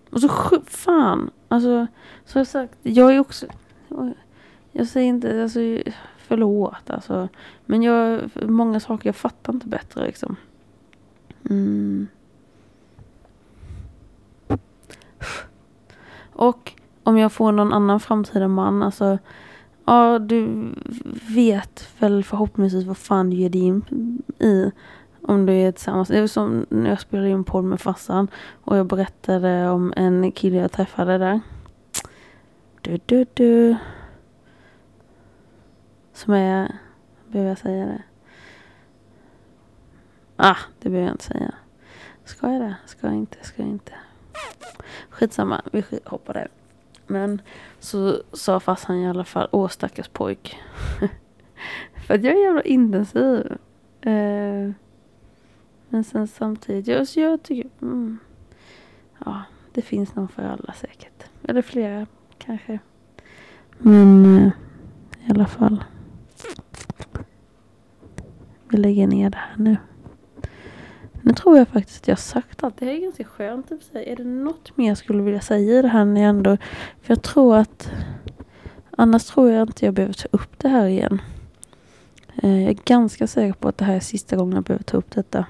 Och 0.09 0.21
så 0.21 0.29
fan. 0.65 1.29
Alltså. 1.47 1.87
Som 2.25 2.45
sagt. 2.45 2.77
Jag 2.81 3.15
är 3.15 3.19
också. 3.19 3.45
Jag 4.71 4.87
säger 4.87 5.07
inte. 5.07 5.43
Alltså. 5.43 5.59
Förlåt 6.17 6.89
alltså. 6.89 7.29
Men 7.65 7.83
jag. 7.83 8.29
Många 8.41 8.79
saker 8.79 9.09
jag 9.09 9.15
fattar 9.15 9.53
inte 9.53 9.67
bättre 9.67 10.05
liksom. 10.05 10.35
Mm. 11.49 12.07
Och 16.33 16.73
om 17.03 17.17
jag 17.17 17.31
får 17.31 17.51
någon 17.51 17.73
annan 17.73 17.99
framtida 17.99 18.47
man, 18.47 18.83
alltså 18.83 19.17
Ja, 19.89 20.19
du 20.19 20.69
vet 21.29 21.89
väl 21.99 22.23
förhoppningsvis 22.23 22.85
vad 22.85 22.97
fan 22.97 23.29
du 23.29 23.35
ger 23.35 23.49
dig 23.49 23.61
in 23.61 23.81
i 24.39 24.71
om 25.27 25.45
du 25.45 25.53
är 25.53 25.71
tillsammans. 25.71 26.07
Det 26.07 26.19
var 26.19 26.27
som 26.27 26.65
när 26.69 26.89
jag 26.89 27.01
spelade 27.01 27.29
in 27.29 27.43
podd 27.43 27.63
med 27.63 27.81
farsan 27.81 28.27
och 28.63 28.77
jag 28.77 28.85
berättade 28.85 29.69
om 29.69 29.93
en 29.95 30.31
kille 30.31 30.57
jag 30.57 30.71
träffade 30.71 31.17
där. 31.17 31.41
Du, 32.81 32.99
du, 33.05 33.25
du. 33.33 33.75
Som 36.13 36.33
är, 36.33 36.75
behöver 37.27 37.49
jag 37.49 37.57
säga 37.57 37.85
det? 37.85 38.03
Ah, 40.35 40.57
det 40.79 40.89
behöver 40.89 41.07
jag 41.07 41.13
inte 41.13 41.23
säga. 41.23 41.53
Ska 42.25 42.51
jag 42.51 42.61
det? 42.61 42.75
Ska 42.85 43.07
jag 43.07 43.15
inte? 43.15 43.37
Ska 43.41 43.61
jag 43.61 43.69
inte? 43.69 43.93
Skitsamma, 45.09 45.61
vi 45.71 45.83
hoppar 46.05 46.33
det. 46.33 46.47
Men 47.07 47.41
så 47.79 48.21
sa 48.33 48.59
farsan 48.59 48.95
i 48.95 49.09
alla 49.09 49.23
fall, 49.23 49.49
åh 49.51 49.67
stackars 49.67 50.07
pojk. 50.07 50.59
För 52.07 52.13
att 52.13 52.23
jag 52.23 52.33
är 52.33 52.43
jävla 52.43 52.61
intensiv. 52.61 53.57
Uh 54.05 54.71
men 55.89 56.03
sen 56.03 56.27
samtidigt, 56.27 56.87
jag, 56.87 57.07
så 57.07 57.19
jag 57.19 57.43
tycker, 57.43 57.69
mm, 57.81 58.17
ja, 59.25 59.43
det 59.73 59.81
finns 59.81 60.15
någon 60.15 60.27
för 60.27 60.43
alla 60.43 60.73
säkert. 60.73 61.23
Eller 61.43 61.61
flera 61.61 62.07
kanske. 62.37 62.79
Men 63.77 64.37
eh, 64.37 64.51
i 65.27 65.31
alla 65.31 65.47
fall. 65.47 65.83
Vi 68.69 68.77
lägger 68.77 69.07
ner 69.07 69.29
det 69.29 69.37
här 69.37 69.55
nu. 69.57 69.77
Nu 71.21 71.33
tror 71.33 71.57
jag 71.57 71.67
faktiskt 71.67 72.03
att 72.03 72.07
jag 72.07 72.15
har 72.15 72.21
sagt 72.21 72.63
allt. 72.63 72.77
Det 72.77 72.85
här 72.85 72.93
är 72.93 72.99
ganska 72.99 73.23
skönt 73.23 73.71
i 73.71 73.79
sig. 73.79 74.09
Är 74.09 74.15
det 74.15 74.23
något 74.23 74.77
mer 74.77 74.87
jag 74.87 74.97
skulle 74.97 75.23
vilja 75.23 75.41
säga 75.41 75.79
i 75.79 75.81
det 75.81 75.87
här 75.87 76.05
när 76.05 76.21
jag 76.21 76.29
ändå... 76.29 76.57
För 77.01 77.13
jag 77.13 77.21
tror 77.21 77.57
att... 77.57 77.91
Annars 78.91 79.25
tror 79.25 79.51
jag 79.51 79.69
inte 79.69 79.85
jag 79.85 79.93
behöver 79.93 80.13
ta 80.13 80.27
upp 80.31 80.59
det 80.59 80.69
här 80.69 80.87
igen. 80.87 81.21
Eh, 82.43 82.61
jag 82.61 82.69
är 82.69 82.77
ganska 82.85 83.27
säker 83.27 83.53
på 83.53 83.67
att 83.67 83.77
det 83.77 83.85
här 83.85 83.95
är 83.95 83.99
sista 83.99 84.35
gången 84.35 84.55
jag 84.55 84.63
behöver 84.63 84.83
ta 84.83 84.97
upp 84.97 85.11
detta. 85.11 85.45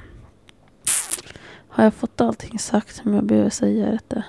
Har 1.78 1.84
jag 1.84 1.94
fått 1.94 2.22
allting 2.22 2.60
sagt 2.60 2.96
som 2.96 3.14
jag 3.14 3.24
behöver 3.24 3.50
säga 3.50 3.92
detta? 3.92 4.24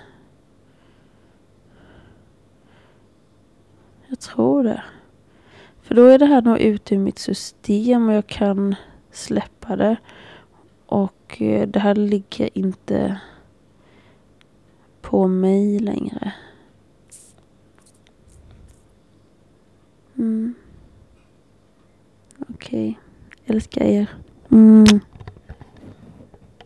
Jag 4.08 4.20
tror 4.20 4.64
det. 4.64 4.82
För 5.82 5.94
då 5.94 6.04
är 6.04 6.18
det 6.18 6.26
här 6.26 6.42
nog 6.42 6.58
ute 6.58 6.94
ur 6.94 6.98
mitt 6.98 7.18
system 7.18 8.08
och 8.08 8.14
jag 8.14 8.26
kan 8.26 8.74
släppa 9.10 9.76
det. 9.76 9.96
Och 10.86 11.42
eh, 11.42 11.68
det 11.68 11.78
här 11.78 11.94
ligger 11.94 12.58
inte 12.58 13.20
på 15.00 15.26
mig 15.26 15.78
längre. 15.78 16.32
Mm. 20.18 20.54
Okej. 22.38 22.98
Okay. 23.44 23.54
Älskar 23.56 23.84
er. 23.84 24.10
Mm. 24.50 25.00